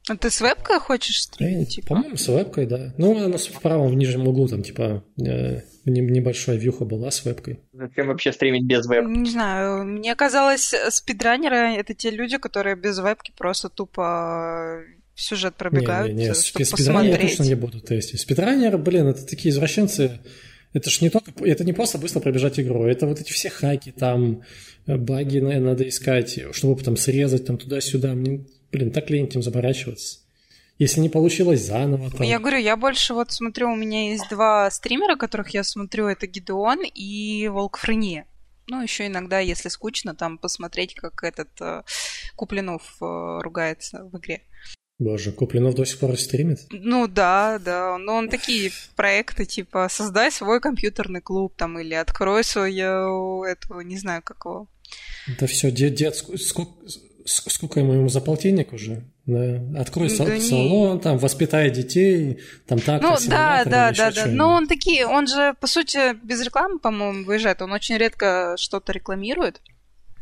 А 0.09 0.15
ты 0.15 0.29
с 0.29 0.39
вебкой 0.39 0.79
хочешь 0.79 1.23
стримить? 1.23 1.75
Типа? 1.75 1.89
По-моему, 1.89 2.15
с 2.15 2.27
вебкой, 2.29 2.65
да. 2.65 2.93
Ну, 2.97 3.17
она 3.25 3.37
в 3.37 3.61
правом 3.61 3.89
в 3.89 3.95
нижнем 3.95 4.25
углу 4.27 4.47
там, 4.47 4.63
типа, 4.63 5.03
э, 5.19 5.61
небольшая 5.83 6.55
вьюха 6.55 6.85
была 6.85 7.11
с 7.11 7.25
вебкой. 7.25 7.59
Зачем 7.73 8.07
вообще 8.07 8.31
стримить 8.31 8.63
без 8.63 8.85
вебки? 8.87 9.09
Не 9.09 9.29
знаю, 9.29 9.83
мне 9.83 10.15
казалось, 10.15 10.73
спидранеры— 10.91 11.57
это 11.77 11.93
те 11.93 12.09
люди, 12.09 12.37
которые 12.37 12.77
без 12.77 12.99
вебки 12.99 13.33
просто 13.37 13.67
тупо 13.67 14.81
сюжет 15.17 15.55
пробегают, 15.55 16.13
не, 16.13 16.23
не, 16.23 16.27
не. 16.29 16.33
чтобы 16.33 16.65
Спидранеры 16.65 17.09
посмотреть. 17.09 17.37
точно 17.37 17.43
не 17.43 17.55
будут 17.55 17.85
тестить. 17.85 18.19
Спидранеры, 18.21 18.77
блин, 18.77 19.07
это 19.07 19.25
такие 19.25 19.51
извращенцы. 19.51 20.19
Это 20.73 20.89
ж 20.89 21.01
не 21.01 21.09
только, 21.09 21.31
это 21.43 21.63
не 21.63 21.73
просто 21.73 21.97
быстро 21.97 22.19
пробежать 22.19 22.59
игру, 22.59 22.85
это 22.85 23.07
вот 23.07 23.19
эти 23.19 23.31
все 23.31 23.49
хаки, 23.49 23.91
там, 23.91 24.43
баги 24.85 25.39
надо 25.39 25.87
искать, 25.87 26.39
чтобы 26.51 26.81
там 26.83 26.97
срезать 26.97 27.45
там 27.45 27.57
туда-сюда. 27.57 28.13
Мне, 28.13 28.45
блин, 28.71 28.91
так 28.91 29.09
лень 29.09 29.25
этим 29.25 29.41
заморачиваться. 29.41 30.19
Если 30.77 30.99
не 30.99 31.09
получилось 31.09 31.65
заново. 31.65 32.11
Там... 32.11 32.21
Я 32.21 32.37
говорю, 32.37 32.59
я 32.59 32.77
больше 32.77 33.15
вот 33.15 33.31
смотрю, 33.31 33.71
у 33.71 33.75
меня 33.75 34.11
есть 34.11 34.29
два 34.29 34.69
стримера, 34.69 35.15
которых 35.15 35.49
я 35.49 35.63
смотрю, 35.63 36.05
это 36.05 36.27
Гидеон 36.27 36.83
и 36.83 37.47
Волкфрени. 37.47 38.25
Ну, 38.67 38.83
еще 38.83 39.07
иногда, 39.07 39.39
если 39.39 39.69
скучно, 39.69 40.13
там 40.13 40.37
посмотреть, 40.37 40.93
как 40.93 41.23
этот 41.23 41.49
э, 41.61 41.83
Куплинов 42.35 42.97
э, 43.01 43.39
ругается 43.41 44.03
в 44.03 44.17
игре. 44.17 44.41
Боже, 44.99 45.31
Куплинов 45.31 45.75
до 45.75 45.85
сих 45.85 45.99
пор 45.99 46.17
стримит? 46.17 46.61
Ну 46.71 47.07
да, 47.07 47.59
да. 47.63 47.97
Но 47.99 48.15
он 48.15 48.29
такие 48.29 48.71
проекты, 48.95 49.45
типа, 49.45 49.87
создай 49.91 50.31
свой 50.31 50.59
компьютерный 50.59 51.21
клуб 51.21 51.53
там, 51.55 51.77
или 51.77 51.93
открой 51.93 52.43
свою, 52.43 53.43
этого, 53.43 53.81
не 53.81 53.97
знаю 53.97 54.23
какого. 54.23 54.67
Да 55.39 55.45
все, 55.45 55.69
дед, 55.69 55.93
дед, 55.93 56.15
сколько, 56.15 56.71
сколько 57.25 57.79
ему 57.79 58.09
за 58.09 58.21
полтинник 58.21 58.73
уже? 58.73 59.03
Да. 59.27 59.61
Открой 59.79 60.09
да 60.09 60.39
салон, 60.39 60.95
не... 60.95 60.99
там, 61.01 61.17
воспитай 61.17 61.69
детей, 61.69 62.39
там 62.65 62.79
так. 62.79 63.01
Ну 63.01 63.15
да, 63.27 63.65
да, 63.65 63.91
да, 63.91 64.11
да. 64.11 64.25
Но 64.25 64.49
он 64.49 64.67
такие, 64.67 65.05
он 65.05 65.27
же, 65.27 65.53
по 65.59 65.67
сути, 65.67 66.15
без 66.25 66.41
рекламы, 66.41 66.79
по-моему, 66.79 67.25
выезжает. 67.25 67.61
Он 67.61 67.71
очень 67.71 67.97
редко 67.97 68.55
что-то 68.57 68.93
рекламирует. 68.93 69.61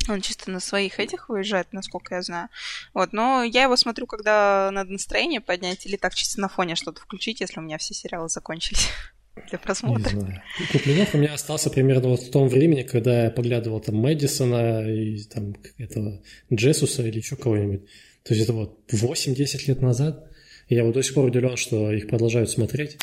Он 0.10 0.22
чисто 0.22 0.52
на 0.52 0.60
своих 0.60 1.00
этих 1.00 1.30
выезжает, 1.30 1.72
насколько 1.72 2.16
я 2.16 2.22
знаю. 2.22 2.50
Вот, 2.94 3.14
но 3.14 3.44
я 3.44 3.64
его 3.64 3.76
смотрю, 3.76 4.08
когда 4.08 4.70
надо 4.72 4.92
настроение 4.92 5.42
поднять, 5.42 5.86
или 5.86 5.96
так 5.96 6.14
чисто 6.16 6.42
на 6.42 6.50
фоне 6.50 6.76
что-то 6.76 7.02
включить, 7.02 7.42
если 7.42 7.60
у 7.60 7.64
меня 7.64 7.78
все 7.78 7.94
сериалы 7.94 8.30
закончились 8.30 8.90
для 9.50 9.60
просмотра. 9.60 10.14
Не 10.14 10.20
знаю. 10.20 10.44
Куплинов 10.72 11.14
у 11.14 11.18
меня 11.18 11.34
остался 11.34 11.70
примерно 11.70 12.10
вот 12.10 12.22
в 12.22 12.32
том 12.32 12.48
времени, 12.48 12.84
когда 12.84 13.26
я 13.26 13.30
поглядывал 13.32 13.80
там 13.80 13.96
Мэдисона 13.96 14.88
и 14.90 15.24
там 15.24 15.56
этого 15.78 16.22
Джесуса 16.54 17.04
или 17.04 17.18
еще 17.18 17.36
кого-нибудь. 17.36 17.86
То 18.24 18.34
есть 18.34 18.44
это 18.44 18.54
вот 18.54 18.80
8-10 18.92 19.68
лет 19.68 19.82
назад. 19.82 20.32
И 20.68 20.76
я 20.76 20.84
вот 20.84 20.94
до 20.94 21.04
сих 21.04 21.14
пор 21.14 21.26
удивлен, 21.26 21.58
что 21.58 21.92
их 21.92 22.08
продолжают 22.08 22.50
смотреть. 22.50 22.98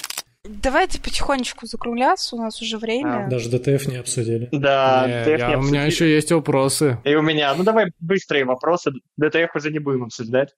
Давайте 0.45 1.01
потихонечку 1.01 1.67
закругляться, 1.67 2.35
у 2.35 2.39
нас 2.41 2.61
уже 2.61 2.77
время. 2.77 3.27
А, 3.27 3.29
даже 3.29 3.49
ДТФ 3.49 3.87
не 3.87 3.97
обсудили. 3.97 4.49
Да, 4.51 5.05
не, 5.07 5.21
ДТФ 5.21 5.27
я, 5.27 5.37
не 5.37 5.55
обсудили. 5.55 5.57
У 5.57 5.63
меня 5.63 5.85
еще 5.85 6.13
есть 6.13 6.33
вопросы. 6.33 6.99
И 7.05 7.15
у 7.15 7.23
меня. 7.23 7.55
Ну 7.55 7.63
давай 7.63 7.93
быстрые 8.01 8.45
вопросы. 8.45 8.91
ДТФ 9.17 9.55
уже 9.55 9.71
не 9.71 9.79
будем 9.79 10.05
обсуждать. 10.05 10.55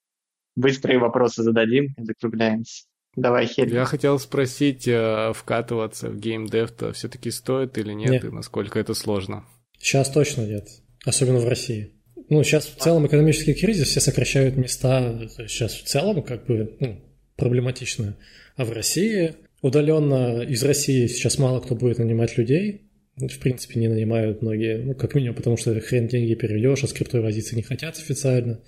Быстрые 0.57 0.99
вопросы 0.99 1.43
зададим 1.43 1.95
и 1.99 2.05
закругляемся. 2.05 2.85
Давай, 3.17 3.47
Хель. 3.47 3.73
Я 3.73 3.85
хотел 3.85 4.19
спросить, 4.19 4.89
э, 4.89 5.33
вкатываться 5.35 6.09
в 6.09 6.19
геймдев-то 6.19 6.93
все-таки 6.93 7.31
стоит 7.31 7.77
или 7.79 7.93
нет, 7.93 8.11
нет, 8.11 8.25
и 8.25 8.29
насколько 8.29 8.79
это 8.79 8.95
сложно? 8.95 9.45
Сейчас 9.79 10.11
точно 10.11 10.43
нет, 10.47 10.67
особенно 11.05 11.39
в 11.39 11.49
России. 11.49 11.93
Ну, 12.31 12.43
сейчас 12.43 12.67
в 12.67 12.77
целом 12.77 13.07
экономический 13.07 13.55
кризис, 13.55 13.89
все 13.89 14.01
сокращают 14.01 14.57
места, 14.57 15.29
сейчас 15.47 15.75
в 15.75 15.85
целом 15.85 16.23
как 16.23 16.47
бы 16.47 16.77
ну, 16.81 17.05
проблематично. 17.37 18.17
А 18.57 18.65
в 18.65 18.73
России 18.73 19.35
Удаленно 19.65 20.43
из 20.43 20.63
России 20.63 21.07
сейчас 21.07 21.39
мало 21.39 21.59
кто 21.59 21.75
будет 21.75 21.97
нанимать 21.97 22.37
людей. 22.37 22.83
В 23.17 23.39
принципе, 23.39 23.81
не 23.81 23.89
нанимают 23.89 24.43
многие, 24.43 24.77
ну, 24.77 24.95
как 24.95 25.15
минимум, 25.15 25.37
потому 25.37 25.57
что 25.57 25.81
хрен 25.81 26.07
деньги 26.07 26.35
переведешь, 26.35 26.85
а 26.85 26.87
с 26.87 27.15
возиться 27.15 27.57
не 27.57 27.63
хотят 27.63 27.97
официально. 27.97 28.61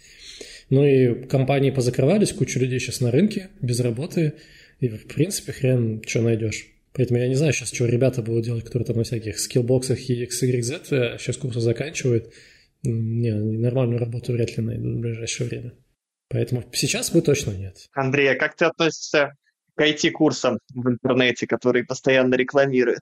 Ну 0.70 0.86
и 0.86 1.26
компании 1.26 1.70
позакрывались, 1.70 2.32
куча 2.32 2.58
людей 2.58 2.80
сейчас 2.80 3.02
на 3.02 3.10
рынке, 3.10 3.50
без 3.60 3.78
работы, 3.80 4.36
и, 4.80 4.88
в 4.88 5.06
принципе, 5.06 5.52
хрен 5.52 6.00
что 6.06 6.22
найдешь. 6.22 6.66
Поэтому 6.94 7.20
я 7.20 7.28
не 7.28 7.34
знаю 7.34 7.52
сейчас, 7.52 7.74
что 7.74 7.84
ребята 7.84 8.22
будут 8.22 8.46
делать, 8.46 8.64
которые 8.64 8.86
там 8.86 8.96
на 8.96 9.04
всяких 9.04 9.38
скиллбоксах 9.38 10.00
и 10.08 10.24
XYZ 10.24 10.80
а 10.92 11.18
сейчас 11.18 11.36
курсы 11.36 11.60
заканчивают. 11.60 12.32
Не, 12.84 13.34
нормальную 13.34 13.98
работу 13.98 14.32
вряд 14.32 14.56
ли 14.56 14.64
найдут 14.64 14.96
в 14.96 15.00
ближайшее 15.00 15.46
время. 15.50 15.74
Поэтому 16.30 16.64
сейчас 16.72 17.10
бы 17.10 17.20
точно 17.20 17.50
нет. 17.50 17.76
Андрей, 17.92 18.30
а 18.30 18.34
как 18.34 18.56
ты 18.56 18.64
относишься 18.64 19.34
к 19.76 19.80
IT-курсам 19.82 20.58
в 20.74 20.88
интернете, 20.88 21.46
которые 21.46 21.84
постоянно 21.84 22.34
рекламируют. 22.34 23.00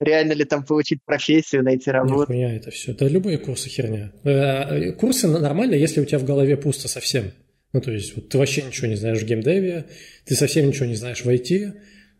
Реально 0.00 0.32
ли 0.32 0.44
там 0.44 0.64
получить 0.64 1.00
профессию, 1.04 1.62
найти 1.62 1.90
работу? 1.90 2.32
Нихуя 2.32 2.56
это 2.56 2.70
все. 2.70 2.94
Да 2.94 3.06
любые 3.06 3.38
курсы 3.38 3.68
херня. 3.68 4.12
Э, 4.24 4.92
курсы 4.92 5.28
нормально, 5.28 5.74
если 5.74 6.00
у 6.00 6.04
тебя 6.04 6.18
в 6.18 6.24
голове 6.24 6.56
пусто 6.56 6.88
совсем. 6.88 7.30
Ну, 7.72 7.80
то 7.80 7.90
есть, 7.90 8.16
вот 8.16 8.28
ты 8.28 8.38
вообще 8.38 8.62
ничего 8.62 8.88
не 8.88 8.96
знаешь 8.96 9.20
в 9.20 9.24
геймдеве, 9.24 9.86
ты 10.24 10.34
совсем 10.34 10.66
ничего 10.66 10.86
не 10.86 10.94
знаешь 10.94 11.24
в 11.24 11.28
IT, 11.28 11.74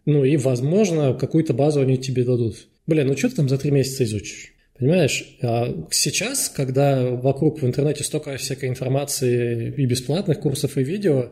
ну 0.04 0.24
и, 0.24 0.36
возможно, 0.36 1.14
какую-то 1.14 1.54
базу 1.54 1.80
они 1.80 1.96
тебе 1.96 2.24
дадут. 2.24 2.68
Блин, 2.86 3.06
ну 3.06 3.16
что 3.16 3.30
ты 3.30 3.36
там 3.36 3.48
за 3.48 3.58
три 3.58 3.70
месяца 3.70 4.04
изучишь? 4.04 4.52
Понимаешь, 4.78 5.36
а 5.40 5.86
сейчас, 5.90 6.48
когда 6.48 7.10
вокруг 7.10 7.62
в 7.62 7.66
интернете 7.66 8.02
столько 8.02 8.36
всякой 8.36 8.68
информации 8.68 9.72
и 9.76 9.86
бесплатных 9.86 10.40
курсов 10.40 10.76
и 10.76 10.82
видео, 10.82 11.30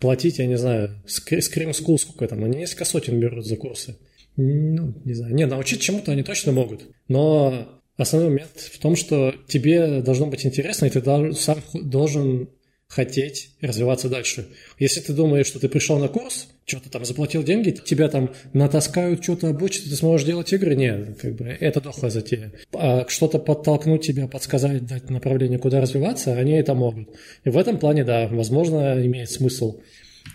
платить, 0.00 0.38
я 0.38 0.46
не 0.46 0.58
знаю, 0.58 0.90
Scream 1.06 1.70
School 1.70 1.98
сколько 1.98 2.26
там, 2.26 2.44
они 2.44 2.58
несколько 2.58 2.84
сотен 2.84 3.20
берут 3.20 3.46
за 3.46 3.56
курсы. 3.56 3.96
Ну, 4.36 4.94
не 5.04 5.14
знаю. 5.14 5.34
Не, 5.34 5.46
научить 5.46 5.80
чему-то 5.80 6.12
они 6.12 6.22
точно 6.22 6.52
могут. 6.52 6.82
Но 7.08 7.80
основной 7.96 8.30
момент 8.30 8.52
в 8.56 8.78
том, 8.78 8.96
что 8.96 9.34
тебе 9.46 10.00
должно 10.00 10.26
быть 10.26 10.46
интересно, 10.46 10.86
и 10.86 10.90
ты 10.90 11.32
сам 11.34 11.58
должен 11.74 12.48
хотеть 12.90 13.52
развиваться 13.60 14.08
дальше. 14.08 14.48
Если 14.78 15.00
ты 15.00 15.12
думаешь, 15.12 15.46
что 15.46 15.60
ты 15.60 15.68
пришел 15.68 15.98
на 15.98 16.08
курс, 16.08 16.48
что-то 16.66 16.90
там 16.90 17.04
заплатил 17.04 17.44
деньги, 17.44 17.70
тебя 17.70 18.08
там 18.08 18.34
натаскают, 18.52 19.22
что-то 19.22 19.48
обучат, 19.48 19.84
ты 19.84 19.94
сможешь 19.94 20.26
делать 20.26 20.52
игры, 20.52 20.74
нет, 20.74 21.16
как 21.20 21.36
бы 21.36 21.44
это 21.44 21.80
дохлая 21.80 22.10
затея. 22.10 22.52
А 22.72 23.06
что-то 23.08 23.38
подтолкнуть 23.38 24.04
тебя, 24.04 24.26
подсказать, 24.26 24.86
дать 24.86 25.08
направление, 25.08 25.58
куда 25.58 25.80
развиваться, 25.80 26.34
они 26.34 26.52
это 26.52 26.74
могут. 26.74 27.08
И 27.44 27.50
в 27.50 27.56
этом 27.56 27.78
плане, 27.78 28.04
да, 28.04 28.26
возможно, 28.26 29.00
имеет 29.06 29.30
смысл 29.30 29.80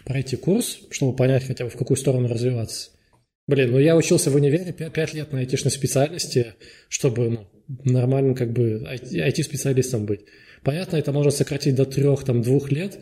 пройти 0.06 0.38
курс, 0.38 0.80
чтобы 0.92 1.14
понять 1.14 1.44
хотя 1.44 1.66
бы 1.66 1.70
в 1.70 1.76
какую 1.76 1.98
сторону 1.98 2.30
развиваться. 2.30 2.92
Блин, 3.48 3.72
ну 3.72 3.80
я 3.80 3.98
учился 3.98 4.32
в 4.32 4.36
универе 4.36 4.72
5 4.72 5.14
лет 5.14 5.34
на 5.34 5.40
айтишной 5.40 5.72
специальности, 5.72 6.54
чтобы 6.88 7.30
ну, 7.30 7.48
нормальным 7.84 8.34
как 8.34 8.54
бы 8.54 8.82
IT-специалистом 8.90 10.06
быть. 10.06 10.22
Понятно, 10.66 10.98
это 10.98 11.12
можно 11.12 11.30
сократить 11.30 11.76
до 11.76 11.86
трех, 11.86 12.24
там, 12.24 12.42
двух 12.42 12.72
лет, 12.72 13.00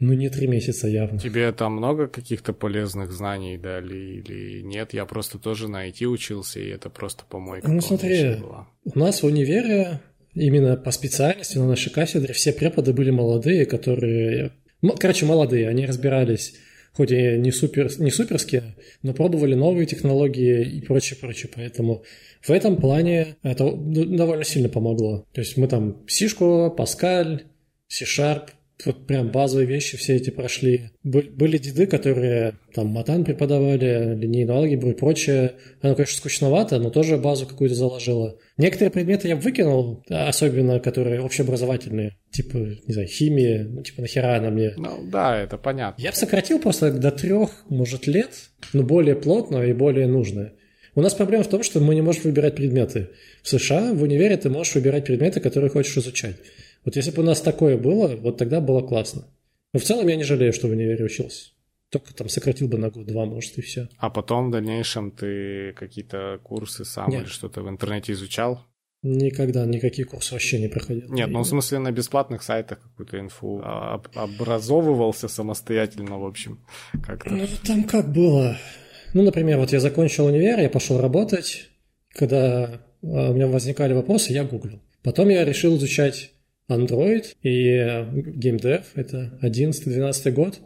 ну, 0.00 0.14
не 0.14 0.28
три 0.28 0.48
месяца 0.48 0.88
явно. 0.88 1.20
Тебе 1.20 1.52
там 1.52 1.74
много 1.74 2.08
каких-то 2.08 2.52
полезных 2.52 3.12
знаний 3.12 3.56
дали 3.56 4.18
или 4.18 4.62
нет? 4.62 4.92
Я 4.92 5.04
просто 5.06 5.38
тоже 5.38 5.68
на 5.68 5.88
IT 5.88 6.04
учился, 6.06 6.58
и 6.58 6.68
это 6.68 6.90
просто 6.90 7.24
помойка. 7.24 7.70
Ну, 7.70 7.80
смотри, 7.80 8.34
была. 8.34 8.68
у 8.84 8.98
нас 8.98 9.22
в 9.22 9.26
универе 9.26 10.00
именно 10.34 10.76
по 10.76 10.90
специальности 10.90 11.56
на 11.56 11.68
нашей 11.68 11.92
кафедре 11.92 12.34
все 12.34 12.52
преподы 12.52 12.92
были 12.92 13.10
молодые, 13.10 13.64
которые... 13.64 14.50
Короче, 14.98 15.24
молодые, 15.24 15.68
они 15.68 15.86
разбирались 15.86 16.54
хоть 16.94 17.10
и 17.10 17.36
не, 17.38 17.50
супер, 17.50 17.90
не 17.98 18.10
суперские, 18.10 18.76
но 19.02 19.12
пробовали 19.12 19.54
новые 19.54 19.86
технологии 19.86 20.64
и 20.64 20.80
прочее, 20.80 21.18
прочее. 21.20 21.50
Поэтому 21.54 22.04
в 22.42 22.50
этом 22.50 22.76
плане 22.76 23.36
это 23.42 23.72
довольно 23.74 24.44
сильно 24.44 24.68
помогло. 24.68 25.26
То 25.32 25.40
есть 25.40 25.56
мы 25.56 25.68
там 25.68 26.04
Сишку, 26.06 26.72
Паскаль, 26.76 27.44
C-Sharp, 27.88 28.50
вот 28.84 29.06
прям 29.06 29.30
базовые 29.30 29.66
вещи 29.66 29.96
все 29.96 30.16
эти 30.16 30.30
прошли. 30.30 30.90
Были 31.02 31.58
деды, 31.58 31.86
которые 31.86 32.54
там 32.74 32.88
матан 32.88 33.24
преподавали, 33.24 34.14
линейную 34.16 34.58
алгебру 34.58 34.90
и 34.90 34.94
прочее. 34.94 35.54
Оно, 35.80 35.94
конечно, 35.94 36.16
скучновато, 36.16 36.78
но 36.78 36.90
тоже 36.90 37.16
базу 37.16 37.46
какую-то 37.46 37.76
заложило. 37.76 38.36
Некоторые 38.58 38.90
предметы 38.90 39.28
я 39.28 39.36
выкинул, 39.36 40.02
особенно 40.08 40.80
которые 40.80 41.20
общеобразовательные, 41.22 42.16
типа, 42.34 42.56
не 42.58 42.92
знаю, 42.92 43.08
химия, 43.08 43.64
ну, 43.64 43.82
типа, 43.82 44.02
нахера 44.02 44.36
она 44.36 44.50
мне. 44.50 44.74
Ну, 44.76 45.08
да, 45.08 45.38
это 45.40 45.56
понятно. 45.56 46.02
Я 46.02 46.10
бы 46.10 46.16
сократил 46.16 46.58
просто 46.58 46.92
до 46.92 47.12
трех, 47.12 47.50
может, 47.68 48.08
лет, 48.08 48.30
но 48.72 48.82
более 48.82 49.14
плотно 49.14 49.62
и 49.62 49.72
более 49.72 50.08
нужное. 50.08 50.54
У 50.96 51.00
нас 51.00 51.14
проблема 51.14 51.44
в 51.44 51.48
том, 51.48 51.62
что 51.62 51.80
мы 51.80 51.94
не 51.94 52.02
можем 52.02 52.22
выбирать 52.24 52.56
предметы. 52.56 53.10
В 53.42 53.48
США 53.48 53.92
в 53.92 54.02
универе 54.02 54.36
ты 54.36 54.50
можешь 54.50 54.74
выбирать 54.74 55.06
предметы, 55.06 55.40
которые 55.40 55.70
хочешь 55.70 55.96
изучать. 55.96 56.36
Вот 56.84 56.96
если 56.96 57.12
бы 57.12 57.22
у 57.22 57.24
нас 57.24 57.40
такое 57.40 57.78
было, 57.78 58.16
вот 58.16 58.36
тогда 58.36 58.60
было 58.60 58.80
классно. 58.80 59.26
Но 59.72 59.78
в 59.78 59.84
целом 59.84 60.08
я 60.08 60.16
не 60.16 60.24
жалею, 60.24 60.52
что 60.52 60.66
в 60.66 60.72
универе 60.72 61.04
учился. 61.04 61.50
Только 61.90 62.12
там 62.14 62.28
сократил 62.28 62.66
бы 62.66 62.78
на 62.78 62.90
год-два, 62.90 63.26
может, 63.26 63.58
и 63.58 63.62
все. 63.62 63.88
А 63.98 64.10
потом 64.10 64.48
в 64.48 64.50
дальнейшем 64.50 65.12
ты 65.12 65.72
какие-то 65.74 66.40
курсы 66.42 66.84
сам 66.84 67.10
Нет. 67.10 67.22
или 67.22 67.28
что-то 67.28 67.62
в 67.62 67.68
интернете 67.68 68.12
изучал? 68.12 68.66
Никогда 69.04 69.66
никакие 69.66 70.06
курсы 70.06 70.32
вообще 70.32 70.58
не 70.58 70.68
проходил. 70.68 71.12
Нет, 71.12 71.28
ну 71.28 71.40
в 71.40 71.46
смысле 71.46 71.78
на 71.78 71.92
бесплатных 71.92 72.42
сайтах 72.42 72.80
какую-то 72.80 73.20
инфу 73.20 73.60
об- 73.62 74.08
образовывался 74.14 75.28
самостоятельно, 75.28 76.18
в 76.18 76.24
общем, 76.24 76.64
как-то. 77.06 77.34
Ну 77.34 77.46
там 77.66 77.84
как 77.84 78.10
было? 78.10 78.56
Ну, 79.12 79.22
например, 79.22 79.58
вот 79.58 79.72
я 79.72 79.80
закончил 79.80 80.24
универ, 80.24 80.58
я 80.58 80.70
пошел 80.70 81.02
работать. 81.02 81.68
Когда 82.14 82.80
а, 83.02 83.30
у 83.30 83.34
меня 83.34 83.46
возникали 83.46 83.92
вопросы, 83.92 84.32
я 84.32 84.42
гуглил. 84.42 84.80
Потом 85.02 85.28
я 85.28 85.44
решил 85.44 85.76
изучать 85.76 86.30
Android 86.70 87.26
и 87.42 87.76
GameDev, 87.76 88.84
это 88.94 89.38
11-12 89.42 90.30
год. 90.30 90.60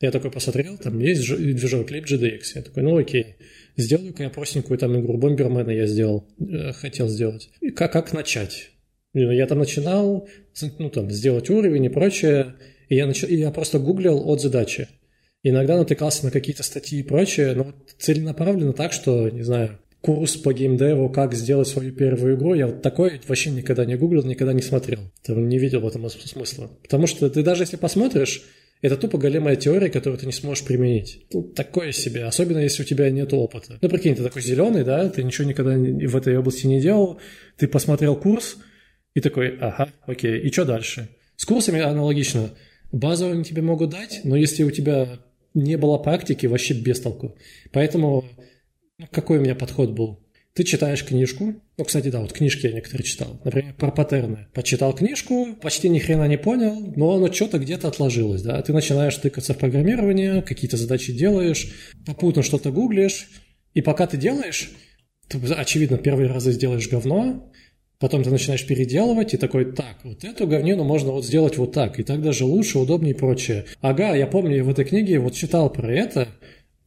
Я 0.00 0.10
такой 0.10 0.30
посмотрел, 0.30 0.78
там 0.78 0.98
есть 0.98 1.28
движок 1.28 1.90
LibGDX. 1.90 2.40
Я 2.54 2.62
такой, 2.62 2.82
ну 2.84 2.96
окей, 2.96 3.36
сделаю-ка 3.76 4.24
я 4.24 4.30
простенькую 4.30 4.78
там 4.78 4.98
игру 5.00 5.18
Бомбермена 5.18 5.70
я 5.70 5.86
сделал, 5.86 6.28
э, 6.38 6.72
хотел 6.72 7.08
сделать. 7.08 7.50
И 7.60 7.70
как, 7.70 7.92
как 7.92 8.12
начать? 8.12 8.70
Ну, 9.14 9.30
я 9.30 9.46
там 9.46 9.58
начинал, 9.58 10.28
ну 10.78 10.90
там, 10.90 11.10
сделать 11.10 11.50
уровень 11.50 11.84
и 11.84 11.88
прочее, 11.88 12.54
и 12.88 12.96
я, 12.96 13.06
нач... 13.06 13.24
и 13.24 13.36
я 13.36 13.50
просто 13.50 13.78
гуглил 13.78 14.28
от 14.28 14.40
задачи. 14.40 14.88
Иногда 15.42 15.76
натыкался 15.76 16.24
на 16.24 16.30
какие-то 16.30 16.62
статьи 16.62 17.00
и 17.00 17.02
прочее, 17.02 17.54
но 17.54 17.74
целенаправленно 17.98 18.72
так, 18.72 18.92
что, 18.92 19.28
не 19.28 19.42
знаю, 19.42 19.78
курс 20.00 20.36
по 20.36 20.52
геймдеву, 20.52 21.08
как 21.10 21.34
сделать 21.34 21.68
свою 21.68 21.92
первую 21.92 22.36
игру, 22.36 22.54
я 22.54 22.66
вот 22.66 22.82
такой 22.82 23.20
вообще 23.26 23.50
никогда 23.50 23.84
не 23.84 23.96
гуглил, 23.96 24.24
никогда 24.24 24.52
не 24.52 24.62
смотрел. 24.62 25.00
Там 25.22 25.48
не 25.48 25.58
видел 25.58 25.80
в 25.80 25.86
этом 25.86 26.08
смысла. 26.10 26.70
Потому 26.82 27.06
что 27.06 27.28
ты 27.30 27.42
даже 27.42 27.62
если 27.62 27.76
посмотришь, 27.76 28.44
это 28.82 28.96
тупо 28.96 29.16
големая 29.16 29.54
теория, 29.54 29.88
которую 29.88 30.18
ты 30.18 30.26
не 30.26 30.32
сможешь 30.32 30.64
применить. 30.64 31.26
Тут 31.30 31.54
такое 31.54 31.92
себе, 31.92 32.24
особенно 32.24 32.58
если 32.58 32.82
у 32.82 32.84
тебя 32.86 33.08
нет 33.10 33.32
опыта. 33.32 33.78
Ну, 33.80 33.88
прикинь, 33.88 34.16
ты 34.16 34.24
такой 34.24 34.42
зеленый, 34.42 34.84
да, 34.84 35.08
ты 35.08 35.22
ничего 35.22 35.48
никогда 35.48 35.74
в 35.74 36.16
этой 36.16 36.36
области 36.36 36.66
не 36.66 36.80
делал, 36.80 37.20
ты 37.56 37.68
посмотрел 37.68 38.16
курс 38.16 38.58
и 39.14 39.20
такой, 39.20 39.56
ага, 39.58 39.88
окей, 40.06 40.40
и 40.40 40.52
что 40.52 40.64
дальше? 40.64 41.08
С 41.36 41.44
курсами 41.44 41.80
аналогично. 41.80 42.50
Базовые 42.90 43.34
они 43.34 43.44
тебе 43.44 43.62
могут 43.62 43.90
дать, 43.90 44.20
но 44.24 44.36
если 44.36 44.64
у 44.64 44.70
тебя 44.70 45.20
не 45.54 45.76
было 45.76 45.98
практики, 45.98 46.46
вообще 46.46 46.74
без 46.74 47.00
толку. 47.00 47.36
Поэтому 47.70 48.24
какой 49.12 49.38
у 49.38 49.40
меня 49.40 49.54
подход 49.54 49.90
был? 49.90 50.18
Ты 50.54 50.64
читаешь 50.64 51.02
книжку. 51.02 51.54
Ну, 51.78 51.84
кстати, 51.84 52.08
да, 52.08 52.20
вот 52.20 52.34
книжки 52.34 52.66
я 52.66 52.72
некоторые 52.72 53.06
читал. 53.06 53.40
Например, 53.42 53.74
про 53.74 53.90
паттерны. 53.90 54.48
Почитал 54.52 54.92
книжку, 54.92 55.54
почти 55.60 55.88
ни 55.88 55.98
хрена 55.98 56.28
не 56.28 56.36
понял, 56.36 56.92
но 56.94 57.14
оно 57.14 57.32
что-то 57.32 57.58
где-то 57.58 57.88
отложилось, 57.88 58.42
да. 58.42 58.60
Ты 58.60 58.74
начинаешь 58.74 59.16
тыкаться 59.16 59.54
в 59.54 59.58
программирование, 59.58 60.42
какие-то 60.42 60.76
задачи 60.76 61.12
делаешь, 61.12 61.72
попутно 62.04 62.42
что-то 62.42 62.70
гуглишь, 62.70 63.28
и 63.72 63.80
пока 63.80 64.06
ты 64.06 64.18
делаешь, 64.18 64.70
ты, 65.28 65.38
очевидно, 65.54 65.96
первые 65.96 66.28
разы 66.28 66.52
сделаешь 66.52 66.86
говно, 66.86 67.50
потом 67.98 68.22
ты 68.22 68.30
начинаешь 68.30 68.66
переделывать 68.66 69.32
и 69.32 69.38
такой, 69.38 69.72
так, 69.72 70.00
вот 70.04 70.22
эту 70.22 70.46
говнину 70.46 70.84
можно 70.84 71.12
вот 71.12 71.24
сделать 71.24 71.56
вот 71.56 71.72
так, 71.72 71.98
и 71.98 72.02
так 72.02 72.20
даже 72.20 72.44
лучше, 72.44 72.78
удобнее 72.78 73.14
и 73.14 73.16
прочее. 73.18 73.64
Ага, 73.80 74.14
я 74.14 74.26
помню, 74.26 74.56
я 74.56 74.64
в 74.64 74.68
этой 74.68 74.84
книге 74.84 75.18
вот 75.18 75.32
читал 75.32 75.70
про 75.70 75.90
это, 75.90 76.28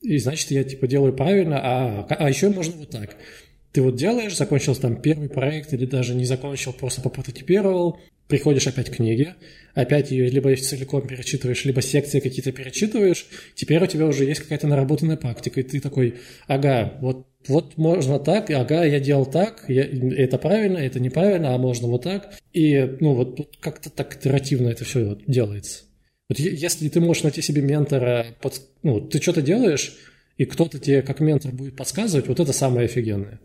и 0.02 0.20
значит, 0.20 0.52
я 0.52 0.64
типа 0.64 0.88
делаю 0.88 1.14
правильно, 1.14 1.60
а, 1.64 2.08
а 2.08 2.30
еще 2.30 2.50
можно 2.50 2.74
вот 2.78 2.92
так. 2.92 3.18
Ты 3.76 3.82
вот 3.82 3.98
делаешь, 3.98 4.38
закончил 4.38 4.74
там 4.74 5.02
первый 5.02 5.28
проект 5.28 5.74
или 5.74 5.86
даже 5.86 6.16
не 6.16 6.24
закончил, 6.24 6.72
просто 6.72 7.02
попрототипировал, 7.02 8.00
приходишь 8.30 8.68
опять 8.68 8.90
к 8.90 8.96
книге, 8.96 9.36
опять 9.74 10.12
ее 10.12 10.30
либо 10.30 10.56
целиком 10.56 11.06
перечитываешь, 11.06 11.66
либо 11.66 11.82
секции 11.82 12.22
какие-то 12.22 12.54
перечитываешь, 12.54 13.26
теперь 13.54 13.84
у 13.84 13.88
тебя 13.88 14.06
уже 14.06 14.24
есть 14.24 14.40
какая-то 14.40 14.68
наработанная 14.68 15.18
практика, 15.18 15.60
и 15.60 15.64
ты 15.64 15.82
такой, 15.82 16.16
ага, 16.48 16.94
вот, 17.02 17.28
вот 17.50 17.76
можно 17.76 18.18
так, 18.18 18.50
ага, 18.50 18.86
я 18.86 19.02
делал 19.02 19.26
так, 19.26 19.66
я, 19.68 19.84
это 19.84 20.38
правильно, 20.38 20.78
это 20.78 21.02
неправильно, 21.02 21.54
а 21.54 21.58
можно 21.58 21.90
вот 21.90 22.04
так. 22.04 22.34
И, 22.54 22.80
ну, 23.02 23.14
вот 23.14 23.58
как-то 23.60 23.90
так 23.90 24.16
итеративно 24.16 24.70
это 24.70 24.86
все 24.86 25.18
делается. 25.28 25.84
Вот 26.30 26.40
если 26.40 26.88
ты 26.88 27.02
можешь 27.02 27.24
найти 27.24 27.42
себе 27.42 27.62
ментора, 27.62 28.28
под, 28.40 28.54
ну, 28.84 29.02
ты 29.02 29.22
что-то 29.22 29.42
делаешь, 29.42 29.98
и 30.38 30.46
кто-то 30.46 30.80
тебе 30.80 31.02
как 31.02 31.20
ментор 31.20 31.52
будет 31.52 31.76
подсказывать, 31.76 32.28
вот 32.28 32.40
это 32.40 32.54
самое 32.54 32.86
офигенное. 32.86 33.40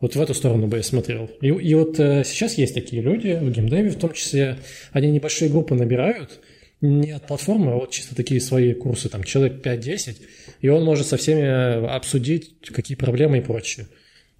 Вот 0.00 0.14
в 0.14 0.20
эту 0.20 0.34
сторону 0.34 0.66
бы 0.66 0.76
я 0.76 0.82
смотрел. 0.82 1.30
И, 1.40 1.48
и 1.48 1.74
вот 1.74 1.98
э, 1.98 2.22
сейчас 2.24 2.54
есть 2.58 2.74
такие 2.74 3.00
люди, 3.02 3.38
в 3.40 3.50
геймдеве 3.50 3.90
в 3.90 3.98
том 3.98 4.12
числе, 4.12 4.58
они 4.92 5.10
небольшие 5.10 5.50
группы 5.50 5.74
набирают, 5.74 6.40
не 6.82 7.12
от 7.12 7.26
платформы, 7.26 7.72
а 7.72 7.76
вот 7.76 7.90
чисто 7.90 8.14
такие 8.14 8.40
свои 8.40 8.74
курсы, 8.74 9.08
там 9.08 9.24
человек 9.24 9.64
5-10, 9.64 10.16
и 10.60 10.68
он 10.68 10.84
может 10.84 11.06
со 11.06 11.16
всеми 11.16 11.86
обсудить, 11.86 12.60
какие 12.66 12.96
проблемы 12.96 13.38
и 13.38 13.40
прочее. 13.40 13.86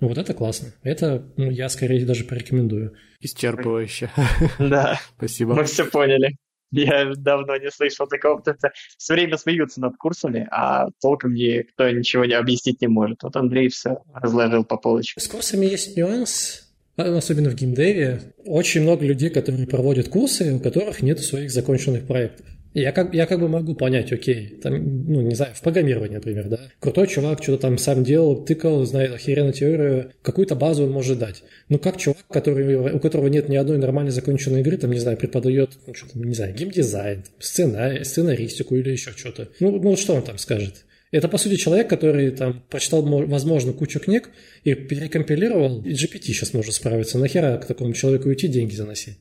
Ну 0.00 0.08
вот 0.08 0.18
это 0.18 0.34
классно. 0.34 0.74
Это 0.82 1.24
ну, 1.36 1.50
я 1.50 1.70
скорее 1.70 2.04
даже 2.04 2.24
порекомендую. 2.24 2.94
Исчерпывающе. 3.20 4.10
Да. 4.58 5.00
Спасибо. 5.16 5.54
Мы 5.54 5.64
все 5.64 5.86
поняли. 5.86 6.36
Я 6.84 7.12
давно 7.16 7.56
не 7.56 7.70
слышал 7.70 8.06
такого, 8.06 8.40
что 8.40 8.56
все 8.98 9.14
время 9.14 9.36
смеются 9.36 9.80
над 9.80 9.96
курсами, 9.96 10.46
а 10.50 10.88
толком 11.00 11.34
никто 11.34 11.88
ничего 11.90 12.24
не 12.24 12.34
объяснить 12.34 12.80
не 12.80 12.88
может. 12.88 13.22
Вот 13.22 13.36
Андрей 13.36 13.68
все 13.68 14.02
разложил 14.14 14.64
по 14.64 14.76
полочкам. 14.76 15.22
С 15.22 15.28
курсами 15.28 15.66
есть 15.66 15.96
нюанс, 15.96 16.70
особенно 16.96 17.50
в 17.50 17.54
геймдеве. 17.54 18.34
Очень 18.44 18.82
много 18.82 19.04
людей, 19.04 19.30
которые 19.30 19.66
проводят 19.66 20.08
курсы, 20.08 20.54
у 20.54 20.60
которых 20.60 21.02
нет 21.02 21.20
своих 21.20 21.50
законченных 21.50 22.06
проектов. 22.06 22.46
Я 22.78 22.92
как, 22.92 23.14
я 23.14 23.24
как 23.24 23.40
бы 23.40 23.48
могу 23.48 23.74
понять, 23.74 24.12
окей, 24.12 24.48
там, 24.62 24.74
ну, 25.08 25.22
не 25.22 25.34
знаю, 25.34 25.54
в 25.54 25.62
программировании, 25.62 26.16
например, 26.16 26.46
да. 26.50 26.60
Крутой 26.78 27.06
чувак 27.06 27.42
что-то 27.42 27.62
там 27.62 27.78
сам 27.78 28.04
делал, 28.04 28.44
тыкал, 28.44 28.84
знает 28.84 29.14
охеренную 29.14 29.54
теорию, 29.54 30.12
какую-то 30.20 30.56
базу 30.56 30.84
он 30.84 30.90
может 30.90 31.18
дать. 31.18 31.42
Ну, 31.70 31.78
как 31.78 31.96
чувак, 31.96 32.26
который, 32.28 32.92
у 32.92 32.98
которого 33.00 33.28
нет 33.28 33.48
ни 33.48 33.56
одной 33.56 33.78
нормально 33.78 34.10
законченной 34.10 34.60
игры, 34.60 34.76
там, 34.76 34.92
не 34.92 34.98
знаю, 34.98 35.16
преподает, 35.16 35.70
ну, 35.86 35.94
что 35.94 36.12
там, 36.12 36.22
не 36.24 36.34
знаю, 36.34 36.54
геймдизайн, 36.54 37.24
сценарий, 37.38 38.04
сценаристику 38.04 38.76
или 38.76 38.90
еще 38.90 39.12
что-то. 39.12 39.48
Ну, 39.58 39.80
ну, 39.80 39.96
что 39.96 40.12
он 40.12 40.22
там 40.22 40.36
скажет? 40.36 40.84
Это, 41.12 41.28
по 41.28 41.38
сути, 41.38 41.56
человек, 41.56 41.88
который 41.88 42.30
там 42.30 42.62
прочитал, 42.68 43.00
возможно, 43.00 43.72
кучу 43.72 44.00
книг 44.00 44.28
и 44.64 44.74
перекомпилировал, 44.74 45.82
и 45.82 45.92
GPT 45.92 46.24
сейчас 46.24 46.52
может 46.52 46.74
справиться. 46.74 47.18
Нахера 47.18 47.56
к 47.56 47.64
такому 47.64 47.94
человеку 47.94 48.28
уйти 48.28 48.48
деньги 48.48 48.74
заносить? 48.74 49.16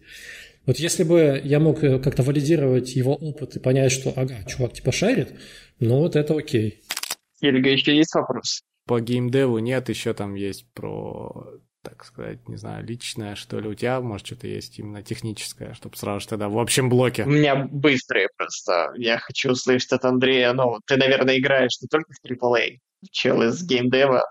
Вот 0.66 0.78
если 0.78 1.04
бы 1.04 1.40
я 1.44 1.60
мог 1.60 1.84
э, 1.84 2.00
как-то 2.00 2.24
валидировать 2.24 2.96
его 2.96 3.16
опыт 3.16 3.56
и 3.56 3.60
понять, 3.60 3.92
что, 3.92 4.12
ага, 4.16 4.44
чувак 4.48 4.74
типа 4.74 4.92
шарит, 4.92 5.40
ну 5.80 6.00
вот 6.00 6.16
это 6.16 6.36
окей. 6.36 6.82
Ельга, 7.42 7.70
еще 7.70 7.96
есть 7.96 8.16
вопрос? 8.16 8.62
По 8.88 9.00
геймдеву 9.00 9.60
нет, 9.60 9.90
еще 9.90 10.14
там 10.14 10.36
есть 10.36 10.66
про 10.74 11.60
так 11.84 12.04
сказать, 12.04 12.48
не 12.50 12.56
знаю, 12.56 12.84
личное, 12.84 13.36
что 13.36 13.60
ли, 13.60 13.68
у 13.68 13.76
тебя, 13.76 14.02
может, 14.02 14.26
что-то 14.26 14.48
есть 14.48 14.80
именно 14.80 15.04
техническое, 15.04 15.76
чтобы 15.76 15.96
сразу 15.96 16.22
же 16.22 16.28
тогда 16.30 16.50
в 16.50 16.58
общем 16.58 16.90
блоке? 16.90 17.26
У 17.26 17.30
меня 17.30 17.56
быстрые 17.56 18.28
просто. 18.36 18.92
Я 18.98 19.20
хочу 19.20 19.52
услышать 19.52 19.92
от 19.92 20.04
Андрея, 20.04 20.54
ну, 20.54 20.80
ты, 20.88 20.98
наверное, 20.98 21.38
играешь 21.38 21.80
не 21.82 21.88
только 21.88 22.12
в 22.12 22.26
AAA, 22.26 22.80
чел 23.12 23.44
из 23.44 23.64
геймдева, 23.64 24.24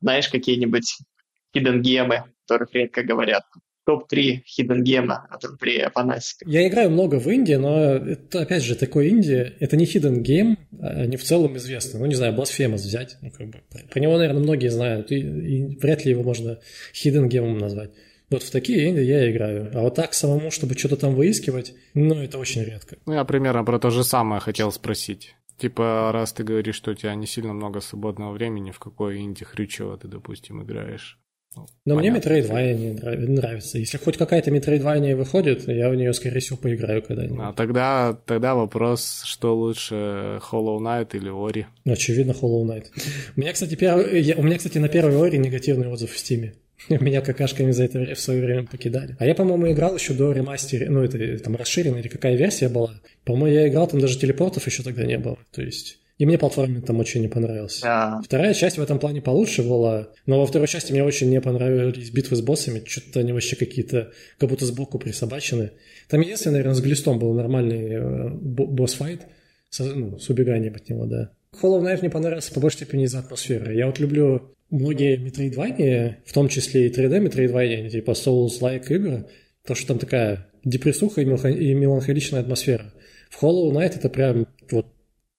знаешь 0.00 0.28
какие-нибудь 0.28 0.98
hidden 1.52 1.80
гемы, 1.80 2.32
которых 2.46 2.72
редко 2.74 3.02
говорят 3.02 3.42
топ-3 3.90 4.42
hidden 4.46 4.82
гема 4.82 5.26
от 5.30 5.44
Андрея 5.44 5.88
Афанасика. 5.88 6.44
Я 6.48 6.66
играю 6.68 6.90
много 6.90 7.18
в 7.18 7.26
Индии, 7.28 7.54
но 7.54 7.96
это, 7.96 8.42
опять 8.42 8.62
же, 8.62 8.76
такой 8.76 9.08
Индия, 9.08 9.54
это 9.58 9.76
не 9.76 9.84
hidden 9.84 10.22
game, 10.22 10.56
а 10.80 11.06
не 11.06 11.16
в 11.16 11.24
целом 11.24 11.56
известно. 11.56 11.98
Ну, 11.98 12.06
не 12.06 12.14
знаю, 12.14 12.34
Blasphemous 12.34 12.76
взять, 12.76 13.16
ну, 13.20 13.30
как 13.30 13.48
бы, 13.48 13.60
про 13.90 14.00
него, 14.00 14.16
наверное, 14.16 14.42
многие 14.42 14.68
знают, 14.68 15.10
и, 15.10 15.18
и 15.18 15.76
вряд 15.78 16.04
ли 16.04 16.12
его 16.12 16.22
можно 16.22 16.58
hidden 16.94 17.26
гемом 17.26 17.58
назвать. 17.58 17.90
Вот 18.30 18.44
в 18.44 18.50
такие 18.52 18.88
инди 18.88 19.00
я 19.00 19.28
играю. 19.30 19.72
А 19.74 19.80
вот 19.80 19.96
так 19.96 20.14
самому, 20.14 20.52
чтобы 20.52 20.76
что-то 20.76 20.96
там 20.96 21.16
выискивать, 21.16 21.74
ну, 21.94 22.14
это 22.14 22.38
очень 22.38 22.62
редко. 22.62 22.96
Ну, 23.06 23.14
я 23.14 23.24
примерно 23.24 23.64
про 23.64 23.80
то 23.80 23.90
же 23.90 24.04
самое 24.04 24.40
хотел 24.40 24.70
спросить. 24.70 25.34
Типа, 25.58 26.10
раз 26.12 26.32
ты 26.32 26.44
говоришь, 26.44 26.76
что 26.76 26.92
у 26.92 26.94
тебя 26.94 27.14
не 27.16 27.26
сильно 27.26 27.52
много 27.52 27.80
свободного 27.80 28.32
времени, 28.32 28.70
в 28.70 28.78
какой 28.78 29.18
инди 29.18 29.44
хрючево 29.44 29.98
ты, 29.98 30.06
допустим, 30.06 30.62
играешь? 30.62 31.19
Но 31.84 31.96
мне 31.96 32.10
Metroidvania 32.10 33.26
нравится. 33.26 33.78
Если 33.78 33.98
хоть 33.98 34.16
какая-то 34.16 34.50
Metroidvania 34.50 35.16
выходит, 35.16 35.66
я 35.66 35.90
в 35.90 35.96
нее, 35.96 36.12
скорее 36.12 36.40
всего, 36.40 36.56
поиграю 36.56 37.02
когда-нибудь. 37.02 37.38
А 37.40 37.52
тогда, 37.52 38.16
тогда 38.26 38.54
вопрос, 38.54 39.22
что 39.24 39.56
лучше, 39.56 39.94
Hollow 40.50 40.78
Knight 40.78 41.16
или 41.16 41.30
Ori? 41.30 41.64
Очевидно, 41.84 42.32
Hollow 42.32 42.64
Knight. 42.64 42.86
У 43.36 43.40
меня, 43.40 43.52
кстати, 43.52 43.74
первый, 43.74 44.20
я, 44.20 44.36
у 44.36 44.42
меня, 44.42 44.58
кстати, 44.58 44.78
на 44.78 44.88
первой 44.88 45.14
Ori 45.14 45.38
негативный 45.38 45.88
отзыв 45.88 46.12
в 46.12 46.18
Стиме. 46.18 46.54
Меня 46.88 47.20
какашками 47.20 47.72
за 47.72 47.84
это 47.84 48.14
в 48.14 48.20
свое 48.20 48.42
время 48.42 48.66
покидали. 48.66 49.16
А 49.18 49.26
я, 49.26 49.34
по-моему, 49.34 49.70
играл 49.70 49.96
еще 49.96 50.14
до 50.14 50.32
ремастера, 50.32 50.90
ну, 50.90 51.02
это 51.02 51.38
там 51.38 51.56
расширенная 51.56 52.00
или 52.00 52.08
какая 52.08 52.36
версия 52.36 52.68
была. 52.68 52.94
По-моему, 53.24 53.54
я 53.54 53.68
играл, 53.68 53.86
там 53.86 54.00
даже 54.00 54.18
телепортов 54.18 54.66
еще 54.66 54.82
тогда 54.82 55.04
не 55.04 55.18
было. 55.18 55.38
То 55.52 55.62
есть 55.62 55.99
и 56.20 56.26
мне 56.26 56.36
платформер 56.36 56.82
там 56.82 57.00
очень 57.00 57.22
не 57.22 57.28
понравился. 57.28 57.80
Да. 57.82 58.20
Вторая 58.22 58.52
часть 58.52 58.76
в 58.76 58.82
этом 58.82 58.98
плане 58.98 59.22
получше 59.22 59.62
была, 59.62 60.10
но 60.26 60.38
во 60.38 60.46
второй 60.46 60.68
части 60.68 60.92
мне 60.92 61.02
очень 61.02 61.30
не 61.30 61.40
понравились 61.40 62.10
битвы 62.10 62.36
с 62.36 62.42
боссами. 62.42 62.82
Что-то 62.84 63.20
они 63.20 63.32
вообще 63.32 63.56
какие-то, 63.56 64.12
как 64.36 64.50
будто 64.50 64.66
сбоку 64.66 64.98
присобачены. 64.98 65.70
Там 66.10 66.20
единственное, 66.20 66.58
наверное, 66.58 66.74
с 66.74 66.82
глистом 66.82 67.18
был 67.18 67.32
нормальный 67.32 67.94
э, 67.94 68.28
босс-файт 68.28 69.22
с, 69.70 69.80
ну, 69.80 70.18
с 70.18 70.28
убеганием 70.28 70.74
от 70.74 70.90
него, 70.90 71.06
да. 71.06 71.30
Hollow 71.62 71.80
Knight 71.82 72.00
мне 72.02 72.10
понравился 72.10 72.52
по 72.52 72.60
большей 72.60 72.76
степени 72.76 73.04
из-за 73.04 73.20
атмосферы. 73.20 73.74
Я 73.74 73.86
вот 73.86 73.98
люблю 73.98 74.54
многие 74.68 75.16
Metroidvania, 75.16 76.16
в 76.26 76.34
том 76.34 76.50
числе 76.50 76.86
и 76.86 76.92
3D 76.92 77.28
Metroidvania, 77.28 77.88
типа 77.88 78.10
Souls-like 78.10 78.92
игры, 78.92 79.26
то, 79.66 79.74
что 79.74 79.86
там 79.86 79.98
такая 79.98 80.48
депрессуха 80.64 81.22
и 81.22 81.24
меланхоличная 81.24 82.40
атмосфера. 82.40 82.92
В 83.30 83.42
Hollow 83.42 83.72
Knight 83.72 83.96
это 83.96 84.10
прям 84.10 84.46
вот 84.70 84.84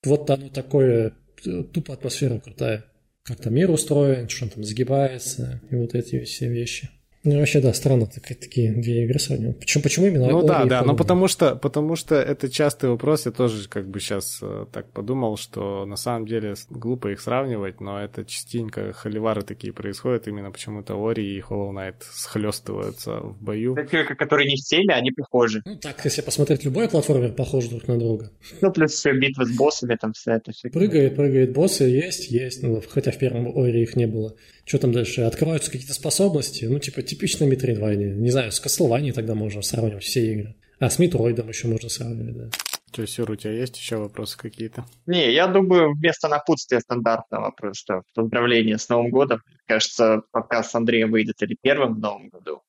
вот 0.03 0.29
оно 0.29 0.49
такое, 0.49 1.13
э, 1.45 1.63
тупо 1.63 1.93
атмосфера 1.93 2.39
крутая. 2.39 2.85
Как 3.23 3.39
там 3.39 3.53
мир 3.53 3.69
устроен, 3.69 4.29
что 4.29 4.45
он 4.45 4.51
там 4.51 4.63
сгибается, 4.63 5.61
и 5.69 5.75
вот 5.75 5.93
эти 5.93 6.23
все 6.23 6.49
вещи. 6.49 6.89
Ну, 7.23 7.37
вообще, 7.37 7.61
да, 7.61 7.71
странно 7.73 8.07
так, 8.07 8.23
такие 8.23 8.71
две 8.71 9.03
игры 9.03 9.19
сравнивать. 9.19 9.59
Почему, 9.59 9.83
почему 9.83 10.07
именно 10.07 10.27
Ну 10.27 10.41
да, 10.43 10.65
да, 10.65 10.81
но 10.81 10.95
потому 10.95 11.27
что, 11.27 11.55
потому 11.55 11.95
что 11.95 12.15
это 12.15 12.49
частый 12.49 12.89
вопрос, 12.89 13.27
я 13.27 13.31
тоже 13.31 13.69
как 13.69 13.87
бы 13.87 13.99
сейчас 13.99 14.39
э, 14.41 14.65
так 14.71 14.89
подумал, 14.91 15.37
что 15.37 15.85
на 15.85 15.97
самом 15.97 16.25
деле 16.25 16.55
глупо 16.71 17.09
их 17.09 17.21
сравнивать, 17.21 17.79
но 17.79 18.01
это 18.01 18.25
частенько 18.25 18.91
холивары 18.93 19.43
такие 19.43 19.71
происходят, 19.71 20.27
именно 20.27 20.51
почему-то 20.51 20.95
Ори 20.95 21.37
и 21.37 21.41
Hollow 21.41 21.71
Knight 21.71 21.97
схлестываются 22.11 23.19
в 23.19 23.37
бою. 23.39 23.75
Такие, 23.75 24.03
которые 24.03 24.49
не 24.49 24.55
в 24.55 24.61
теме, 24.61 24.95
они 24.95 25.11
похожи. 25.11 25.61
Ну 25.63 25.75
так, 25.75 26.03
если 26.03 26.21
посмотреть, 26.21 26.65
любой 26.65 26.89
платформер 26.89 27.33
похож 27.33 27.67
друг 27.67 27.87
на 27.87 27.99
друга. 27.99 28.31
Ну, 28.61 28.71
плюс 28.71 28.93
все 28.93 29.13
битвы 29.13 29.45
с 29.45 29.55
боссами, 29.55 29.95
там 29.95 30.13
вся 30.13 30.37
это 30.37 30.53
все. 30.53 30.69
Прыгает, 30.69 31.15
прыгает 31.15 31.53
боссы, 31.53 31.83
есть, 31.83 32.31
есть, 32.31 32.63
ну, 32.63 32.81
хотя 32.89 33.11
в 33.11 33.17
первом 33.19 33.55
Ори 33.55 33.83
их 33.83 33.95
не 33.95 34.07
было. 34.07 34.35
Что 34.71 34.77
там 34.79 34.93
дальше? 34.93 35.23
Открываются 35.23 35.69
какие-то 35.69 35.93
способности, 35.93 36.63
ну, 36.63 36.79
типа, 36.79 37.01
типичная 37.01 37.45
Metroidvania. 37.49 38.13
Не 38.13 38.29
знаю, 38.29 38.53
с 38.53 38.65
Castlevania 38.65 39.11
тогда 39.11 39.35
можно 39.35 39.61
сравнивать 39.61 40.05
все 40.05 40.31
игры. 40.31 40.55
А 40.79 40.89
с 40.89 40.97
Метроидом 40.97 41.49
еще 41.49 41.67
можно 41.67 41.89
сравнивать, 41.89 42.37
да. 42.37 42.49
Что, 42.89 43.05
Сюр, 43.05 43.31
у 43.31 43.35
тебя 43.35 43.51
есть 43.51 43.75
еще 43.77 43.97
вопросы 43.97 44.37
какие-то? 44.37 44.85
Не, 45.07 45.29
я 45.33 45.47
думаю, 45.47 45.93
вместо 45.93 46.29
напутствия 46.29 46.79
стандартного 46.79 47.51
просто 47.51 48.03
поздравления 48.15 48.77
с 48.77 48.87
Новым 48.87 49.09
годом. 49.09 49.41
Кажется, 49.65 50.21
пока 50.31 50.63
с 50.63 50.73
Андреем 50.73 51.11
выйдет 51.11 51.41
или 51.41 51.57
первым 51.61 51.95
в 51.95 51.99
Новом 51.99 52.29
году, 52.29 52.61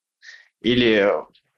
или 0.60 1.08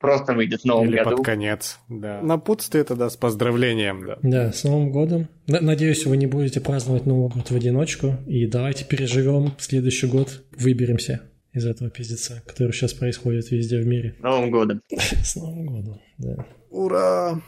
просто 0.05 0.33
выйдет 0.35 0.63
в 0.63 0.65
новом 0.65 0.89
Или 0.89 0.97
году. 0.97 1.17
под 1.17 1.25
конец, 1.27 1.79
да. 1.89 2.21
Напутствие 2.23 2.85
тогда 2.85 3.11
с 3.11 3.17
поздравлением, 3.17 4.07
да. 4.07 4.19
Да, 4.23 4.53
с 4.53 4.65
Новым 4.65 4.91
годом. 4.91 5.29
Надеюсь, 5.47 6.07
вы 6.07 6.17
не 6.17 6.27
будете 6.27 6.61
праздновать 6.61 7.07
Новый 7.07 7.31
год 7.31 7.51
в 7.51 7.55
одиночку. 7.55 8.17
И 8.27 8.47
давайте 8.47 8.85
переживем 8.85 9.53
следующий 9.59 10.07
год, 10.07 10.43
выберемся 10.57 11.21
из 11.53 11.67
этого 11.67 11.91
пиздеца, 11.91 12.43
который 12.47 12.73
сейчас 12.73 12.93
происходит 12.93 13.51
везде 13.51 13.79
в 13.79 13.87
мире. 13.87 14.15
С 14.19 14.23
Новым 14.23 14.51
годом. 14.51 14.83
С 14.91 15.37
Новым 15.37 15.67
годом, 15.67 16.01
да. 16.19 16.47
Ура! 16.71 17.41